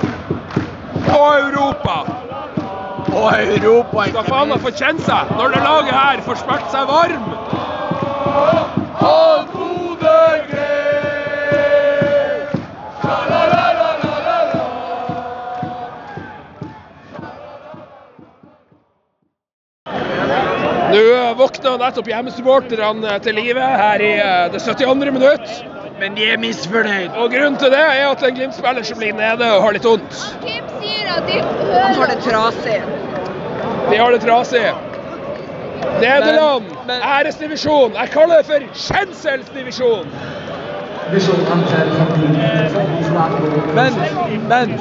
Og 1.11 1.27
Europa! 1.41 1.99
Og 3.09 3.29
Europa, 3.35 4.07
ikke 4.07 4.23
Skal 4.23 4.31
faen 4.31 4.53
meg 4.53 4.63
få 4.63 4.75
kjenne 4.79 5.07
seg 5.11 5.35
når 5.35 5.57
det 5.57 5.67
laget 5.67 5.95
her 5.99 6.27
får 6.29 6.43
smelt 6.45 6.71
seg 6.75 6.91
varm. 6.95 7.31
Og 9.09 9.55
gode 9.59 10.78
våkna 21.39 21.77
nettopp 21.79 22.09
hjemmesupporterne 22.11 23.19
til 23.25 23.37
live 23.39 23.69
her 23.83 24.03
i 24.03 24.15
eh, 24.19 24.47
det 24.53 24.63
72. 24.63 25.13
minutt. 25.15 25.53
Men 25.99 26.15
de 26.15 26.29
er 26.31 26.39
misfornøyd. 26.39 27.15
Og 27.19 27.31
grunnen 27.33 27.57
til 27.59 27.73
det 27.75 27.81
er 27.83 28.05
at 28.07 28.23
en 28.23 28.35
Glimt-spiller 28.37 28.87
som 28.87 29.01
blir 29.01 29.17
nede 29.19 29.47
og 29.57 29.65
har 29.65 29.75
litt 29.75 29.87
vondt. 29.87 30.19
Kim 30.45 30.69
sier 30.79 31.09
at 31.17 31.27
de 31.27 31.41
har 31.99 32.13
det 32.13 32.21
trasig. 32.23 32.77
De 33.89 33.97
har 33.99 34.15
det 34.15 34.21
trasig. 34.23 34.69
Nederland, 35.99 36.65
æresdivisjon. 36.91 37.93
Jeg 37.99 38.11
kaller 38.15 38.37
det 38.37 38.47
for 38.47 38.61
skjenselsdivisjon. 38.85 40.07
Men, 43.75 43.93
men 44.49 44.79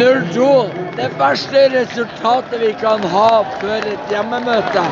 0-2. 0.00 0.70
Det 0.96 1.08
verste 1.18 1.68
resultatet 1.74 2.60
vi 2.60 2.72
kan 2.80 3.04
ha 3.14 3.30
før 3.60 3.88
et 3.92 4.12
hjemmemøte. 4.12 4.84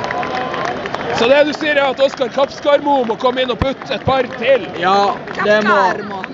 Så 1.18 1.26
det 1.30 1.38
du 1.48 1.52
sier 1.56 1.78
er 1.80 1.86
at 1.88 2.00
Oskar 2.04 2.28
Kapskarmo 2.34 3.00
må 3.08 3.16
komme 3.18 3.42
inn 3.42 3.50
og 3.50 3.58
putte 3.62 3.94
et 3.96 4.04
par 4.06 4.28
til? 4.38 4.68
Ja, 4.78 5.16
det 5.40 5.58
må 5.66 5.78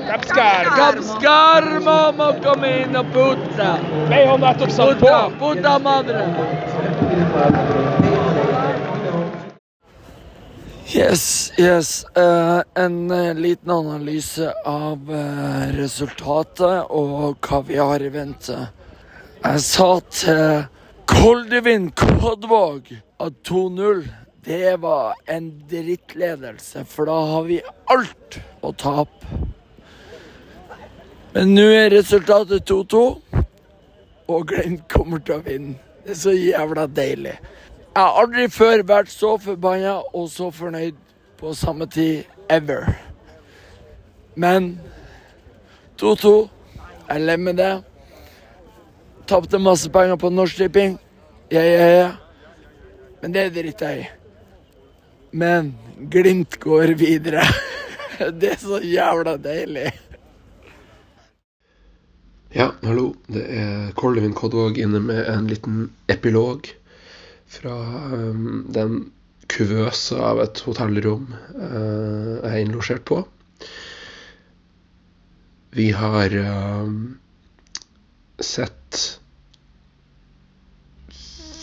Kapskar. 0.08 0.68
Kapskarmo 0.74 1.98
må 2.18 2.28
komme 2.44 2.74
inn 2.82 2.98
og 2.98 3.08
putte. 3.14 3.70
Ble 4.10 4.20
han 4.28 4.44
nettopp 4.44 4.74
satt 4.74 5.00
på? 5.00 5.14
Puta, 5.40 5.78
puta 5.78 5.78
madre. 5.86 7.83
Yes, 10.94 11.52
yes. 11.58 12.04
Uh, 12.16 12.62
en 12.74 13.10
eh, 13.10 13.34
liten 13.34 13.70
analyse 13.70 14.52
av 14.64 15.10
uh, 15.10 15.72
resultatet 15.74 16.86
og 16.94 17.40
hva 17.42 17.58
vi 17.66 17.80
har 17.80 17.98
i 17.98 18.10
vente. 18.14 18.54
Jeg 19.40 19.62
sa 19.64 19.88
til 20.14 20.68
Koldevin 21.10 21.88
Kodvåg 21.98 22.92
at 22.94 23.40
2-0 23.50 24.04
det 24.46 24.76
var 24.84 25.18
en 25.26 25.50
drittledelse, 25.66 26.84
for 26.86 27.10
da 27.10 27.18
har 27.32 27.50
vi 27.50 27.58
alt 27.90 28.38
å 28.62 28.70
tape. 28.78 29.42
Men 31.34 31.56
nå 31.58 31.66
er 31.74 31.90
resultatet 31.96 32.70
2-2, 32.70 33.02
og 34.30 34.46
Glenn 34.46 34.78
kommer 34.94 35.26
til 35.26 35.40
å 35.40 35.44
vinne. 35.50 35.74
Det 36.06 36.14
er 36.14 36.22
så 36.22 36.38
jævla 36.38 36.86
deilig. 36.86 37.34
Jeg 37.94 38.02
har 38.02 38.16
aldri 38.18 38.48
før 38.50 38.80
vært 38.82 39.10
så 39.12 39.36
forbanna 39.38 40.00
og 40.18 40.24
så 40.26 40.48
fornøyd 40.50 40.96
på 41.38 41.52
samme 41.54 41.86
tid 41.86 42.24
ever. 42.50 42.88
Men 44.34 44.72
2-2. 46.02 46.32
Jeg 47.06 47.22
ler 47.22 47.38
med 47.38 47.60
det. 47.62 47.70
Tapte 49.30 49.62
masse 49.62 49.90
penger 49.94 50.18
på 50.18 50.32
Norsk 50.34 50.58
Tipping. 50.58 50.98
Ja, 51.54 51.62
ja, 51.62 51.86
ja. 51.94 52.10
Men 53.22 53.38
det 53.38 53.52
driter 53.54 53.94
jeg 53.94 54.02
i. 54.02 54.10
Men 55.30 55.74
Glimt 56.10 56.58
går 56.60 56.96
videre. 56.98 57.46
Det 58.40 58.56
er 58.56 58.58
så 58.58 58.82
jævla 58.82 59.36
deilig. 59.38 59.92
Ja, 62.54 62.72
hallo. 62.82 63.12
Det 63.30 63.46
er 63.46 63.92
Kolvin 63.94 64.34
Kodvåg 64.34 64.78
inne 64.82 65.00
med 65.02 65.28
en 65.30 65.46
liten 65.46 65.92
epilog 66.10 66.74
fra 67.54 67.74
um, 68.14 68.64
den 68.74 68.98
kuvøse 69.50 70.18
av 70.18 70.40
et 70.42 70.62
hotellrom 70.66 71.26
uh, 71.32 72.40
jeg 72.40 72.50
er 72.50 72.60
innlosjert 72.64 73.04
på. 73.08 73.20
Vi 75.74 75.90
har 75.96 76.34
um, 76.38 76.96
sett 78.38 79.00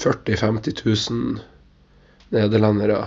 40 0.01 0.35
000-50 0.35 0.83
000 1.11 1.41
nederlendere 2.31 3.01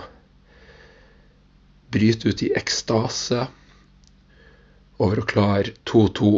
bryte 1.95 2.29
ut 2.29 2.43
i 2.43 2.53
ekstase 2.59 3.47
over 5.03 5.21
å 5.21 5.27
klare 5.29 5.75
2-2 5.91 6.31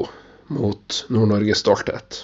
mot 0.57 0.97
Nord-Norges 1.13 1.61
stolthet. 1.65 2.23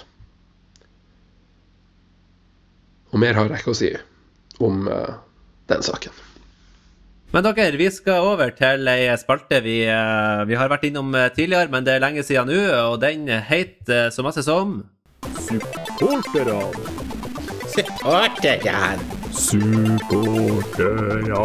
Og 3.13 3.21
mer 3.21 3.37
har 3.37 3.51
jeg 3.51 3.61
ikke 3.61 3.73
å 3.73 3.77
si 3.77 3.91
om 4.59 4.87
uh, 4.87 5.15
den 5.71 5.81
saken. 5.85 6.11
Men 7.33 7.41
dere, 7.47 7.73
vi 7.79 7.87
skal 7.89 8.21
over 8.29 8.51
til 8.53 8.85
ei 8.91 9.07
spalte 9.17 9.57
vi, 9.65 9.79
eh, 9.89 10.43
vi 10.45 10.53
har 10.53 10.69
vært 10.69 10.83
innom 10.85 11.09
eh, 11.17 11.33
tidligere, 11.33 11.65
men 11.73 11.81
det 11.81 11.95
er 11.95 12.03
lenge 12.03 12.21
siden 12.21 12.45
nå, 12.45 12.61
og 12.91 13.01
den 13.01 13.25
heter 13.25 14.13
så 14.13 14.21
masse 14.21 14.45
som 14.45 14.85
Supporterne. 15.41 16.69
Supporterne. 17.73 19.01
Supporterne. 19.33 21.41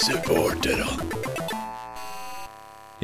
Supporterne. 0.00 0.88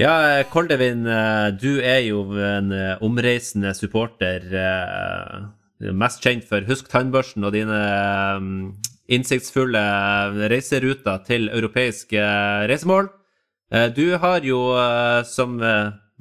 Ja, 0.01 0.41
Koldevin, 0.49 1.05
eh, 1.05 1.53
du 1.61 1.77
er 1.85 2.01
jo 2.07 2.25
en 2.41 2.73
eh, 2.73 2.97
omreisende 3.05 3.77
supporter. 3.77 4.49
eh, 4.49 5.45
Mest 5.93 6.25
kjent 6.25 6.49
for 6.49 6.65
Husk 6.65 6.89
tannbørsten 6.89 7.45
og 7.45 7.53
dine 7.53 7.77
eh, 7.77 8.41
innsiktsfulle 9.11 9.83
reiseruter 10.53 11.23
til 11.27 11.49
europeiske 11.51 12.19
eh, 12.19 12.67
reisemål. 12.71 13.09
Eh, 13.73 13.89
Du 13.95 14.17
har 14.19 14.45
jo, 14.47 14.61
eh, 14.79 15.23
som 15.27 15.59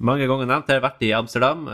mange 0.02 0.28
ganger 0.28 0.50
nevnt, 0.50 0.72
vært 0.82 1.04
i 1.06 1.14
Amsterdam. 1.14 1.68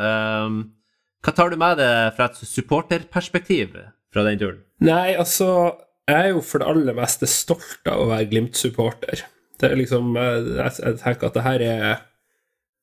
Hva 1.24 1.34
tar 1.34 1.50
du 1.50 1.58
med 1.58 1.78
deg 1.80 2.14
fra 2.16 2.28
et 2.28 2.36
supporterperspektiv 2.36 3.78
fra 4.14 4.24
den 4.24 4.40
turen? 4.40 4.64
Nei, 4.80 5.16
altså 5.16 5.78
Jeg 6.08 6.24
er 6.24 6.30
jo 6.32 6.42
for 6.42 6.60
det 6.60 6.68
aller 6.72 6.96
meste 6.96 7.28
stolt 7.28 7.88
av 7.88 8.00
å 8.00 8.10
være 8.12 8.30
Glimt-supporter. 8.32 9.24
Det 9.60 9.72
er 9.72 9.76
liksom 9.76 10.14
Jeg, 10.16 10.72
jeg 10.80 11.00
tenker 11.02 11.28
at 11.28 11.34
det 11.36 11.44
her 11.44 11.64
er 11.66 11.88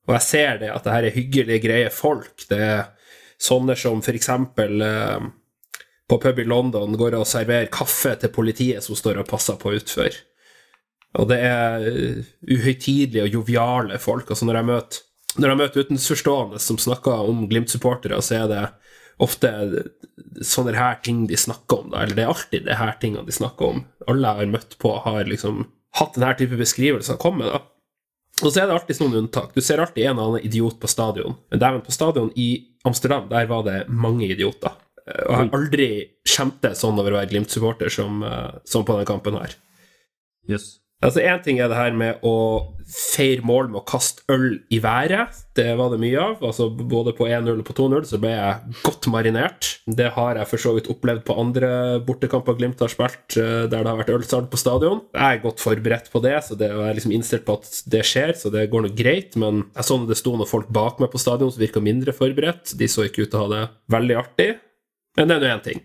Og 0.08 0.12
jeg 0.16 0.24
ser 0.26 0.58
det, 0.60 0.68
at 0.74 0.84
det 0.84 0.92
her 0.92 1.04
er 1.08 1.14
hyggelige, 1.14 1.62
greie 1.64 1.90
folk. 1.90 2.34
Det 2.48 2.58
er 2.60 2.82
sånne 3.40 3.76
som 3.76 4.02
for 4.04 4.16
eksempel 4.16 4.82
på 6.10 6.18
pub 6.20 6.38
i 6.38 6.44
London 6.44 6.96
går 7.00 7.16
og 7.18 7.28
serverer 7.28 7.72
kaffe 7.72 8.12
til 8.20 8.32
politiet 8.34 8.84
som 8.84 8.96
står 8.98 9.22
og 9.22 9.28
passer 9.28 9.56
på 9.60 9.72
utfor. 9.78 10.16
Og 11.14 11.28
det 11.30 11.40
er 11.46 11.84
eh, 11.88 12.22
uhøytidelige 12.50 13.24
og 13.24 13.36
joviale 13.38 14.00
folk. 14.02 14.30
Altså 14.30 14.48
når 14.48 14.58
jeg 14.58 14.68
møter, 14.70 15.04
møter 15.44 15.84
utenforstående 15.84 16.60
som 16.62 16.80
snakker 16.80 17.28
om 17.30 17.46
Glimt-supportere, 17.50 18.18
så 18.22 18.42
er 18.42 18.50
det 18.50 18.64
ofte 19.22 19.50
sånne 20.42 20.74
her 20.74 20.98
ting 21.06 21.24
de 21.30 21.38
snakker 21.38 21.84
om, 21.84 21.92
da. 21.92 22.02
Eller 22.02 22.18
det 22.18 22.24
er 22.24 22.32
alltid 22.32 22.66
det 22.66 22.80
her 22.80 22.96
tingene 23.00 23.28
de 23.28 23.36
snakker 23.36 23.76
om. 23.76 23.84
Alle 24.10 24.32
jeg 24.32 24.42
har 24.42 24.52
møtt 24.56 24.76
på, 24.82 24.96
har 25.06 25.30
liksom 25.30 25.68
hatt 26.00 26.18
denne 26.18 26.34
type 26.38 26.58
beskrivelser 26.58 27.20
komme, 27.22 27.46
da. 27.46 27.62
Og 28.42 28.50
så 28.50 28.64
er 28.64 28.66
det 28.66 28.74
alltid 28.74 28.98
noen 29.04 29.20
unntak. 29.22 29.52
Du 29.54 29.62
ser 29.62 29.78
alltid 29.78 30.08
en 30.08 30.16
eller 30.16 30.32
annen 30.32 30.46
idiot 30.48 30.80
på 30.82 30.90
stadion. 30.90 31.36
Men 31.52 31.60
dæven, 31.62 31.84
på 31.86 31.94
stadion 31.94 32.32
i 32.34 32.48
Amsterdam, 32.84 33.28
der 33.30 33.46
var 33.46 33.62
det 33.68 33.84
mange 33.86 34.26
idioter. 34.26 34.74
Og 35.04 35.30
jeg 35.30 35.36
har 35.36 35.50
aldri 35.58 35.88
skjemtes 36.28 36.80
sånn 36.80 37.00
over 37.00 37.12
å 37.12 37.20
være 37.20 37.32
Glimt-supporter 37.32 37.92
som, 37.92 38.22
eh, 38.24 38.56
som 38.64 38.86
på 38.86 38.96
denne 38.96 39.08
kampen 39.08 39.36
her. 39.36 39.56
Yes. 40.48 40.78
Altså 41.04 41.20
Én 41.20 41.42
ting 41.44 41.58
er 41.60 41.68
det 41.68 41.76
her 41.76 41.92
med 41.96 42.22
å 42.24 42.36
feire 42.88 43.44
mål 43.44 43.68
med 43.72 43.80
å 43.80 43.84
kaste 43.88 44.24
øl 44.32 44.58
i 44.72 44.78
været. 44.80 45.36
Det 45.56 45.66
var 45.76 45.90
det 45.92 45.98
mye 46.00 46.20
av. 46.20 46.42
Altså 46.44 46.70
Både 46.72 47.12
på 47.16 47.26
1-0 47.28 47.60
og 47.60 47.66
på 47.68 47.76
2-0 47.76 48.06
så 48.08 48.20
ble 48.20 48.32
jeg 48.32 48.78
godt 48.84 49.08
marinert. 49.12 49.68
Det 49.84 50.10
har 50.16 50.40
jeg 50.40 50.48
for 50.48 50.64
så 50.64 50.74
vidt 50.76 50.88
opplevd 50.92 51.24
på 51.28 51.36
andre 51.40 51.70
bortekamper 52.06 52.56
Glimt 52.56 52.80
har 52.80 52.92
spilt, 52.92 53.36
eh, 53.36 53.66
der 53.68 53.84
det 53.84 53.90
har 53.90 54.00
vært 54.00 54.14
ølsalg 54.16 54.48
på 54.52 54.60
stadion. 54.60 55.02
Jeg 55.12 55.40
er 55.40 55.44
godt 55.44 55.60
forberedt 55.64 56.10
på 56.12 56.22
det, 56.24 56.36
så 56.46 56.56
det 56.56 56.70
er 56.72 56.96
liksom 56.96 57.12
innstilt 57.16 57.44
på 57.44 57.58
at 57.60 57.68
det 57.90 58.04
skjer, 58.08 58.32
så 58.40 58.52
det 58.52 58.70
går 58.72 58.86
nå 58.86 58.94
greit. 58.96 59.36
Men 59.36 59.66
jeg 59.74 59.88
så 59.88 60.00
når 60.00 60.12
det 60.12 60.20
sto 60.20 60.36
noen 60.36 60.48
folk 60.48 60.72
bak 60.72 61.04
meg 61.04 61.12
på 61.12 61.20
stadion 61.20 61.52
som 61.52 61.60
virka 61.60 61.84
mindre 61.84 62.16
forberedt. 62.16 62.76
De 62.80 62.88
så 62.88 63.04
ikke 63.04 63.26
ut 63.26 63.32
til 63.34 63.40
å 63.40 63.44
ha 63.44 63.52
det 63.52 63.64
veldig 63.92 64.22
artig. 64.24 64.54
Men 65.18 65.30
det 65.30 65.36
er 65.36 65.44
nå 65.44 65.50
én 65.52 65.64
ting. 65.64 65.84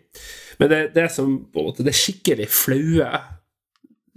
Men 0.60 0.72
det, 0.72 0.80
det 0.96 1.10
som 1.14 1.36
på 1.52 1.62
en 1.62 1.70
måte, 1.70 1.86
det 1.86 1.96
skikkelig 1.96 2.50
flaue 2.52 3.10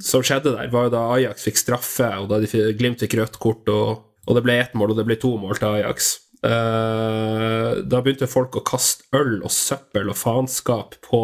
som 0.02 0.24
skjedde 0.24 0.54
der, 0.56 0.70
var 0.72 0.88
jo 0.88 0.94
da 0.94 1.02
Ajax 1.14 1.46
fikk 1.46 1.60
straffe, 1.60 2.08
og 2.18 2.30
da 2.30 2.40
de 2.42 2.72
Glimt 2.78 3.02
fikk 3.04 3.16
rødt 3.20 3.38
kort, 3.42 3.68
og, 3.70 4.02
og 4.26 4.38
det 4.38 4.42
ble 4.46 4.58
ett 4.58 4.74
mål, 4.78 4.94
og 4.94 4.98
det 4.98 5.06
ble 5.06 5.18
to 5.20 5.36
mål 5.40 5.60
til 5.60 5.78
Ajax. 5.78 6.12
Uh, 6.42 7.84
da 7.86 8.00
begynte 8.02 8.26
folk 8.30 8.58
å 8.58 8.64
kaste 8.66 9.06
øl 9.14 9.44
og 9.44 9.52
søppel 9.54 10.10
og 10.10 10.18
faenskap 10.18 10.96
på 11.06 11.22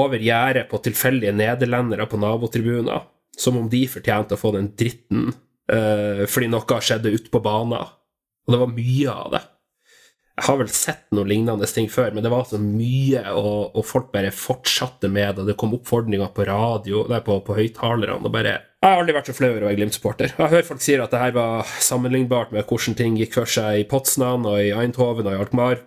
over 0.00 0.22
gjerdet 0.22 0.66
på 0.70 0.80
tilfeldige 0.82 1.34
nederlendere 1.34 2.08
på 2.10 2.18
nabotribuner, 2.18 3.06
som 3.38 3.58
om 3.60 3.70
de 3.70 3.84
fortjente 3.90 4.34
å 4.34 4.40
få 4.40 4.52
den 4.56 4.72
dritten 4.78 5.30
uh, 5.30 6.26
fordi 6.26 6.50
noe 6.50 6.82
skjedde 6.82 7.14
ute 7.14 7.30
på 7.30 7.42
banen. 7.44 7.86
Og 8.46 8.54
det 8.54 8.62
var 8.64 8.74
mye 8.74 9.14
av 9.14 9.32
det. 9.36 9.44
Jeg 10.40 10.46
har 10.46 10.56
vel 10.56 10.70
sett 10.72 11.02
noen 11.12 11.28
lignende 11.28 11.66
ting 11.68 11.90
før, 11.92 12.14
men 12.16 12.24
det 12.24 12.30
var 12.32 12.46
så 12.48 12.56
mye, 12.56 13.20
og, 13.36 13.74
og 13.76 13.84
folk 13.84 14.06
bare 14.14 14.30
fortsatte 14.32 15.10
med 15.12 15.36
det. 15.36 15.44
Det 15.50 15.56
kom 15.60 15.74
oppfordringer 15.76 16.30
på 16.32 16.46
radio, 16.48 17.02
nei, 17.12 17.18
på, 17.26 17.36
på 17.44 17.56
høyttalerne, 17.58 18.16
og 18.24 18.32
bare 18.32 18.54
Jeg 18.80 18.86
har 18.88 19.02
aldri 19.02 19.18
vært 19.18 19.28
så 19.28 19.34
flau 19.36 19.50
over 19.50 19.66
å 19.66 19.68
være 19.68 19.76
Glimt-supporter. 19.82 20.32
Jeg 20.38 20.52
hører 20.54 20.64
folk 20.70 20.80
sier 20.80 21.04
at 21.04 21.12
det 21.12 21.20
her 21.20 21.34
var 21.36 21.68
sammenlignbart 21.84 22.54
med 22.56 22.64
hvordan 22.64 22.96
ting 22.96 23.18
gikk 23.20 23.36
for 23.36 23.52
seg 23.52 23.82
i 23.82 23.84
Potsdam 23.90 24.48
og 24.48 24.62
i 24.62 24.72
Eindhoven 24.72 25.28
og 25.28 25.36
i 25.36 25.42
Alkmaar. 25.44 25.84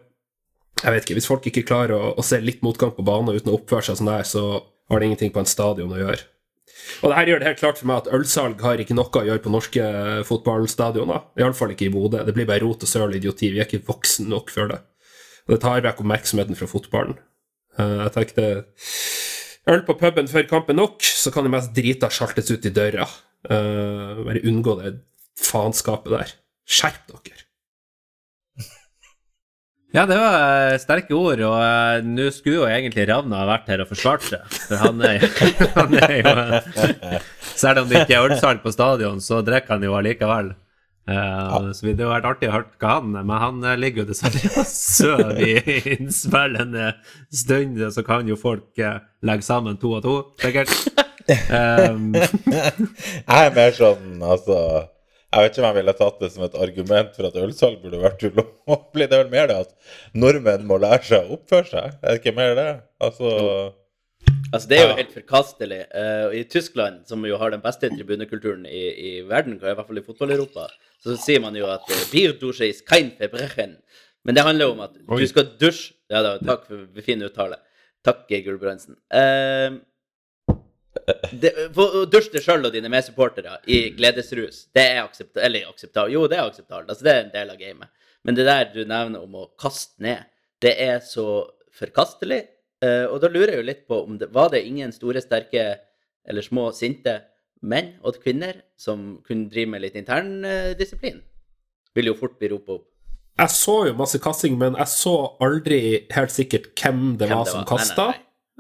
Jeg 0.83 0.93
vet 0.93 1.07
ikke, 1.07 1.17
Hvis 1.17 1.31
folk 1.31 1.49
ikke 1.49 1.65
klarer 1.65 1.97
å, 1.97 2.13
å 2.13 2.25
se 2.25 2.37
litt 2.43 2.61
motgang 2.61 2.93
på 2.93 3.05
banen 3.07 3.33
uten 3.33 3.49
å 3.49 3.57
oppføre 3.57 3.89
seg 3.89 3.97
sånn 3.97 4.13
der, 4.13 4.29
så 4.29 4.45
har 4.61 5.01
det 5.01 5.09
ingenting 5.09 5.33
på 5.33 5.41
en 5.41 5.49
stadion 5.49 5.97
å 5.97 5.97
gjøre. 5.97 6.21
Og 7.03 7.09
det 7.11 7.17
her 7.17 7.29
gjør 7.31 7.39
det 7.43 7.47
helt 7.47 7.59
klart 7.61 7.79
for 7.79 7.89
meg 7.89 8.01
at 8.03 8.09
ølsalg 8.15 8.61
har 8.63 8.81
ikke 8.84 8.95
noe 8.97 9.09
å 9.19 9.25
gjøre 9.27 9.43
på 9.43 9.51
norske 9.53 9.84
fotballstadioner. 10.27 11.21
Iallfall 11.39 11.73
ikke 11.75 11.88
i 11.88 11.93
Bodø. 11.93 12.23
Det 12.27 12.34
blir 12.36 12.47
bare 12.49 12.63
rot 12.65 12.84
og 12.86 12.89
søl 12.89 13.09
og 13.09 13.15
idioti. 13.19 13.51
Vi 13.53 13.61
er 13.61 13.67
ikke 13.69 13.86
voksen 13.88 14.29
nok 14.31 14.51
for 14.53 14.71
det. 14.71 14.79
Og 15.47 15.55
det 15.55 15.61
tar 15.63 15.84
vekk 15.84 16.01
oppmerksomheten 16.03 16.55
fra 16.59 16.69
fotballen. 16.71 17.17
Eh, 17.77 17.97
Jeg 18.05 18.13
tenkte 18.17 18.47
Øl 19.73 19.86
på 19.88 19.95
puben 19.95 20.27
før 20.27 20.43
kampen 20.49 20.75
nok, 20.75 20.99
så 21.03 21.31
kan 21.31 21.45
det 21.47 21.53
mest 21.53 21.71
drita 21.75 22.09
sjaltes 22.11 22.51
ut 22.51 22.65
i 22.67 22.71
døra. 22.75 23.07
Eh, 23.49 24.23
Bare 24.27 24.43
unngå 24.43 24.75
det 24.81 24.97
faenskapet 25.39 26.11
der. 26.11 26.34
Skjerp 26.67 27.07
dere. 27.11 27.42
Ja, 29.93 30.07
det 30.09 30.15
var 30.17 30.35
eh, 30.73 30.79
sterke 30.81 31.13
ord, 31.13 31.41
og 31.45 31.59
eh, 31.61 31.99
nå 32.07 32.25
skulle 32.33 32.63
jo 32.63 32.65
egentlig 32.65 33.05
Ravna 33.11 33.43
ha 33.43 33.49
vært 33.51 33.67
her 33.69 33.83
og 33.83 33.91
forsvart 33.91 34.25
seg. 34.25 34.55
For 34.65 34.79
han 34.81 35.03
er, 35.05 35.25
han 35.77 35.93
er 36.01 36.13
jo 36.17 37.19
Selv 37.53 37.83
om 37.83 37.91
det 37.91 38.01
ikke 38.01 38.15
er 38.17 38.25
ølsalg 38.31 38.63
på 38.63 38.73
stadion, 38.73 39.21
så 39.21 39.43
drikker 39.45 39.75
han 39.75 39.85
jo 39.85 39.93
allikevel. 39.99 40.49
Eh, 41.05 41.53
Så 41.77 41.85
det 41.85 41.93
hadde 41.93 42.09
vært 42.09 42.25
artig 42.31 42.49
å 42.49 42.55
høre 42.55 42.69
hva 42.79 42.93
han 42.95 43.09
Men 43.11 43.31
han 43.41 43.57
ligger 43.75 44.01
jo 44.01 44.09
dessverre 44.09 44.49
og 44.63 44.69
sover 44.71 45.41
i 45.45 45.53
innspillende 45.99 46.89
stund, 47.29 47.77
så 47.93 48.05
kan 48.07 48.25
jo 48.31 48.39
folk 48.39 48.81
legge 48.81 49.45
sammen 49.45 49.77
to 49.77 49.93
og 49.99 50.05
to, 50.07 50.15
sikkert. 50.41 50.73
Um, 51.53 52.09
Jeg 52.17 53.29
er 53.29 53.53
mer 53.55 53.77
sånn, 53.77 54.17
altså 54.25 54.57
Jeg 55.34 55.45
vet 55.45 55.55
ikke 55.55 55.63
om 55.63 55.69
jeg 55.69 55.77
ville 55.79 55.93
tatt 55.97 56.19
det 56.21 56.29
som 56.29 56.43
et 56.45 56.57
argument 56.61 57.15
for 57.17 57.27
at 57.29 57.38
ølsalg 57.41 57.79
burde 57.81 58.01
vært 58.03 58.25
ulovlig. 58.27 59.07
Det 59.07 59.15
er 59.17 59.23
vel 59.23 59.31
mer 59.31 59.47
det 59.49 59.61
at 59.63 59.71
nordmenn 60.13 60.67
må 60.69 60.77
lære 60.81 61.07
seg 61.07 61.25
å 61.25 61.39
oppføre 61.39 61.69
seg. 61.71 61.95
Er 62.01 62.11
det 62.11 62.21
ikke 62.21 62.36
mer 62.38 62.53
det? 62.59 62.67
Altså 63.01 63.31
Altså, 64.53 64.67
det 64.69 64.77
er 64.77 64.84
jo 64.86 64.97
helt 64.99 65.13
forkastelig. 65.15 65.79
Uh, 65.89 66.34
I 66.38 66.43
Tyskland, 66.45 66.99
som 67.09 67.23
jo 67.25 67.39
har 67.41 67.49
den 67.51 67.61
beste 67.63 67.89
tribunekulturen 67.89 68.67
i, 68.69 68.84
i 68.93 69.13
verden, 69.25 69.55
i 69.57 69.63
hvert 69.63 69.88
fall 69.88 69.99
i 69.99 70.03
fotball-Europa, 70.05 70.67
så 71.01 71.15
sier 71.17 71.41
man 71.41 71.57
jo 71.57 71.65
at 71.73 71.89
uh, 71.89 72.67
is 72.67 72.84
kein 72.86 73.09
Verbrechen. 73.17 73.79
Men 74.23 74.38
det 74.38 74.45
handler 74.45 74.69
jo 74.69 74.75
om 74.75 74.84
at 74.86 74.93
Oi. 75.09 75.19
du 75.19 75.27
skal 75.27 75.49
dusje 75.59 75.97
Ja 76.13 76.21
da, 76.21 76.38
takk 76.38 76.67
for 76.69 77.01
fin 77.03 77.25
uttale. 77.25 77.57
Takk, 78.05 78.27
Gulbrandsen. 78.29 78.95
Uh, 79.09 79.81
det, 81.31 81.51
dusje 82.11 82.31
deg 82.35 82.43
sjøl 82.45 82.67
og 82.67 82.73
dine 82.75 82.91
medsupportere 82.91 83.57
i 83.71 83.79
gledesrus, 83.97 84.67
det 84.75 84.85
er 84.95 85.01
akseptabelt. 85.03 85.43
Eller 85.47 85.69
akseptabelt. 85.71 86.13
Jo, 86.13 86.25
det 86.29 86.37
er 86.39 86.47
akseptabelt. 86.47 86.91
Altså, 86.91 87.07
det 87.07 87.13
er 87.13 87.23
en 87.23 87.33
del 87.33 87.53
av 87.53 87.59
gamet. 87.59 87.91
Men 88.23 88.37
det 88.37 88.47
der 88.47 88.69
du 88.71 88.81
nevner 88.87 89.25
om 89.25 89.41
å 89.41 89.49
kaste 89.59 90.03
ned, 90.03 90.23
det 90.63 90.75
er 90.79 91.01
så 91.03 91.27
forkastelig. 91.75 92.43
Eh, 92.83 93.05
og 93.09 93.19
da 93.23 93.29
lurer 93.31 93.55
jeg 93.55 93.63
jo 93.63 93.67
litt 93.67 93.83
på 93.89 93.99
om 94.05 94.17
det 94.19 94.31
var 94.35 94.53
det 94.53 94.63
ingen 94.67 94.93
store, 94.95 95.21
sterke 95.23 95.65
eller 96.23 96.45
små, 96.45 96.69
sinte 96.75 97.19
menn 97.63 97.93
og 98.03 98.19
kvinner 98.23 98.61
som 98.79 99.19
kunne 99.27 99.49
drive 99.51 99.71
med 99.71 99.83
litt 99.83 99.99
intern 99.99 100.43
eh, 100.47 100.73
disiplin? 100.79 101.21
Vil 101.95 102.11
jo 102.11 102.17
fort 102.19 102.39
bli 102.39 102.51
ropa 102.51 102.77
opp. 102.79 102.89
Jeg 103.39 103.49
så 103.49 103.75
jo 103.87 103.95
masse 103.97 104.19
kasting, 104.21 104.59
men 104.61 104.75
jeg 104.77 104.91
så 104.93 105.13
aldri 105.41 105.79
helt 106.13 106.33
sikkert 106.33 106.69
hvem 106.77 107.15
det 107.17 107.31
Hvem 107.31 107.39
var 107.39 107.49
som 107.49 107.65
kasta. 107.65 108.11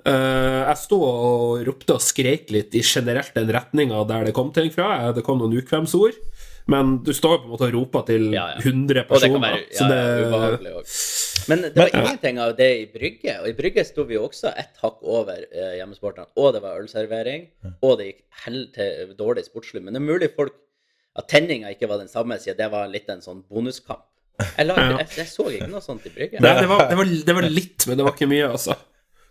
Eh, 0.05 0.61
jeg 0.67 0.77
sto 0.81 0.97
og 1.07 1.61
ropte 1.67 1.95
og 1.95 2.01
skreik 2.03 2.49
litt 2.51 2.75
i 2.75 2.81
generelt 2.83 3.33
den 3.37 3.51
retninga 3.55 4.01
der 4.09 4.25
det 4.29 4.33
kom 4.35 4.51
ting 4.55 4.71
fra. 4.73 4.89
Eh, 5.07 5.13
Det 5.15 5.23
kom 5.23 5.39
noen 5.39 5.55
ukvemsord. 5.61 6.17
Men 6.65 6.93
du 7.03 7.11
står 7.11 7.41
på 7.41 7.43
en 7.43 7.51
måte 7.51 7.65
og 7.67 7.73
roper 7.75 8.05
til 8.07 8.29
100 8.31 8.63
Og 8.63 8.87
det 8.87 9.07
personer. 9.09 9.33
kan 9.33 9.41
være 9.43 9.63
så 9.75 9.83
ja, 9.83 9.87
det, 9.89 10.27
ubehagelig. 10.29 10.73
Men 11.51 11.61
det 11.65 11.71
var 11.75 11.89
ingenting 11.99 12.37
av 12.39 12.53
det 12.55 12.69
i 12.79 12.85
Brygge. 12.93 13.33
Og 13.41 13.47
i 13.49 13.55
Brygge 13.57 13.83
sto 13.83 14.05
vi 14.07 14.15
jo 14.15 14.29
også 14.29 14.53
ett 14.55 14.79
hakk 14.79 15.01
over 15.03 15.41
eh, 15.51 15.73
hjemmesportene. 15.81 16.29
Og 16.39 16.53
det 16.55 16.61
var 16.63 16.79
ølservering. 16.79 17.49
Og 17.83 17.97
det 17.99 18.05
gikk 18.07 18.21
hell 18.45 18.61
til 18.75 19.11
dårlig 19.19 19.43
sportslig. 19.49 19.83
Men 19.83 19.91
det 19.97 19.99
er 19.99 20.07
mulig 20.07 20.31
folk 20.37 20.55
at 21.19 21.27
tenninga 21.29 21.69
ikke 21.75 21.89
var 21.91 21.99
den 21.99 22.07
samme, 22.09 22.39
siden 22.41 22.57
det 22.57 22.71
var 22.71 22.87
litt 22.89 23.11
en 23.11 23.21
sånn 23.21 23.43
bonuskamp. 23.43 24.07
Jeg, 24.39 24.65
la, 24.65 24.73
jeg, 24.97 25.09
jeg 25.19 25.27
så 25.29 25.43
ikke 25.51 25.67
noe 25.69 25.83
sånt 25.83 26.07
i 26.07 26.13
Brygge. 26.15 26.39
Nei, 26.41 26.53
det, 26.63 26.69
var, 26.71 26.87
det, 26.89 26.95
var, 26.97 27.11
det 27.27 27.35
var 27.37 27.45
litt, 27.53 27.85
men 27.91 27.99
det 27.99 28.07
var 28.07 28.15
ikke 28.15 28.31
mye, 28.31 28.47
altså. 28.55 28.79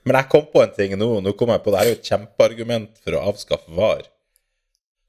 Men 0.02 0.18
jeg 0.18 0.30
kom 0.32 0.48
på 0.50 0.62
en 0.64 0.74
ting 0.74 0.96
nå. 0.98 1.10
Nå 1.22 1.34
kom 1.38 1.52
jeg 1.54 1.62
på 1.62 1.74
Det 1.74 1.80
er 1.82 1.90
jo 1.90 1.98
et 1.98 2.10
kjempeargument 2.10 2.90
for 3.04 3.18
å 3.18 3.22
avskaffe 3.30 3.76
VAR. 3.76 4.02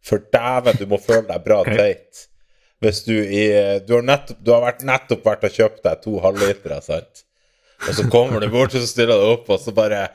For 0.03 0.23
dæven, 0.35 0.79
du 0.81 0.87
må 0.91 0.99
føle 1.01 1.25
deg 1.29 1.45
bra 1.45 1.61
teit. 1.65 2.27
Hvis 2.83 3.03
du 3.07 3.15
i 3.15 3.45
Du 3.87 3.95
har, 3.95 4.05
nettopp, 4.05 4.39
du 4.43 4.51
har 4.53 4.65
vært, 4.65 4.83
nettopp 4.87 5.25
vært 5.25 5.47
og 5.47 5.57
kjøpt 5.57 5.83
deg 5.87 6.01
to 6.03 6.17
halvlitere, 6.23 6.81
sant? 6.83 7.23
Og 7.83 7.97
så 7.97 8.05
kommer 8.11 8.43
du 8.43 8.47
bort 8.51 8.75
og 8.75 8.83
så 8.83 8.87
stiller 8.87 9.19
du 9.19 9.33
opp, 9.33 9.49
og 9.51 9.59
så 9.59 9.73
bare 9.75 10.05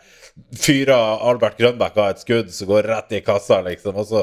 fyrer 0.57 0.95
Albert 1.29 1.59
Grønbæk 1.59 1.97
av 1.99 2.13
et 2.13 2.23
skudd 2.23 2.53
som 2.55 2.71
går 2.71 2.87
rett 2.89 3.17
i 3.19 3.23
kassa, 3.25 3.61
liksom. 3.67 3.99
Og 3.99 4.09
så 4.09 4.23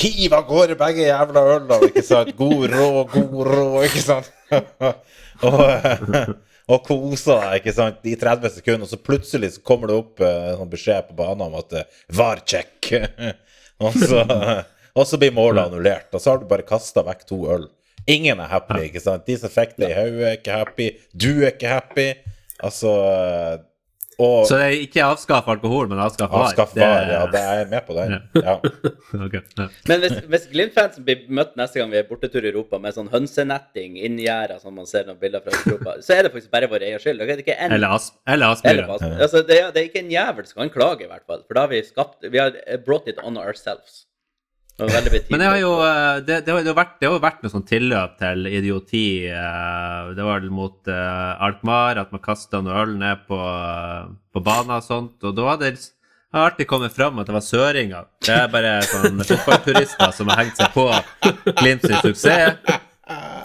hiver 0.00 0.38
av 0.40 0.46
gårde 0.48 0.78
begge 0.80 1.06
jævla 1.06 1.44
ølene, 1.56 1.90
ikke 1.90 2.06
sant? 2.06 2.32
God 2.38 2.70
rå, 2.72 2.88
god 3.12 3.36
rå, 3.50 3.66
ikke 3.86 4.02
sant? 4.02 4.30
og, 5.46 6.34
og 6.70 6.84
koser 6.86 7.40
deg, 7.42 7.60
ikke 7.60 7.74
sant, 7.74 8.04
i 8.06 8.16
30 8.18 8.54
sekunder, 8.58 8.86
og 8.86 8.92
så 8.92 9.00
plutselig 9.02 9.54
så 9.56 9.64
kommer 9.66 9.90
det 9.90 9.98
opp 9.98 10.22
eh, 10.22 10.50
en 10.52 10.60
sånn 10.60 10.72
beskjed 10.72 11.08
på 11.08 11.16
banen 11.18 11.46
om 11.48 11.58
at 11.58 11.74
eh, 11.80 12.00
var 12.16 12.42
check. 12.46 12.92
og, 13.84 13.96
så, 13.98 14.22
og 14.98 15.08
så 15.08 15.20
blir 15.20 15.34
målet 15.36 15.66
annullert, 15.66 16.10
og 16.14 16.22
så 16.22 16.34
har 16.34 16.42
du 16.42 16.48
bare 16.50 16.66
kasta 16.68 17.04
vekk 17.06 17.26
to 17.28 17.40
øl. 17.56 17.66
Ingen 18.10 18.40
er 18.42 18.50
happy, 18.50 18.84
ikke 18.88 19.02
sant? 19.02 19.26
De 19.26 19.36
som 19.38 19.52
fikk 19.52 19.76
det 19.80 19.90
i 19.90 19.96
hodet, 19.96 20.28
er 20.28 20.38
ikke 20.38 20.60
happy. 20.62 20.86
Du 21.12 21.30
er 21.42 21.52
ikke 21.52 21.74
happy. 21.74 22.06
Altså 22.64 22.92
og 24.20 24.46
så 24.48 24.58
det 24.60 24.66
er 24.66 24.82
ikke 24.84 25.04
avskaff 25.06 25.48
alkohol, 25.50 25.88
men 25.90 26.00
avskaff 26.02 26.30
var. 26.32 26.48
Avskaff 26.50 26.74
var, 26.76 27.08
ja, 27.08 27.20
det 27.32 27.40
er 27.40 27.60
jeg 27.62 27.68
med 27.70 27.86
på 27.86 27.96
den. 27.96 28.16
Ja. 28.36 28.56
okay, 29.26 29.40
ja. 29.56 29.66
Men 29.88 30.04
hvis, 30.04 30.16
hvis 30.34 30.44
Glimt-fansen 30.52 31.06
blir 31.06 31.24
møtt 31.40 31.56
neste 31.60 31.80
gang 31.80 31.92
vi 31.92 32.00
er 32.02 32.08
bortetur 32.08 32.44
i 32.44 32.52
Europa 32.52 32.80
med 32.82 32.96
sånn 32.96 33.08
hønsenetting 33.14 33.96
inni 33.96 34.26
gjerda, 34.26 34.60
som 34.60 34.76
man 34.76 34.88
ser 34.90 35.08
noen 35.08 35.20
bilder 35.22 35.44
fra 35.46 35.56
Europa, 35.62 35.96
så 36.04 36.18
er 36.18 36.26
det 36.26 36.34
faktisk 36.36 36.52
bare 36.52 36.68
vår 36.70 36.86
egen 36.90 37.02
skyld. 37.02 37.24
Det 37.24 37.38
er 37.38 37.44
ikke 37.46 37.56
en, 37.56 37.74
Eller, 37.78 37.96
as, 37.96 38.12
eller 38.28 38.54
Aspmyra. 38.56 38.86
eller 39.00 39.24
altså, 39.24 39.42
det, 39.46 39.58
det 39.74 39.82
er 39.82 39.88
ikke 39.88 40.04
en 40.04 40.14
jævel 40.14 40.50
som 40.50 40.62
kan 40.62 40.74
klage, 40.76 41.08
i 41.08 41.10
hvert 41.10 41.26
fall. 41.26 41.42
For 41.46 41.56
da 41.56 41.66
har 41.66 41.72
vi 41.72 41.82
skapt 41.86 42.30
Vi 42.30 42.40
har 42.40 42.56
brought 42.86 43.08
it 43.08 43.20
on 43.24 43.40
ourselves. 43.40 44.04
Det 44.04 44.04
var 44.04 44.06
veldig 44.06 44.06
betimelig. 44.06 44.69
Men 45.30 45.42
det 45.42 45.48
har 45.50 45.58
jo, 45.60 45.70
eh, 45.84 46.16
det, 46.26 46.40
det 46.46 46.54
har 46.54 46.74
vært, 46.76 46.96
det 47.00 47.08
har 47.08 47.14
jo 47.16 47.22
vært 47.22 47.44
noe 47.44 47.52
sånn 47.52 47.66
tilløp 47.68 48.16
til 48.20 48.48
idioti. 48.50 49.04
eh, 49.28 50.10
Det 50.16 50.26
var 50.26 50.40
vel 50.40 50.50
mot 50.54 50.90
uh, 50.90 51.44
Alkmaar, 51.46 52.00
at 52.02 52.12
man 52.14 52.22
kasta 52.24 52.62
noe 52.64 52.82
øl 52.82 52.96
ned 53.00 53.24
på, 53.28 53.38
eh, 53.38 54.10
på 54.34 54.44
banen 54.46 54.76
og 54.78 54.84
sånt. 54.86 55.16
Og 55.22 55.36
da 55.36 55.48
har 55.52 55.62
det 55.62 55.74
alltid 56.32 56.68
kommet 56.70 56.94
fram 56.94 57.18
at 57.18 57.26
det 57.28 57.36
var 57.36 57.44
søringer. 57.44 58.10
Det 58.22 58.36
er 58.36 58.52
bare 58.52 58.76
sånn 58.86 59.22
fotballturister 59.30 60.14
som 60.16 60.30
har 60.30 60.44
hengt 60.44 60.60
seg 60.60 60.72
på 60.76 60.86
Glimt 61.60 61.86
sin 61.86 61.98
suksess. 62.00 62.60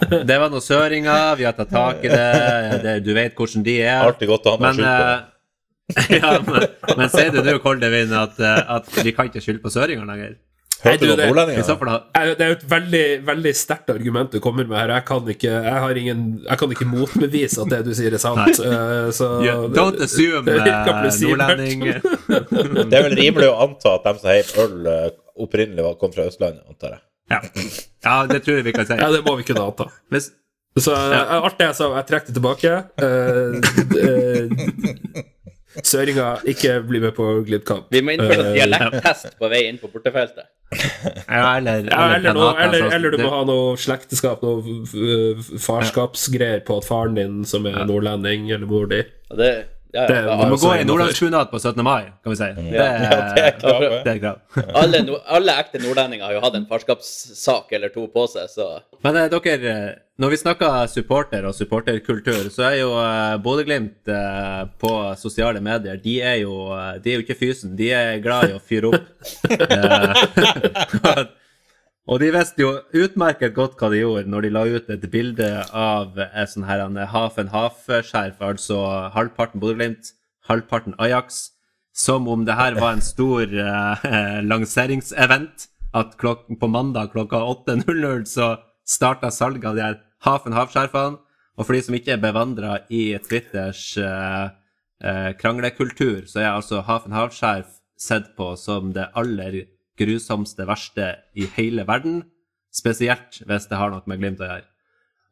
Det 0.06 0.36
var 0.38 0.52
noen 0.52 0.62
søringer, 0.62 1.34
vi 1.38 1.46
har 1.48 1.56
tatt 1.56 1.72
tak 1.72 2.04
i 2.04 2.10
det, 2.12 2.82
det 2.84 2.98
du 3.06 3.14
vet 3.16 3.34
hvordan 3.34 3.64
de 3.66 3.80
er. 3.82 4.04
Alltid 4.04 4.30
godt 4.30 4.46
å 4.46 4.54
ha 4.54 4.60
noe 4.60 4.68
Men, 4.68 4.76
skyld 4.78 4.92
på 4.92 5.08
eh, 5.14 5.32
ja, 6.18 6.32
men, 6.42 6.66
men 6.98 7.10
sier 7.12 7.30
du 7.34 7.40
nå, 7.46 7.56
Koldevin, 7.62 8.12
at, 8.18 8.38
eh, 8.42 8.60
at 8.76 8.90
vi 9.02 9.12
kan 9.14 9.28
ikke 9.30 9.42
skylde 9.42 9.62
på 9.62 9.70
søringer 9.74 10.06
lenger? 10.08 10.36
Hørte 10.84 11.00
du 11.00 11.16
det- 11.16 11.26
Eh, 12.14 12.34
Det 12.36 12.40
er 12.40 12.48
jo 12.48 12.56
et 12.56 12.64
veldig, 12.68 13.04
veldig 13.26 13.52
sterkt 13.56 13.90
argument 13.90 14.30
du 14.30 14.40
kommer 14.40 14.66
med 14.68 14.76
her. 14.78 14.88
Jeg 14.96 15.04
kan 15.06 15.20
ikke, 15.26 15.50
jeg 15.64 15.72
har 15.84 15.90
ingen, 15.96 16.44
jeg 16.48 16.58
kan 16.58 16.70
ikke 16.70 16.86
motbevise 16.86 17.62
at 17.62 17.68
det 17.72 17.84
du 17.84 17.94
sier, 17.94 18.12
er 18.14 18.18
sant. 18.18 18.58
Eh, 18.60 19.10
Så 19.16 19.42
Yeah, 19.42 19.66
don't 19.72 20.00
assume, 20.00 20.44
nordlending. 21.46 21.80
Det 22.90 22.92
er 22.98 23.02
vel 23.08 23.16
rimelig 23.16 23.48
å 23.50 23.56
anta 23.66 23.94
at 23.96 24.04
de 24.04 24.18
som 24.20 24.30
heiv 24.30 24.52
øl, 24.64 24.86
eh, 24.86 25.10
opprinnelig 25.38 25.82
var- 25.84 25.94
kom 26.00 26.12
fra 26.12 26.24
Østlandet, 26.28 26.62
antar 26.68 26.90
jeg. 26.96 27.00
Ja. 27.30 27.40
ja, 28.04 28.26
det 28.26 28.44
tror 28.44 28.54
jeg 28.56 28.64
vi 28.64 28.72
kan 28.72 28.86
si. 28.86 28.94
Ja, 28.94 29.10
det 29.10 29.24
må 29.24 29.36
vi 29.36 29.42
kunne 29.42 29.64
anta. 29.66 29.90
Hvis, 30.12 30.30
Så 30.78 30.92
ja. 30.92 31.40
alt 31.40 31.56
det 31.58 31.66
jeg 31.68 31.74
sa, 31.74 31.94
jeg 31.96 32.06
trekker 32.06 32.26
det 32.26 32.36
tilbake. 32.36 32.72
Uh, 33.00 33.60
eh, 33.96 35.22
Søringa, 35.84 36.28
ikke 36.48 36.78
bli 36.88 37.00
med 37.02 37.12
på 37.16 37.26
Glimt-kamp. 37.46 37.86
Vi 37.92 38.00
må 38.00 38.14
innføre 38.16 38.40
en 38.40 38.46
Eh, 38.46 38.54
dialekttest 38.60 39.34
på 39.38 39.48
vei 39.52 39.64
inn 39.68 39.78
på 39.82 39.90
bortefeltet. 39.92 40.46
Ja, 41.28 41.56
eller, 41.58 41.84
Ja, 41.90 42.14
eller, 42.16 42.32
noe, 42.34 42.54
eller, 42.58 42.82
altså, 42.82 42.94
eller 42.96 43.10
du 43.10 43.18
må 43.22 43.30
ha 43.30 43.42
noe 43.46 43.76
slekteskap, 43.78 44.42
noe 44.42 44.62
f- 44.86 45.52
farskapsgreier 45.62 46.64
på 46.66 46.78
at 46.80 46.88
faren 46.88 47.14
din 47.18 47.44
som 47.44 47.66
er 47.66 47.84
nordlending, 47.86 48.48
eller 48.50 48.66
mor 48.66 48.86
di. 48.90 49.02
Det, 49.36 49.52
ja, 49.94 50.06
Det- 50.06 50.14
ja, 50.16 50.22
Du 50.22 50.26
må 50.36 50.52
Altså, 50.56 50.66
gå 50.66 50.74
i 50.80 50.84
nordlandsbunad 50.84 51.50
på 51.50 51.58
17. 51.60 51.82
mai, 51.84 52.02
kan 52.22 52.30
vi 52.32 52.36
si. 52.36 52.44
Det, 52.56 52.64
det 52.72 52.80
er 52.80 53.34
det 54.04 54.12
er 54.14 54.18
krav. 54.18 54.38
alle, 54.82 55.02
no, 55.06 55.18
alle 55.26 55.52
ekte 55.62 55.78
nordlendinger 55.82 56.24
har 56.26 56.32
jo 56.36 56.40
hatt 56.44 56.54
en 56.58 56.66
farskapssak 56.66 57.72
eller 57.72 57.88
to 57.94 58.06
på 58.08 58.26
seg, 58.28 58.48
så 58.52 58.68
Men 59.04 59.16
eh, 59.16 59.28
dere, 59.32 59.54
eh, 59.72 59.94
når 60.18 60.30
vi 60.32 60.36
snakker 60.40 60.86
supporter 60.88 61.44
og 61.44 61.54
supporterkultur, 61.54 62.50
så 62.50 62.62
er 62.70 62.76
jo 62.80 62.90
eh, 62.98 63.36
Bodø-Glimt 63.44 64.08
eh, 64.08 64.62
på 64.80 64.92
sosiale 65.20 65.60
medier 65.60 65.96
De 66.02 66.20
er 66.24 66.38
jo 66.40 66.72
eh, 66.72 66.94
De 67.04 67.12
er 67.12 67.18
jo 67.20 67.24
ikke 67.26 67.38
fysen, 67.38 67.76
de 67.76 67.90
er 67.92 68.18
glad 68.24 68.50
i 68.50 68.56
å 68.56 68.60
fyre 68.60 68.92
opp. 68.92 69.04
Og 72.06 72.20
de 72.22 72.28
visste 72.30 72.62
jo 72.62 72.68
utmerket 72.94 73.54
godt 73.56 73.80
hva 73.80 73.90
de 73.90 73.98
gjorde 73.98 74.30
når 74.30 74.46
de 74.46 74.50
la 74.54 74.62
ut 74.70 74.90
et 74.94 75.06
bilde 75.10 75.48
av 75.74 76.14
et 76.26 76.52
sånn 76.52 76.68
her 76.68 76.84
en 76.84 77.00
half 77.10 77.40
and 77.42 77.50
half-skjerf, 77.50 78.38
altså 78.38 78.78
halvparten 79.16 79.62
Bodø-Glimt, 79.62 80.12
halvparten 80.46 80.94
Ajax, 81.02 81.48
som 81.96 82.28
om 82.30 82.44
det 82.46 82.54
her 82.54 82.78
var 82.78 82.94
en 82.94 83.02
stor 83.02 83.50
eh, 83.50 84.06
lanseringsevent. 84.52 85.66
At 85.96 86.14
på 86.20 86.68
mandag 86.68 87.14
klokka 87.14 87.40
8.00 87.40 88.26
så 88.28 88.50
starta 88.86 89.30
salget 89.32 89.70
av 89.70 89.78
de 89.78 89.86
her 89.86 90.00
half-skjerfene. 90.26 91.18
Og 91.56 91.64
for 91.64 91.72
de 91.72 91.80
som 91.82 91.96
ikke 91.96 92.14
er 92.14 92.22
bevandra 92.22 92.82
i 92.92 93.16
Twitters 93.24 93.96
eh, 93.98 94.50
eh, 95.02 95.30
kranglekultur, 95.40 96.26
så 96.28 96.44
er 96.44 96.52
altså 96.52 96.84
half-skjerf 96.86 97.80
sett 97.98 98.34
på 98.36 98.52
som 98.60 98.92
det 98.92 99.08
aller 99.16 99.64
grusomste, 99.98 100.66
verste 100.68 101.12
i 101.34 101.48
hele 101.56 101.86
verden. 101.88 102.22
Spesielt 102.74 103.40
hvis 103.46 103.68
det 103.70 103.78
har 103.80 103.92
noe 103.92 104.04
med 104.06 104.20
Glimt 104.20 104.42
å 104.42 104.48
gjøre. 104.48 104.66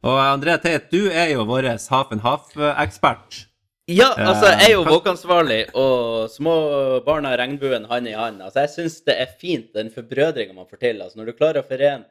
Og 0.05 0.21
André 0.21 0.59
Teit, 0.61 0.91
du 0.93 1.09
er 1.09 1.33
jo 1.33 1.47
vår 1.49 1.71
half-ekspert. 1.81 3.45
Ja, 3.89 4.11
altså, 4.17 4.49
jeg 4.49 4.71
er 4.71 4.73
jo 4.73 4.83
Eh, 4.85 4.89
våkansvarlig, 4.89 5.63
og 5.77 6.31
små 6.33 6.55
barna 7.05 7.35
regnbuen 7.37 7.85
hand 7.85 8.09
i 8.09 8.15
hand. 8.17 8.41
Altså, 8.41 8.65
jeg 8.65 8.73
syns 8.73 9.01
det 9.05 9.17
er 9.21 9.33
fint, 9.41 9.75
den 9.75 9.91
forbrødringa 9.93 10.57
man 10.57 10.69
får 10.69 10.81
til. 10.81 11.03
Altså, 11.03 11.19
når 11.21 11.27
du 11.27 11.33
klarer 11.37 11.61
å 11.61 11.69
forene 11.69 12.07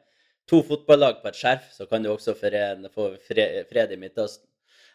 to 0.46 0.62
fotballag 0.62 1.18
på 1.22 1.28
et 1.32 1.38
skjerf, 1.40 1.72
så 1.74 1.86
kan 1.90 2.02
du 2.02 2.12
også 2.12 2.36
forene, 2.38 2.90
få 2.94 3.16
fred 3.26 3.90
i 3.90 3.98
Midtøsten. 3.98 4.46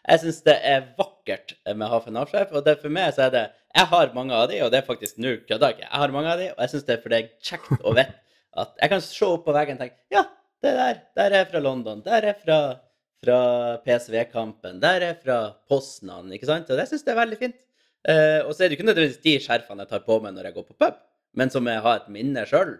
Jeg 0.08 0.22
syns 0.22 0.40
det 0.46 0.56
er 0.64 0.86
vakkert 0.96 1.09
med 1.26 1.88
half 1.92 2.06
and 2.08 2.18
half-skjerf, 2.18 2.52
og 2.56 2.64
det, 2.66 2.76
for 2.82 2.92
meg 2.92 3.14
så 3.16 3.26
er 3.26 3.30
det 3.34 3.46
Jeg 3.76 3.86
har 3.86 4.14
mange 4.14 4.34
av 4.34 4.48
de, 4.50 4.58
og 4.64 4.70
det 4.72 4.80
er 4.80 4.86
faktisk 4.86 5.18
nå 5.22 5.36
kødder 5.48 5.76
ikke. 5.76 5.86
Jeg 5.86 6.02
har 6.02 6.14
mange 6.14 6.32
av 6.32 6.40
de, 6.40 6.50
og 6.50 6.62
jeg 6.64 6.72
syns 6.72 6.86
det 6.88 6.96
er 6.96 7.02
for 7.02 7.12
det 7.12 7.18
er 7.20 7.32
kjekt 7.46 7.84
og 7.84 7.96
vite 7.98 8.18
at 8.60 8.72
jeg 8.82 8.90
kan 8.90 9.02
se 9.04 9.26
opp 9.28 9.44
på 9.46 9.54
veggen 9.54 9.76
og 9.78 9.84
tenke 9.84 10.00
Ja, 10.10 10.24
det 10.64 10.72
der, 10.74 11.02
der 11.16 11.36
er 11.38 11.44
fra 11.52 11.60
London. 11.62 12.00
Der 12.02 12.26
er 12.32 12.38
fra 12.38 12.60
fra 13.20 13.76
PSV-kampen. 13.84 14.80
Der 14.80 15.04
er 15.04 15.16
fra 15.20 15.40
Poznan, 15.68 16.30
ikke 16.32 16.48
sant? 16.48 16.70
Og 16.72 16.78
det 16.78 16.88
syns 16.88 17.04
jeg 17.04 17.12
er 17.14 17.20
veldig 17.20 17.38
fint. 17.40 17.58
Eh, 18.08 18.40
og 18.46 18.54
så 18.54 18.64
er 18.64 18.70
det 18.70 18.78
ikke 18.78 18.86
nødvendigvis 18.88 19.20
de 19.24 19.34
skjerfene 19.44 19.84
jeg 19.84 19.90
tar 19.90 20.06
på 20.06 20.16
meg 20.24 20.32
når 20.32 20.48
jeg 20.48 20.56
går 20.56 20.68
på 20.70 20.78
pub, 20.80 21.00
men 21.36 21.52
som 21.52 21.68
jeg 21.68 21.82
har 21.84 22.00
et 22.00 22.08
minne 22.12 22.46
sjøl. 22.48 22.78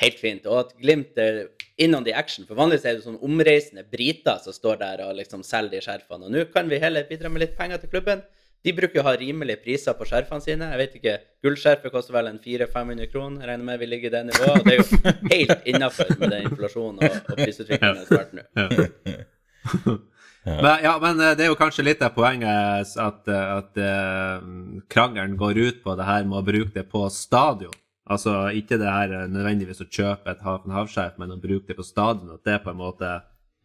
Helt 0.00 0.20
fint. 0.20 0.48
Og 0.48 0.62
at 0.62 0.72
Glimt 0.80 1.20
er 1.20 1.42
innom 1.76 2.04
de 2.04 2.14
action. 2.16 2.46
For 2.48 2.58
vanligvis 2.58 2.86
er 2.86 2.96
det 2.96 3.04
sånn 3.04 3.20
omreisende 3.24 3.84
briter 3.90 4.40
som 4.42 4.54
står 4.56 4.80
der 4.80 5.04
og 5.06 5.14
liksom 5.18 5.44
selger 5.46 5.76
de 5.76 5.84
skjerfene. 5.84 6.28
Og 6.28 6.34
nå 6.34 6.46
kan 6.54 6.70
vi 6.70 6.80
heller 6.82 7.06
bidra 7.08 7.30
med 7.32 7.44
litt 7.44 7.56
penger 7.58 7.82
til 7.82 7.92
klubben. 7.92 8.24
De 8.66 8.72
bruker 8.74 8.98
å 8.98 9.06
ha 9.06 9.12
rimelige 9.18 9.60
priser 9.62 9.94
på 9.94 10.08
skjerfene 10.08 10.42
sine. 10.42 10.72
Jeg 10.72 10.80
vet 10.80 10.96
ikke, 10.98 11.14
Gullskjerfet 11.44 11.92
koster 11.94 12.16
vel 12.16 12.32
en 12.32 12.40
400-500 12.42 13.12
kroner. 13.12 13.44
Jeg 13.44 13.50
regner 13.52 13.68
med 13.68 13.78
vi 13.82 13.90
ligger 13.92 14.10
i 14.10 14.16
det 14.16 14.24
nivået. 14.32 14.56
Og 14.56 14.66
det 14.66 14.74
er 14.74 14.80
jo 14.80 15.14
helt 15.30 15.70
innafor 15.70 16.10
med 16.16 16.34
den 16.34 16.50
inflasjonen 16.50 17.04
og, 17.04 17.20
og 17.30 17.40
prisutviklingen 17.44 18.04
som 18.08 18.16
har 18.16 18.24
vært 18.24 18.36
nå. 18.40 18.46
Ja. 18.56 19.96
Men, 20.46 20.76
ja, 20.82 20.92
men 21.02 21.18
eh, 21.18 21.32
det 21.34 21.42
er 21.42 21.48
jo 21.50 21.58
kanskje 21.58 21.82
litt 21.82 22.02
av 22.06 22.12
poenget 22.14 22.92
at, 23.02 23.26
eh, 23.26 23.48
at 23.56 23.80
eh, 23.82 24.44
krangelen 24.92 25.34
går 25.40 25.58
ut 25.58 25.80
på 25.82 25.96
det 25.98 26.06
her 26.06 26.22
med 26.28 26.38
å 26.38 26.46
bruke 26.46 26.70
det 26.76 26.84
på 26.86 27.02
stadion. 27.10 27.74
Altså 28.06 28.34
ikke 28.54 28.78
det 28.78 28.90
her 28.90 29.14
eh, 29.14 29.24
nødvendigvis 29.30 29.82
å 29.82 29.88
kjøpe 29.90 30.30
et 30.30 30.44
hav 30.46 30.66
havskjerf, 30.70 31.16
men 31.18 31.34
å 31.34 31.40
bruke 31.42 31.66
det 31.70 31.78
på 31.78 31.86
stadion. 31.86 32.36
At 32.36 32.46
det 32.46 32.60
på 32.62 32.70
en 32.70 32.80
måte 32.80 33.10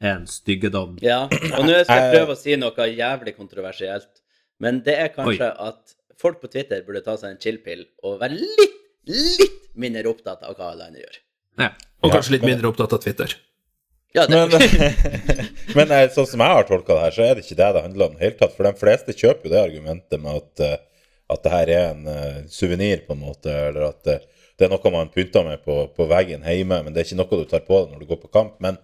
er 0.01 0.15
en 0.15 0.27
styggedom. 0.29 0.97
Ja, 1.05 1.23
og 1.29 1.67
nå 1.67 1.77
skal 1.85 2.05
jeg 2.05 2.15
prøve 2.15 2.33
å 2.35 2.39
si 2.39 2.57
noe 2.57 2.87
jævlig 2.89 3.35
kontroversielt. 3.37 4.23
Men 4.61 4.81
det 4.85 4.97
er 5.03 5.13
kanskje 5.13 5.51
at 5.61 5.95
folk 6.21 6.41
på 6.41 6.49
Twitter 6.53 6.83
burde 6.85 7.03
ta 7.05 7.15
seg 7.17 7.33
en 7.33 7.39
chill-pill 7.41 7.85
og 8.05 8.19
være 8.21 8.37
litt, 8.37 8.81
litt 9.09 9.61
mindre 9.77 10.09
opptatt 10.11 10.43
av 10.45 10.57
hva 10.57 10.73
alle 10.73 10.89
andre 10.89 11.05
gjør. 11.05 11.21
Ja. 11.61 11.71
Og 12.01 12.13
kanskje 12.13 12.37
litt 12.37 12.45
mindre 12.45 12.69
opptatt 12.69 12.93
av 12.97 13.01
Twitter. 13.01 13.33
Ja, 14.13 14.25
det, 14.27 14.37
Men, 14.51 15.45
men 15.77 15.93
eh, 15.95 16.07
sånn 16.11 16.27
som 16.27 16.41
jeg 16.43 16.55
har 16.57 16.65
tolka 16.67 16.97
det 16.97 17.03
her, 17.05 17.13
så 17.15 17.25
er 17.25 17.37
det 17.37 17.45
ikke 17.45 17.59
det 17.61 17.69
det 17.77 17.83
handler 17.85 18.09
om. 18.09 18.15
i 18.15 18.19
det 18.19 18.25
hele 18.25 18.39
tatt, 18.41 18.55
For 18.57 18.67
de 18.67 18.73
fleste 18.79 19.15
kjøper 19.15 19.47
jo 19.47 19.53
det 19.53 19.61
argumentet 19.61 20.23
med 20.23 20.41
at, 20.41 20.63
eh, 20.65 20.79
at 21.31 21.43
det 21.45 21.53
her 21.53 21.71
er 21.71 21.83
en 21.93 22.07
uh, 22.07 22.39
suvenir, 22.51 23.03
på 23.07 23.15
en 23.15 23.23
måte, 23.23 23.51
eller 23.69 23.91
at 23.91 24.07
eh, 24.11 24.23
det 24.59 24.67
er 24.67 24.73
noe 24.73 24.93
man 24.93 25.11
pynter 25.13 25.45
med 25.47 25.63
på, 25.65 25.75
på 25.95 26.07
veggen 26.11 26.43
hjemme, 26.45 26.81
men 26.83 26.93
det 26.93 27.01
er 27.01 27.07
ikke 27.07 27.19
noe 27.21 27.39
du 27.39 27.49
tar 27.49 27.63
på 27.65 27.79
deg 27.79 27.93
når 27.93 28.03
du 28.03 28.09
går 28.09 28.19
på 28.21 28.31
kamp. 28.35 28.57
Men 28.63 28.77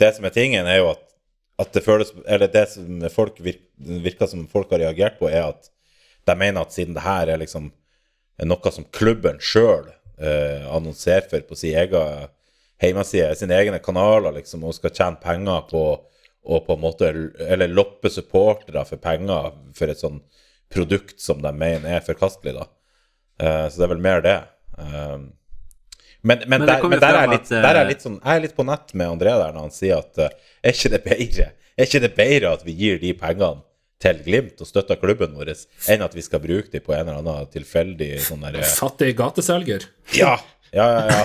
det 0.00 0.10
som 0.16 0.26
er 0.26 0.34
tingen, 0.34 0.68
er 0.68 0.80
jo 0.80 0.90
at, 0.92 1.04
at 1.62 1.72
det 1.72 1.84
føles 1.86 2.10
Eller 2.26 2.50
det 2.52 2.66
som 2.74 3.06
folk 3.12 3.38
virker, 3.40 3.64
virker 4.04 4.28
som 4.28 4.44
folk 4.50 4.74
har 4.74 4.82
reagert 4.82 5.16
på, 5.20 5.30
er 5.30 5.46
at 5.54 5.70
de 6.26 6.36
mener 6.36 6.66
at 6.66 6.74
siden 6.74 6.96
det 6.96 7.06
her 7.06 7.30
er 7.30 7.40
liksom 7.40 7.70
noe 8.44 8.72
som 8.74 8.84
klubben 8.92 9.38
sjøl 9.40 9.86
eh, 10.20 10.66
annonserer 10.68 11.30
for 11.30 11.46
på 11.48 11.56
sin 11.56 11.78
egen 11.78 12.26
hjemmeside, 12.82 13.30
sine 13.38 13.56
egne 13.56 13.80
kanaler, 13.80 14.34
liksom, 14.36 14.66
og 14.66 14.76
skal 14.76 14.92
tjene 14.92 15.22
penger 15.22 15.64
på 15.70 15.86
og 16.46 16.66
på 16.66 16.76
en 16.76 16.82
måte 16.82 17.08
Eller 17.42 17.68
loppe 17.68 18.10
supportere 18.10 18.84
for 18.86 19.02
penger 19.02 19.54
for 19.74 19.90
et 19.90 19.98
sånn 20.02 20.20
produkt 20.72 21.20
som 21.22 21.40
de 21.42 21.52
mener 21.54 21.98
er 21.98 22.04
forkastelig, 22.04 22.56
da. 22.58 22.68
Uh, 23.40 23.64
så 23.68 23.80
det 23.80 23.86
er 23.88 23.92
vel 23.94 24.04
mer 24.04 24.24
det. 24.24 24.38
Eh, 24.78 25.18
men, 26.20 26.38
men, 26.38 26.48
Men 26.48 26.60
det 26.60 26.66
der, 26.66 26.88
men 26.88 27.00
der, 27.00 27.14
er 27.14 27.30
litt, 27.30 27.46
at, 27.46 27.52
eh, 27.52 27.62
der 27.62 27.78
er 27.80 27.86
litt 27.88 28.02
sånn 28.04 28.16
Jeg 28.18 28.38
er 28.38 28.42
litt 28.44 28.56
på 28.56 28.64
nett 28.66 28.92
med 28.98 29.12
André 29.14 29.32
der 29.38 29.54
når 29.54 29.68
han 29.68 29.74
sier 29.74 30.02
at 30.02 30.18
uh, 30.20 30.50
er 30.60 30.74
ikke 30.74 30.90
det 30.92 31.00
bedre 31.04 31.46
Er 31.76 31.86
ikke 31.86 32.02
det 32.02 32.10
bedre 32.16 32.52
at 32.56 32.64
vi 32.66 32.74
gir 32.76 32.98
de 33.02 33.12
pengene 33.16 33.62
til 34.02 34.18
Glimt 34.26 34.60
og 34.60 34.68
støtter 34.68 34.98
klubben 35.00 35.32
vår, 35.38 35.54
enn 35.88 36.02
at 36.04 36.12
vi 36.12 36.24
skal 36.24 36.42
bruke 36.42 36.68
de 36.72 36.82
på 36.84 36.92
en 36.92 37.06
eller 37.06 37.22
annen 37.22 37.48
tilfeldig 37.52 38.10
sånn 38.26 38.42
der 38.44 38.58
eh, 38.60 38.68
Fattig 38.76 39.14
gateselger. 39.16 39.86
Ja! 40.12 40.34
Ja, 40.76 40.86
ja, 40.92 41.04
ja. 41.08 41.22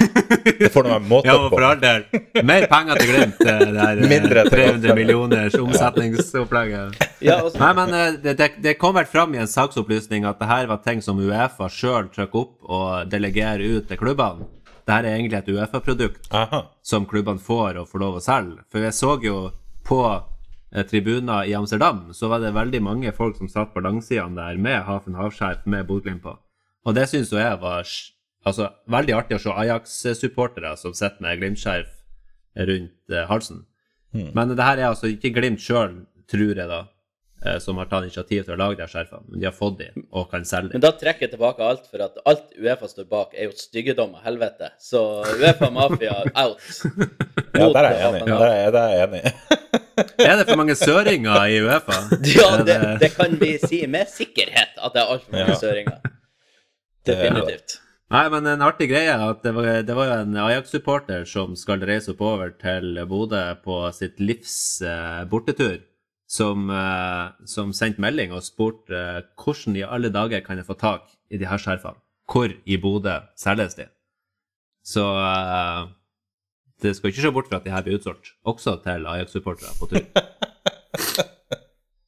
Det 0.59 0.69
får 0.71 0.85
nå 0.87 0.91
være 0.93 1.03
måte 1.11 1.27
Ja, 1.27 1.35
på. 1.51 1.57
all 1.67 1.79
del. 1.81 2.05
Mer 2.47 2.65
penger 2.71 3.01
til 3.01 3.09
Glimt. 3.11 3.41
eh, 3.43 3.59
Det 3.59 3.73
der 3.75 3.99
eh, 3.99 4.09
Mindre 4.13 4.45
300 4.47 4.95
millioners 4.95 5.57
omsetningsopplegget. 5.59 7.01
Ja, 7.21 7.41
og 7.43 7.57
Nei, 7.59 7.71
men 7.77 7.93
eh, 7.97 8.15
det, 8.23 8.35
det, 8.63 8.77
kom 8.79 8.95
vel 8.95 9.05
fram 9.09 9.35
i 9.35 9.41
en 9.43 9.49
saksopplysning 9.51 10.25
at 10.29 10.39
det 10.39 10.47
her 10.49 10.69
var 10.71 10.81
ting 10.85 11.01
som 11.03 11.19
Uefa 11.19 11.67
sjøl 11.69 12.07
trykker 12.13 12.41
opp 12.45 12.71
og 12.71 13.11
delegerer 13.11 13.63
ut 13.77 13.89
til 13.91 13.99
klubbene. 13.99 14.47
Det 14.87 14.95
her 14.95 15.05
er 15.05 15.17
egentlig 15.19 15.37
et 15.41 15.51
Uefa-produkt 15.53 16.31
som 16.81 17.05
klubbene 17.05 17.39
får 17.43 17.77
og 17.83 17.89
får 17.91 18.01
lov 18.01 18.15
å 18.17 18.23
selge. 18.23 18.63
For 18.71 18.81
jeg 18.87 18.95
så 18.97 19.17
jo 19.23 19.35
på 19.87 19.99
eh, 20.09 20.85
tribuner 20.89 21.45
i 21.47 21.53
Amsterdam, 21.59 22.07
så 22.17 22.31
var 22.31 22.41
det 22.41 22.55
veldig 22.55 22.81
mange 22.87 23.11
folk 23.13 23.37
som 23.37 23.51
satt 23.51 23.75
på 23.75 23.83
langsidene 23.83 24.39
der 24.39 24.57
med 24.57 24.81
Hafen 24.87 25.19
havskjerf 25.19 25.67
med 25.69 25.85
Bodø-Glimt 25.91 26.23
på. 26.25 26.37
Og 26.87 26.95
det 26.97 27.05
syns 27.11 27.29
jo 27.31 27.37
jeg 27.37 27.59
var 27.61 27.85
altså, 28.45 28.69
veldig 28.91 29.13
artig 29.17 29.37
å 29.37 29.43
se 29.43 29.49
Ajax-supportere 29.63 30.75
som 30.79 30.93
sitter 30.97 31.21
med 31.25 31.39
Glimt-skjerf 31.41 31.91
rundt 32.69 33.13
eh, 33.15 33.27
halsen. 33.29 33.65
Men 34.11 34.49
det 34.55 34.63
her 34.65 34.77
er 34.81 34.89
altså 34.91 35.07
ikke 35.07 35.31
Glimt 35.37 35.61
sjøl, 35.63 36.01
tror 36.31 36.49
jeg, 36.59 36.67
da, 36.67 36.81
eh, 37.45 37.57
som 37.63 37.77
har 37.79 37.87
tatt 37.87 38.03
initiativ 38.09 38.43
til 38.43 38.55
å 38.55 38.59
lage 38.59 38.75
de 38.81 38.87
skjerfene. 38.91 39.23
Men 39.29 39.39
de 39.39 39.47
har 39.47 39.55
fått 39.55 39.77
de 39.79 39.87
og 40.11 40.25
kan 40.33 40.43
selge 40.47 40.73
Men 40.75 40.83
da 40.83 40.91
trekker 40.99 41.27
jeg 41.29 41.31
tilbake 41.37 41.63
alt, 41.63 41.85
for 41.87 42.03
at 42.03 42.17
alt 42.27 42.49
Uefa 42.59 42.89
står 42.91 43.07
bak, 43.11 43.31
er 43.39 43.47
jo 43.47 43.55
styggedom 43.55 44.17
og 44.17 44.25
helvete. 44.25 44.73
Så 44.83 44.99
Uefa 45.37 45.69
Mafia 45.71 46.17
out. 46.43 46.59
Ja, 47.51 47.65
der 47.75 47.83
er 47.83 47.95
jeg 47.99 48.09
enig. 48.15 48.27
Der 48.31 48.47
er, 48.47 48.69
der 48.71 48.81
er 48.81 48.93
jeg 48.95 49.07
enig. 49.09 49.31
Er 50.23 50.37
det 50.39 50.45
for 50.47 50.57
mange 50.57 50.73
søringer 50.79 51.43
i 51.51 51.57
Uefa? 51.61 51.97
Ja, 52.35 52.49
det, 52.65 52.77
det 53.03 53.09
kan 53.15 53.35
vi 53.41 53.49
si 53.61 53.81
med 53.91 54.07
sikkerhet 54.09 54.75
at 54.81 54.95
det 54.95 55.01
er 55.03 55.11
altfor 55.13 55.35
mange 55.35 55.51
Ja. 55.53 55.57
søringer. 55.59 55.97
Er. 56.01 56.13
Definitivt. 57.11 57.75
Nei, 58.11 58.25
men 58.27 58.43
en 58.49 58.63
artig 58.65 58.89
greie 58.91 59.07
er 59.07 59.21
at 59.23 59.39
det 59.45 59.53
var, 59.55 59.67
det 59.87 59.95
var 59.95 60.09
en 60.17 60.35
Ajax-supporter 60.35 61.23
som 61.29 61.53
skal 61.55 61.83
reise 61.87 62.11
oppover 62.11 62.51
til 62.59 62.99
Bodø 63.07 63.39
på 63.63 63.77
sitt 63.95 64.19
livs 64.19 64.55
eh, 64.83 65.21
bortetur, 65.31 65.77
som, 66.27 66.67
eh, 66.75 67.31
som 67.47 67.71
sendte 67.71 68.03
melding 68.03 68.35
og 68.35 68.43
spurte 68.43 68.99
eh, 68.99 69.23
hvordan 69.39 69.79
i 69.79 69.87
alle 69.87 70.11
dager 70.11 70.43
kan 70.43 70.59
jeg 70.59 70.67
få 70.67 70.75
tak 70.81 71.07
i 71.31 71.39
de 71.39 71.47
her 71.47 71.63
skjerfene? 71.63 72.03
Hvor 72.27 72.51
i 72.51 72.81
Bodø 72.83 73.15
selges 73.39 73.79
de? 73.79 73.87
Så 74.83 75.07
eh, 75.07 75.81
det 76.83 76.97
skal 76.97 77.13
ikke 77.13 77.29
se 77.29 77.35
bort 77.37 77.47
fra 77.47 77.63
at 77.63 77.69
de 77.69 77.71
her 77.71 77.87
blir 77.87 78.01
utsolgt, 78.01 78.35
også 78.43 78.81
til 78.83 79.07
Ajax-supportere 79.07 79.77
på 79.79 79.93
tur. 79.93 81.27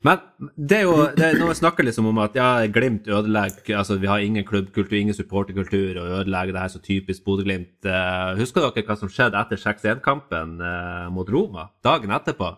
Men 0.04 0.20
det 0.60 0.82
er 0.82 0.84
jo 0.84 0.96
det 1.16 1.24
er, 1.24 1.38
når 1.40 1.54
vi 1.54 1.60
snakker 1.62 1.86
liksom 1.88 2.10
om 2.10 2.18
at 2.20 2.36
ja, 2.36 2.66
Glimt 2.68 3.08
ødelegger 3.08 3.78
altså 3.80 3.96
Vi 4.02 4.10
har 4.12 4.20
ingen 4.20 4.44
klubbkultur, 4.44 4.98
ingen 4.98 5.16
supporterkultur, 5.16 5.96
og 6.02 6.18
ødelegger 6.20 6.56
det 6.56 6.64
her 6.66 6.74
så 6.74 6.82
typisk 6.84 7.24
Bodø-Glimt. 7.24 7.78
Uh, 7.88 8.36
husker 8.40 8.66
dere 8.66 8.84
hva 8.84 8.98
som 9.00 9.12
skjedde 9.12 9.40
etter 9.40 9.62
6-1-kampen 9.62 10.60
uh, 10.60 11.08
mot 11.14 11.30
Roma? 11.32 11.70
Dagen 11.86 12.12
etterpå? 12.12 12.52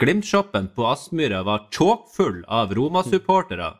Glimt-shoppen 0.00 0.72
på 0.74 0.88
Aspmyra 0.90 1.44
var 1.46 1.68
tjåkfull 1.74 2.42
av 2.50 2.72
Roma-supportere. 2.74 3.74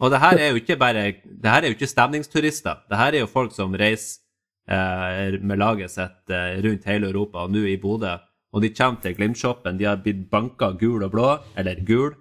Og 0.00 0.10
det 0.10 0.22
her 0.22 0.40
er 0.40 0.48
jo 0.50 0.62
ikke 0.62 0.78
bare 0.80 1.04
Det 1.22 1.52
her 1.52 1.62
er 1.62 1.70
jo 1.70 1.76
ikke 1.76 1.90
stemningsturister. 1.90 2.80
Det 2.88 2.98
her 2.98 3.14
er 3.14 3.24
jo 3.26 3.30
folk 3.30 3.52
som 3.54 3.76
reiser 3.76 4.22
uh, 4.70 5.36
med 5.42 5.60
laget 5.60 5.92
sitt 5.92 6.32
eh, 6.32 6.58
rundt 6.64 6.88
hele 6.88 7.10
Europa, 7.10 7.44
og 7.44 7.54
nå 7.54 7.64
i 7.68 7.78
Bodø. 7.80 8.16
Og 8.52 8.64
de 8.64 8.72
kommer 8.74 9.00
til 9.02 9.14
Glimt-shoppen. 9.14 9.78
De 9.78 9.86
har 9.86 10.00
blitt 10.02 10.24
banka 10.30 10.72
gul 10.78 11.04
og 11.06 11.12
blå, 11.12 11.28
eller 11.56 11.82
gul, 11.86 12.14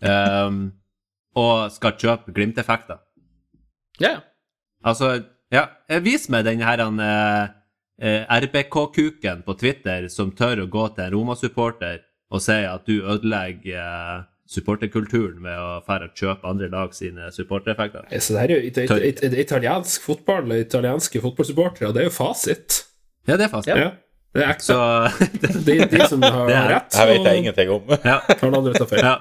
um, 0.00 0.60
og 1.36 1.72
skal 1.74 1.96
kjøpe 1.98 2.34
Glimt-effekter. 2.36 3.00
Ja. 4.00 4.20
Altså, 4.86 5.24
ja, 5.52 5.66
eh, 5.88 6.02
vis 6.04 6.28
meg 6.30 6.46
den 6.46 6.62
her 6.62 6.82
han, 6.84 7.00
eh, 7.00 7.48
eh, 7.98 8.22
RBK-kuken 8.30 9.42
på 9.46 9.58
Twitter 9.58 10.08
som 10.12 10.30
tør 10.36 10.64
å 10.64 10.70
gå 10.70 10.86
til 10.94 11.04
en 11.06 11.12
Roma-supporter 11.16 12.02
og 12.30 12.42
si 12.42 12.58
at 12.66 12.86
du 12.86 13.00
ødelegger 13.02 13.82
eh, 13.82 14.24
supporterkulturen 14.46 15.42
ved 15.42 15.58
å 15.58 15.70
fære 15.86 16.10
og 16.10 16.18
kjøpe 16.18 16.50
andre 16.50 16.68
lag 16.70 16.94
sine 16.94 17.30
supportereffekter. 17.34 18.06
Ja, 18.10 18.20
Så 18.22 18.34
det 18.34 18.42
her 18.44 18.50
er 18.50 18.60
jo 18.60 18.66
it 18.66 18.78
it 18.78 18.90
it 18.90 19.22
it 19.24 19.38
italiensk 19.46 20.02
fotball 20.02 20.52
og 20.52 20.58
italienske 20.58 21.20
fotballsupportere, 21.20 21.92
det 21.94 22.04
er 22.04 22.10
jo 22.10 22.14
fasit. 22.14 22.84
Ja, 23.26 23.36
det 23.36 23.48
er 23.48 23.48
fasit. 23.48 23.74
Ja. 23.74 23.90
Det 24.36 24.44
er 24.44 24.52
ekte. 24.52 24.66
Så 24.68 24.78
De, 25.66 25.76
de 25.92 26.00
som 26.10 26.22
har 26.36 26.46
Det 26.50 26.56
er- 26.56 26.68
rett, 26.74 26.98
Her 27.00 27.10
vet 27.12 27.28
jeg 27.30 27.42
ingenting 27.42 27.70
om. 27.76 27.94
ja, 27.96 28.18
tar 28.28 28.44
den 28.46 28.58
andre 28.60 28.74
tar 28.76 28.90
feil. 28.92 29.02
ja, 29.06 29.16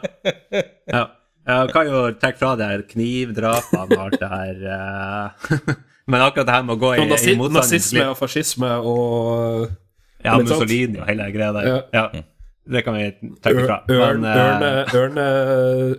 ja. 0.94 1.06
Jeg 1.46 1.70
kan 1.76 1.86
jo 1.92 2.00
trekke 2.18 2.40
fra 2.42 2.56
det 2.58 2.66
her 2.72 2.82
knivdrapene 2.90 3.98
og 4.00 4.06
alt 4.08 4.16
det 4.22 4.30
her 4.32 4.64
eh, 4.76 5.74
Men 6.10 6.22
akkurat 6.26 6.48
det 6.50 6.56
her 6.56 6.64
med 6.66 6.74
å 6.76 6.80
gå 6.82 6.90
i, 6.96 7.02
Og 7.04 7.12
nazi 7.12 7.32
i 7.34 7.36
motstand 7.38 7.60
nazisme 7.60 8.06
og 8.12 8.18
fascisme 8.18 8.72
og 8.82 9.68
Ja, 10.26 10.40
Mussolini 10.42 10.98
og 11.02 11.06
hele 11.10 11.28
greia 11.34 11.52
der. 11.54 11.68
Ja. 11.70 11.82
Ja. 11.94 12.24
Det 12.66 12.82
kan 12.82 12.96
vi 12.98 13.12
trekke 13.46 13.66
fra. 13.68 13.76
Men, 13.90 14.24
eh, 14.26 14.40
ørne, 14.42 14.70
ørne, 14.98 15.26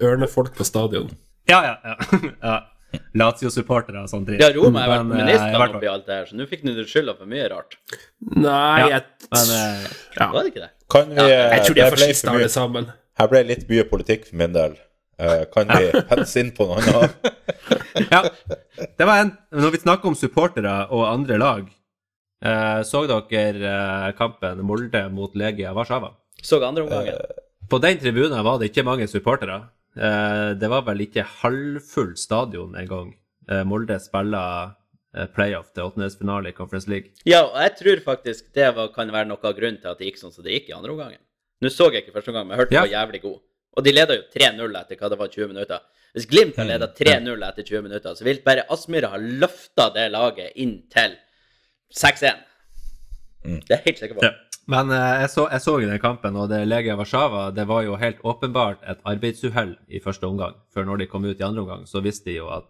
ørnefolk 0.03 0.57
på 0.59 0.67
stadion. 0.67 1.13
Ja, 1.47 1.61
ja. 1.63 1.95
ja. 2.43 2.57
Ja. 2.97 3.03
Lazio-supportere 3.21 4.03
og 4.03 4.11
sånt. 4.11 4.27
dritt. 4.29 4.43
Ja, 4.43 4.51
Roma 4.57 4.85
har 4.85 4.93
vært 4.95 5.07
Men, 5.09 5.21
eh, 5.21 5.27
ministeren 5.27 5.77
oppi 5.79 5.91
alt 5.93 6.09
det 6.09 6.19
her, 6.19 6.31
så 6.31 6.39
nå 6.39 6.49
fikk 6.51 6.65
du 6.67 6.83
skylda 6.85 7.17
for 7.19 7.31
mye 7.31 7.47
rart. 7.53 7.79
Nei, 8.21 8.81
Ja, 8.81 8.89
jeg, 8.97 9.29
Men 9.31 9.55
eh, 9.59 9.87
ja. 10.19 10.31
Var 10.33 10.41
det 10.41 10.53
ikke 10.53 10.65
det? 10.65 10.73
Kan 10.93 11.13
vi, 11.13 11.29
jeg 11.29 11.63
tror 11.67 11.79
de 11.79 11.85
er 11.85 11.97
fascister 11.97 12.33
alle 12.33 12.51
sammen. 12.53 12.91
Her 13.17 13.31
ble 13.33 13.47
litt 13.49 13.65
mye 13.71 13.87
politikk 13.89 14.29
for 14.29 14.41
min 14.43 14.53
del. 14.57 14.77
Uh, 15.17 15.47
kan 15.49 15.71
vi 15.73 16.03
pense 16.11 16.37
inn 16.43 16.51
på 16.53 16.67
noe 16.69 16.83
annet? 16.83 17.31
ja. 18.13 18.21
Det 18.77 19.07
var 19.09 19.23
en 19.23 19.31
Når 19.57 19.73
vi 19.73 19.81
snakker 19.81 20.11
om 20.11 20.19
supportere 20.19 20.75
og 20.93 21.07
andre 21.09 21.39
lag, 21.41 21.71
uh, 22.45 22.83
så 22.85 23.07
dere 23.09 23.73
uh, 23.73 24.11
kampen 24.19 24.61
Molde 24.61 25.07
mot 25.09 25.33
Legia 25.33 25.73
Warszawa? 25.77 26.13
Så 26.43 26.61
andre 26.61 26.85
omgangen. 26.85 27.17
På 27.67 27.81
den 27.83 27.99
tribunen 27.99 28.45
var 28.45 28.61
det 28.61 28.71
ikke 28.71 28.85
mange 28.87 29.09
supportere. 29.09 29.63
Eh, 29.97 30.51
det 30.61 30.69
var 30.69 30.83
vel 30.87 31.05
ikke 31.07 31.25
halvfull 31.43 32.15
stadion 32.21 32.77
engang. 32.77 33.15
Eh, 33.49 33.63
Molde 33.65 33.97
spiller 34.03 34.75
eh, 35.17 35.27
playoff 35.33 35.73
til 35.73 35.87
åttendedelsfinale 35.89 36.53
i 36.53 36.57
Conference 36.57 36.91
League. 36.91 37.15
Ja, 37.25 37.45
og 37.47 37.57
jeg 37.63 37.77
tror 37.81 38.03
faktisk 38.13 38.53
det 38.57 38.69
var, 38.77 38.91
kan 38.95 39.13
være 39.15 39.31
noe 39.31 39.41
av 39.43 39.57
grunnen 39.57 39.81
til 39.81 39.93
at 39.93 39.99
det 40.03 40.11
gikk 40.11 40.21
sånn 40.21 40.35
som 40.35 40.45
det 40.45 40.57
gikk 40.59 40.71
i 40.73 40.77
andre 40.77 40.93
omgangen. 40.93 41.23
Nå 41.65 41.71
så 41.73 41.89
jeg 41.89 42.05
ikke 42.05 42.17
første 42.19 42.33
omgang, 42.35 42.49
men 42.49 42.57
jeg 42.57 42.65
hørte 42.65 42.75
Ja. 42.77 42.83
det 42.85 42.91
var 42.93 42.99
jævlig 43.01 43.23
god. 43.23 43.39
Og 43.77 43.85
de 43.85 43.93
leda 43.93 44.17
jo 44.17 44.25
3-0 44.33 44.77
etter 44.81 44.97
hva 45.01 45.09
det 45.13 45.19
var 45.21 45.29
20 45.33 45.49
minutter. 45.53 45.81
Hvis 46.17 46.27
Glimt 46.29 46.57
har 46.57 46.65
leda 46.69 46.87
3-0 46.97 47.43
etter 47.49 47.63
20 47.63 47.83
minutter, 47.85 48.15
så 48.17 48.25
vil 48.25 48.39
bare 48.45 48.65
Aspmyra 48.73 49.11
ha 49.13 49.19
løfta 49.21 49.91
det 49.93 50.07
laget 50.13 50.53
inn 50.57 50.79
til 50.93 51.17
6-1. 51.93 52.41
Det 53.47 53.77
er 53.79 53.83
helt 53.87 54.03
sikker 54.03 54.19
på. 54.19 54.27
Ja. 54.27 54.33
Men 54.67 54.91
eh, 54.91 55.21
jeg, 55.23 55.31
så, 55.31 55.45
jeg 55.53 55.63
så 55.63 55.77
i 55.79 55.87
den 55.87 56.01
kampen, 56.03 56.37
og 56.37 56.49
det 56.51 56.65
Legia 56.67 56.97
Warszawa 56.99 57.51
det 57.55 57.69
var 57.71 57.85
jo 57.87 57.99
helt 58.01 58.23
åpenbart 58.27 58.83
et 58.91 59.05
arbeidsuhell 59.07 59.77
i 59.87 60.03
første 60.03 60.27
omgang. 60.27 60.57
For 60.75 60.87
når 60.87 61.05
de 61.05 61.11
kom 61.11 61.27
ut 61.29 61.39
i 61.39 61.47
andre 61.47 61.63
omgang, 61.63 61.85
så 61.87 62.03
visste 62.03 62.33
de 62.33 62.41
jo 62.41 62.51
at 62.55 62.67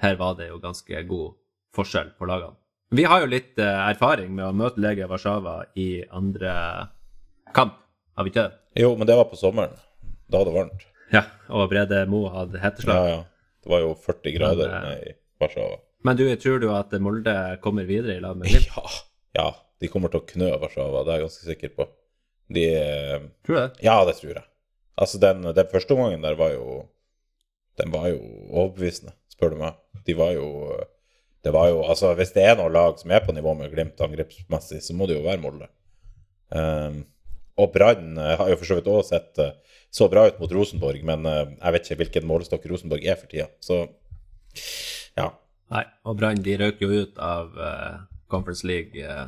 her 0.00 0.16
var 0.16 0.38
det 0.38 0.48
jo 0.48 0.60
ganske 0.62 1.02
god 1.08 1.36
forskjell 1.76 2.14
på 2.18 2.28
lagene. 2.30 2.56
Vi 2.96 3.04
har 3.04 3.20
jo 3.20 3.28
litt 3.28 3.58
eh, 3.60 3.80
erfaring 3.90 4.32
med 4.32 4.46
å 4.46 4.54
møte 4.56 4.80
Legia 4.80 5.08
Warszawa 5.10 5.58
i 5.76 6.00
andre 6.08 6.54
kamp, 7.56 7.76
har 8.16 8.24
vi 8.24 8.32
ikke 8.32 8.46
det? 8.48 8.56
Jo, 8.80 8.94
men 8.96 9.08
det 9.10 9.18
var 9.18 9.28
på 9.28 9.36
sommeren. 9.36 9.74
Da 10.28 10.40
var 10.40 10.48
det 10.48 10.54
varmt. 10.56 10.86
Ja, 11.12 11.22
og 11.52 11.68
Brede 11.70 12.02
Mo 12.08 12.26
hadde 12.32 12.60
Ja, 12.60 13.04
ja. 13.08 13.20
Det 13.64 13.70
var 13.72 13.80
jo 13.84 13.94
40 14.00 14.34
grader 14.36 14.72
Men, 14.72 14.90
eh, 14.92 14.98
i 15.10 15.12
Warszawa. 15.40 15.78
Men 16.04 16.16
du, 16.16 16.24
tror 16.40 16.60
du 16.62 16.68
at 16.72 16.92
Molde 17.02 17.58
kommer 17.60 17.84
videre 17.84 18.16
i 18.16 18.20
lag 18.24 18.36
med 18.38 18.48
Glimt? 18.48 18.70
Ja, 18.72 18.84
ja, 19.36 19.48
de 19.82 19.90
kommer 19.90 20.12
til 20.12 20.22
å 20.22 20.28
knø 20.28 20.52
Warszawa, 20.58 21.04
det 21.06 21.12
er 21.12 21.20
jeg 21.20 21.26
ganske 21.28 21.48
sikker 21.48 21.74
på. 21.76 21.88
De 22.54 22.64
eh, 22.74 23.26
Tror 23.46 23.56
du 23.56 23.60
det? 23.60 23.82
Ja, 23.84 23.98
det 24.08 24.16
tror 24.18 24.32
jeg. 24.32 24.44
Altså, 24.98 25.20
den, 25.22 25.44
den 25.54 25.70
første 25.70 25.94
omgangen 25.94 26.24
der 26.24 26.38
var 26.38 26.54
jo 26.54 26.78
Den 27.78 27.92
var 27.92 28.08
jo 28.10 28.18
overbevisende, 28.48 29.12
spør 29.30 29.52
du 29.52 29.60
meg. 29.60 29.76
De 30.06 30.16
var 30.18 30.32
jo 30.34 30.48
Det 31.44 31.52
var 31.54 31.68
jo 31.70 31.84
Altså, 31.84 32.14
hvis 32.18 32.32
det 32.34 32.46
er 32.46 32.56
noe 32.58 32.72
lag 32.72 32.98
som 32.98 33.12
er 33.12 33.22
på 33.26 33.34
nivå 33.36 33.54
med 33.58 33.70
Glimt 33.74 34.00
angrepsmessig, 34.00 34.80
så 34.82 34.96
må 34.96 35.06
det 35.06 35.18
jo 35.18 35.26
være 35.28 35.42
Molde. 35.44 35.68
Um, 36.48 37.02
og 37.60 37.74
Brann 37.74 38.16
eh, 38.16 38.36
har 38.40 38.48
jo 38.48 38.56
for 38.56 38.70
så 38.70 38.78
vidt 38.78 38.88
også 38.88 39.12
sett 39.12 39.40
eh, 39.44 39.56
så 39.92 40.08
bra 40.08 40.24
ut 40.28 40.38
mot 40.40 40.52
Rosenborg, 40.52 41.00
men 41.04 41.24
jeg 41.24 41.74
vet 41.74 41.86
ikke 41.86 41.96
hvilken 42.02 42.26
målestokk 42.28 42.66
Rosenborg 42.68 43.06
er 43.08 43.16
for 43.16 43.30
tida. 43.30 43.46
Så 43.64 43.86
ja. 45.16 45.30
Nei, 45.72 45.84
og 46.08 46.16
Brann 46.20 46.42
de 46.44 46.56
røk 46.60 46.80
jo 46.82 46.88
ut 46.92 47.18
av 47.20 47.56
uh, 47.56 48.04
Conference 48.32 48.66
League 48.66 49.00
eh, 49.02 49.26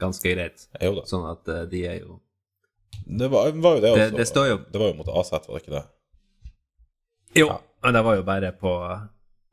ganske 0.00 0.34
greit. 0.34 0.66
Jo 0.82 0.94
da. 0.98 1.04
Sånn 1.08 1.26
at 1.30 1.48
eh, 1.48 1.64
de 1.70 1.84
er 1.86 1.98
jo 2.00 2.20
Det 3.06 3.28
var, 3.30 3.50
var 3.52 3.74
jo 3.76 3.80
det 3.80 3.94
Det- 3.94 4.04
også. 4.10 4.16
det 4.16 4.26
står 4.28 4.46
jo- 4.48 4.64
Det 4.72 4.80
var 4.80 4.88
jo 4.92 4.94
mot 5.00 5.08
AZ, 5.08 5.30
var 5.32 5.58
det 5.58 5.62
ikke 5.64 5.76
det? 5.78 5.84
Jo, 7.34 7.48
men 7.82 7.94
det 7.94 8.02
var 8.04 8.14
jo 8.16 8.22
bare 8.22 8.52
på, 8.52 8.72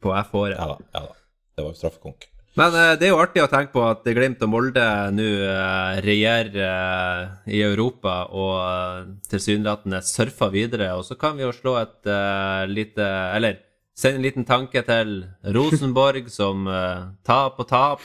på 0.02 0.14
F-året. 0.26 0.58
Ja 0.60 0.68
da. 0.68 0.78
ja 0.94 1.00
da. 1.08 1.16
Det 1.58 1.64
var 1.66 1.72
jo 1.74 1.80
straffekonk. 1.80 2.28
Men 2.60 2.74
eh, 2.76 2.96
det 3.00 3.08
er 3.08 3.14
jo 3.14 3.20
artig 3.24 3.42
å 3.46 3.48
tenke 3.50 3.72
på 3.72 3.84
at 3.88 4.04
Glimt 4.12 4.42
og 4.44 4.50
Molde 4.52 4.84
nå 5.16 5.24
eh, 5.48 6.02
regjerer 6.04 6.58
eh, 6.68 7.52
i 7.56 7.62
Europa 7.64 8.26
og 8.28 8.56
uh, 8.60 9.12
tilsynelatende 9.32 10.02
surfer 10.04 10.52
videre. 10.52 10.90
Og 11.00 11.06
så 11.08 11.16
kan 11.20 11.38
vi 11.38 11.46
jo 11.46 11.52
slå 11.56 11.78
et 11.82 12.10
eh, 12.12 12.66
lite 12.68 13.08
Eller 13.38 13.62
sende 13.96 14.20
en 14.20 14.26
liten 14.28 14.46
tanke 14.48 14.84
til 14.88 15.22
Rosenborg, 15.56 16.28
som 16.32 16.66
tap 17.28 17.60
og 17.60 17.68
tap. 17.70 18.02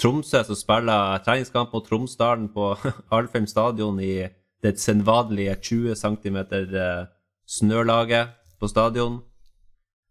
Tromsø, 0.00 0.42
som 0.48 0.56
spiller 0.58 1.20
treningskamp 1.26 1.74
mot 1.74 1.86
Tromsdalen 1.86 2.48
på 2.54 2.72
Alfheim 3.16 3.48
stadion 3.50 4.00
i 4.00 4.28
det 4.64 4.74
sedvanlige 4.80 5.56
20 5.60 5.96
cm 5.96 6.38
uh, 6.40 7.04
snølaget 7.48 8.34
på 8.60 8.68
stadion. 8.68 9.20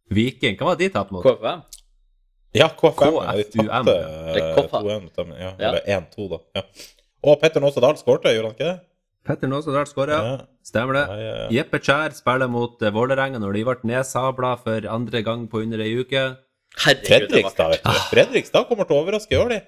Viking, 0.10 0.58
hva 0.58 0.72
var 0.72 0.80
de 0.80 0.90
tapt 0.94 1.14
mot? 1.14 1.26
KFM? 1.26 1.66
Ja, 2.58 2.70
KFM. 2.74 3.18
De 3.46 3.54
KFUM, 3.54 3.68
tapte 3.70 3.98
ja. 3.98 4.22
Det 4.34 4.42
er 4.42 4.54
eh, 4.58 5.10
2-1. 5.14 5.34
Ja, 5.38 5.50
Ja. 5.50 5.52
Eller 5.70 5.82
1-2, 6.02 6.30
da. 6.32 6.40
Ja. 6.58 6.64
Og 7.30 7.42
Petter 7.42 7.62
Nåse 7.62 7.82
Dahl 7.84 7.98
skårte, 8.00 8.34
gjorde 8.34 8.54
han 8.54 8.58
ikke 8.58 8.70
det? 8.72 8.78
Petter 9.30 9.50
Nåsedal 9.52 9.86
skåra. 9.86 10.20
Ja. 10.26 10.38
Stemmer 10.66 10.96
det. 10.98 11.06
Ja, 11.10 11.18
ja, 11.22 11.34
ja. 11.44 11.48
Jeppe 11.60 11.80
Kjær 11.84 12.14
spiller 12.18 12.50
mot 12.52 12.82
eh, 12.82 12.94
Vålerenga 12.94 13.42
når 13.42 13.58
de 13.58 13.66
ble 13.68 13.92
nedsabla 13.92 14.56
for 14.64 14.88
andre 14.90 15.22
gang 15.26 15.44
på 15.52 15.62
under 15.66 15.84
ei 15.86 15.92
uke. 16.00 16.24
Herregud, 16.80 17.28
Fredrikstad, 17.28 17.74
vet 17.74 17.84
du. 17.84 18.00
Fredrikstad 18.10 18.66
kommer 18.70 18.88
til 18.88 18.98
å 18.98 19.04
overraske 19.04 19.36
i 19.36 19.40
år, 19.40 19.54
de. 19.54 19.60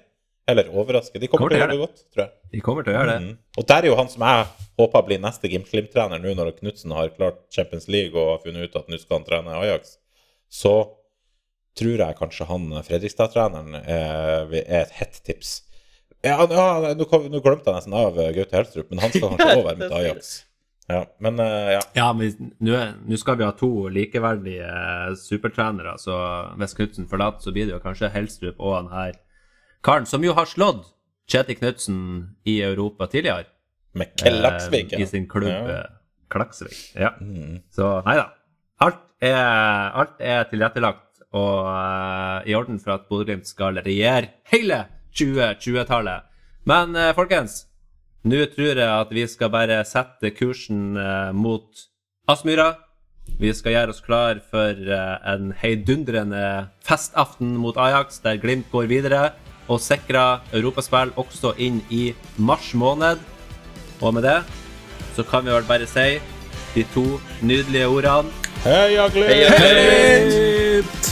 Eller 0.46 0.70
overraske. 0.74 1.20
De 1.22 1.28
kommer, 1.30 1.46
Kommer 1.46 1.54
til 1.54 1.60
å 1.60 1.62
gjøre 1.62 1.74
det 1.74 1.82
godt, 1.82 2.00
tror 2.10 2.24
jeg. 2.24 2.32
De 2.52 2.62
kommer 2.66 2.86
til 2.86 2.92
å 2.92 2.96
gjøre 2.96 3.12
det. 3.12 3.18
Mm. 3.22 3.34
Og 3.60 3.66
der 3.70 3.84
er 3.84 3.88
jo 3.92 3.98
han 4.00 4.10
som 4.10 4.24
jeg 4.26 4.46
håper 4.82 5.04
blir 5.06 5.22
neste 5.22 5.50
Glimt-trener 5.52 6.22
nå 6.22 6.34
når 6.38 6.54
Knutsen 6.56 6.94
har 6.96 7.12
klart 7.14 7.44
Champions 7.54 7.86
League 7.92 8.18
og 8.18 8.32
har 8.34 8.42
funnet 8.42 8.66
ut 8.66 8.80
at 8.80 8.90
nå 8.90 8.98
skal 8.98 9.20
han 9.20 9.28
trene 9.28 9.58
Ajax. 9.60 9.96
Så 10.52 10.74
tror 11.78 12.02
jeg 12.04 12.18
kanskje 12.18 12.48
han 12.50 12.68
Fredrikstad-treneren 12.88 13.78
er, 13.82 14.50
er 14.62 14.82
et 14.82 14.96
hett 14.98 15.22
tips. 15.24 15.60
Ja, 16.22 16.38
ja 16.42 16.94
nå, 16.94 17.06
nå 17.06 17.42
glemte 17.42 17.70
jeg 17.70 17.78
nesten 17.78 17.94
av 17.98 18.18
eh, 18.18 18.32
Gaute 18.36 18.58
Helstrup, 18.58 18.90
men 18.90 19.02
han 19.02 19.14
skal 19.14 19.32
kanskje 19.32 19.54
òg 19.58 19.66
være 19.66 19.78
med 19.78 19.88
til 19.88 19.98
Ajax. 19.98 20.32
Ja, 20.90 21.04
men 21.22 21.40
eh, 21.42 21.72
ja. 21.76 21.82
Ja, 21.96 22.08
men 22.18 22.52
nå 22.58 23.18
skal 23.18 23.38
vi 23.38 23.46
ha 23.46 23.54
to 23.58 23.70
likeverdige 23.94 24.68
eh, 24.68 25.12
supertrenere, 25.18 25.96
så 26.02 26.18
hvis 26.60 26.76
Knutsen 26.78 27.08
forlater, 27.10 27.42
så 27.46 27.54
blir 27.54 27.68
det 27.68 27.76
jo 27.76 27.82
kanskje 27.82 28.10
Helstrup 28.14 28.60
og 28.60 28.76
han 28.80 28.92
her 28.92 29.18
karen, 29.84 30.06
som 30.06 30.24
jo 30.24 30.34
har 30.36 30.46
slått 30.46 30.86
Kjetil 31.30 31.58
Knutsen 31.58 31.98
i 32.48 32.60
Europa 32.62 33.06
tidligere. 33.10 33.46
Med 33.94 34.14
Klaksvik, 34.18 34.92
eh, 34.92 35.00
I 35.02 35.06
sin 35.06 35.28
klubb 35.28 35.48
Ja. 35.48 35.78
eh, 35.78 35.90
Klaksvik. 36.30 36.76
Ja. 36.96 37.12
Mm. 37.20 37.62
Så 37.70 38.02
nei 38.06 38.16
da. 38.16 38.28
Alt 38.80 39.02
er, 39.20 39.90
alt 39.94 40.20
er 40.20 40.44
tilrettelagt 40.50 41.20
og 41.32 41.64
uh, 41.64 42.42
i 42.44 42.54
orden 42.54 42.78
for 42.80 42.92
at 42.92 43.06
Bodø-Glimt 43.08 43.46
skal 43.48 43.78
regjere 43.80 44.28
hele 44.52 44.86
2020-tallet. 45.16 46.26
Men 46.68 46.96
uh, 46.96 47.12
folkens, 47.16 47.66
Nå 48.24 48.38
tror 48.52 48.78
jeg 48.78 48.86
at 48.86 49.10
vi 49.10 49.24
skal 49.26 49.50
bare 49.50 49.80
sette 49.84 50.30
kursen 50.36 50.96
uh, 50.96 51.32
mot 51.34 51.66
Aspmyra. 52.30 52.76
Vi 53.40 53.50
skal 53.54 53.72
gjøre 53.74 53.90
oss 53.90 54.02
klar 54.04 54.38
for 54.50 54.78
en 54.78 55.52
heidundrende 55.58 56.68
festaften 56.86 57.56
mot 57.58 57.76
Ajax, 57.76 58.20
der 58.22 58.38
Glimt 58.38 58.70
går 58.70 58.86
videre 58.90 59.32
og 59.68 59.80
sikra 59.80 60.40
europaspill 60.52 61.14
også 61.16 61.54
inn 61.58 61.80
i 61.90 62.14
mars 62.36 62.72
måned. 62.74 63.22
Og 64.02 64.14
med 64.14 64.26
det 64.26 64.40
så 65.16 65.22
kan 65.22 65.44
vi 65.44 65.52
vel 65.52 65.68
bare 65.68 65.86
si 65.86 66.20
de 66.74 66.84
to 66.94 67.04
nydelige 67.42 67.88
ordene 67.88 68.30
Heia 68.64 69.08
Glimt! 69.08 69.28
Heia 69.28 69.56
Glimt! 69.58 71.11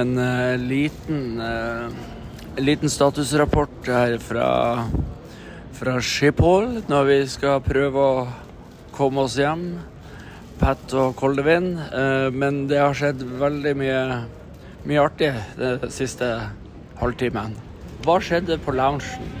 En 0.00 0.18
eh, 0.18 0.58
liten 0.58 1.40
eh, 1.40 1.88
liten 2.60 2.90
statusrapport 2.90 3.88
her 3.88 4.16
fra, 4.22 4.48
fra 5.76 5.96
Schiphol 6.04 6.80
når 6.90 7.08
vi 7.08 7.18
skal 7.30 7.62
prøve 7.64 8.04
å 8.04 8.26
komme 8.96 9.24
oss 9.26 9.38
hjem. 9.40 9.64
Pat 10.60 10.92
og 10.92 11.14
Koldevin. 11.20 11.72
Eh, 11.78 12.28
men 12.32 12.66
det 12.70 12.80
har 12.82 12.96
skjedd 12.96 13.24
veldig 13.40 13.74
mye, 13.80 14.00
mye 14.88 15.04
artig 15.04 15.32
den 15.58 15.94
siste 15.94 16.32
halvtimen. 17.00 17.56
Hva 18.04 18.18
skjedde 18.24 18.60
på 18.64 18.74
loungen? 18.76 19.38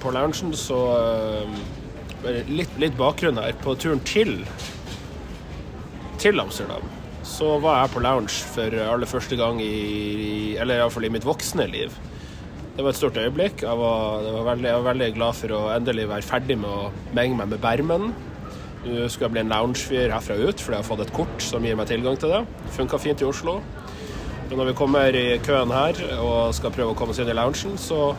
På 0.00 0.12
loungen 0.12 0.52
så 0.56 0.80
litt, 2.24 2.72
litt 2.80 2.96
bakgrunn 3.00 3.40
her. 3.40 3.56
På 3.64 3.76
turen 3.76 4.04
til 4.04 4.38
til 6.20 6.40
Amsterdam 6.40 6.93
så 7.24 7.54
var 7.62 7.80
jeg 7.80 7.94
på 7.94 8.02
lounge 8.04 8.34
for 8.54 8.76
aller 8.84 9.08
første 9.08 9.36
gang 9.40 9.60
i 9.64 10.56
Eller 10.60 10.82
iallfall 10.82 11.08
i 11.08 11.12
mitt 11.12 11.24
voksne 11.26 11.66
liv. 11.72 11.94
Det 12.74 12.82
var 12.82 12.90
et 12.90 12.98
stort 12.98 13.16
øyeblikk. 13.16 13.62
Jeg 13.62 13.78
var, 13.78 14.22
det 14.24 14.32
var 14.34 14.46
veldig, 14.50 14.68
jeg 14.68 14.78
var 14.80 14.88
veldig 14.90 15.08
glad 15.14 15.36
for 15.38 15.54
å 15.54 15.60
endelig 15.76 16.08
være 16.10 16.26
ferdig 16.26 16.56
med 16.58 16.70
å 16.70 16.90
menge 17.14 17.38
meg 17.38 17.52
med 17.52 17.62
bermen. 17.62 18.08
Nå 18.84 19.06
skulle 19.08 19.28
jeg 19.28 19.34
bli 19.36 19.42
en 19.44 19.54
loungefyr 19.54 20.12
herfra 20.12 20.36
ut, 20.36 20.60
fordi 20.60 20.74
jeg 20.74 20.82
har 20.82 20.88
fått 20.88 21.04
et 21.06 21.14
kort 21.16 21.42
som 21.42 21.64
gir 21.64 21.78
meg 21.78 21.88
tilgang 21.88 22.18
til 22.20 22.34
det. 22.34 22.42
Funka 22.76 23.00
fint 23.00 23.22
i 23.22 23.28
Oslo. 23.28 23.60
Men 24.48 24.60
når 24.60 24.72
vi 24.72 24.76
kommer 24.76 25.16
i 25.16 25.38
køen 25.46 25.72
her 25.72 26.02
og 26.18 26.52
skal 26.54 26.74
prøve 26.74 26.92
å 26.92 26.98
komme 26.98 27.14
oss 27.14 27.22
inn 27.22 27.30
i 27.32 27.36
loungen, 27.38 27.78
så 27.80 28.12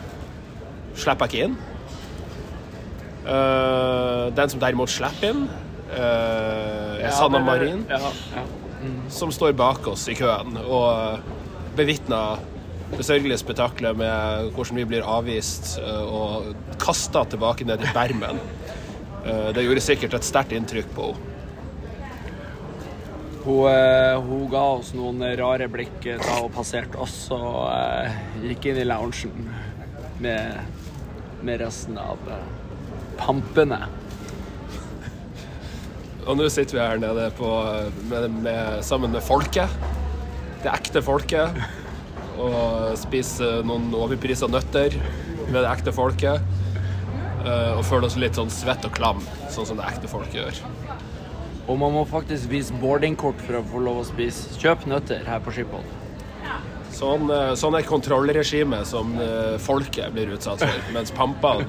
slipper 0.96 1.28
jeg 1.28 1.32
ikke 1.32 1.48
inn. 1.50 1.58
Uh, 3.26 4.32
den 4.38 4.50
som 4.50 4.62
derimot 4.62 4.90
slipper 4.90 5.30
inn, 5.34 5.46
uh, 5.92 5.98
er 6.00 7.04
Ja, 7.06 7.14
Sanna 7.14 7.44
Marin, 7.44 7.84
ja, 7.90 8.00
ja. 8.34 8.46
Som 9.12 9.32
står 9.34 9.56
bak 9.58 9.86
oss 9.92 10.06
i 10.12 10.16
køen 10.18 10.58
og 10.64 11.20
bevitner 11.76 12.42
det 12.92 13.04
sørgelige 13.06 13.42
spetakkelet 13.42 13.98
med 13.98 14.50
hvordan 14.54 14.78
vi 14.78 14.84
blir 14.92 15.06
avvist 15.06 15.76
eh, 15.82 16.04
og 16.06 16.52
kasta 16.82 17.24
tilbake 17.26 17.66
ned 17.66 17.82
i 17.82 17.94
bermen. 17.94 18.38
Eh, 19.24 19.48
Det 19.54 19.64
gjorde 19.66 19.82
sikkert 19.82 20.14
et 20.14 20.28
sterkt 20.28 20.54
inntrykk 20.54 20.92
på 20.94 21.10
henne. 21.12 21.32
Hun, 23.46 23.68
eh, 23.70 24.20
hun 24.26 24.48
ga 24.50 24.60
oss 24.74 24.88
noen 24.96 25.22
rare 25.38 25.68
blikk 25.70 26.00
da 26.02 26.40
hun 26.40 26.50
passerte 26.50 26.98
oss 26.98 27.28
og 27.30 27.68
eh, 27.70 28.16
gikk 28.42 28.72
inn 28.72 28.80
i 28.82 28.86
loungen 28.88 29.52
med, 30.18 30.56
med 31.46 31.62
resten 31.62 31.94
av 32.02 32.18
eh, 32.26 32.48
pampene. 33.20 33.84
Og 36.26 36.34
nå 36.38 36.48
sitter 36.50 36.78
vi 36.78 36.82
her 36.82 36.98
nede 36.98 37.28
på, 37.38 37.48
med, 38.10 38.30
med, 38.42 38.80
sammen 38.86 39.12
med 39.14 39.22
folket. 39.22 39.70
Det 40.64 40.72
ekte 40.72 41.02
folket. 41.06 41.60
Og 42.36 42.96
spiser 42.98 43.62
noen 43.66 43.92
overprisa 43.96 44.48
nøtter 44.50 44.96
med 45.46 45.60
det 45.62 45.68
ekte 45.70 45.94
folket. 45.94 46.42
Eh, 47.46 47.76
Og 47.78 47.84
føler 47.86 48.08
oss 48.08 48.18
litt 48.18 48.38
sånn 48.38 48.50
svett 48.50 48.84
og 48.88 48.94
klam, 48.96 49.22
sånn 49.54 49.68
som 49.68 49.78
det 49.78 49.86
ekte 49.86 50.10
folket 50.10 50.40
gjør. 50.40 50.58
Og 51.66 51.78
man 51.78 51.94
må 51.94 52.02
faktisk 52.06 52.50
vise 52.50 52.74
boardingkort 52.82 53.40
for 53.46 53.60
å 53.60 53.62
få 53.70 53.82
lov 53.86 54.02
å 54.02 54.06
spise. 54.06 54.50
Kjøp 54.58 54.86
nøtter 54.90 55.22
her 55.26 55.40
på 55.42 55.54
Schiphol. 55.54 55.86
Sånn, 56.96 57.30
eh, 57.30 57.52
sånn 57.58 57.76
er 57.78 57.86
kontrollregimet 57.86 58.86
som 58.88 59.14
eh, 59.20 59.54
folket 59.62 60.10
blir 60.14 60.34
utsatt 60.34 60.62
for, 60.64 60.82
mens 60.94 61.14
pampene 61.14 61.66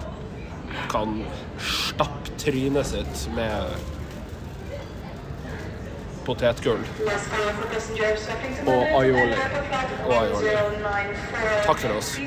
kan 0.92 1.20
stappe 1.62 2.34
trynet 2.42 2.86
sitt 2.90 3.24
med 3.36 3.97
potetgull. 6.28 6.84
Og 8.68 9.02
aioli. 9.02 9.36
Og 10.06 10.16
aioli. 10.22 10.56
Takk 11.66 11.80
for 11.80 11.98
oss. 11.98 12.18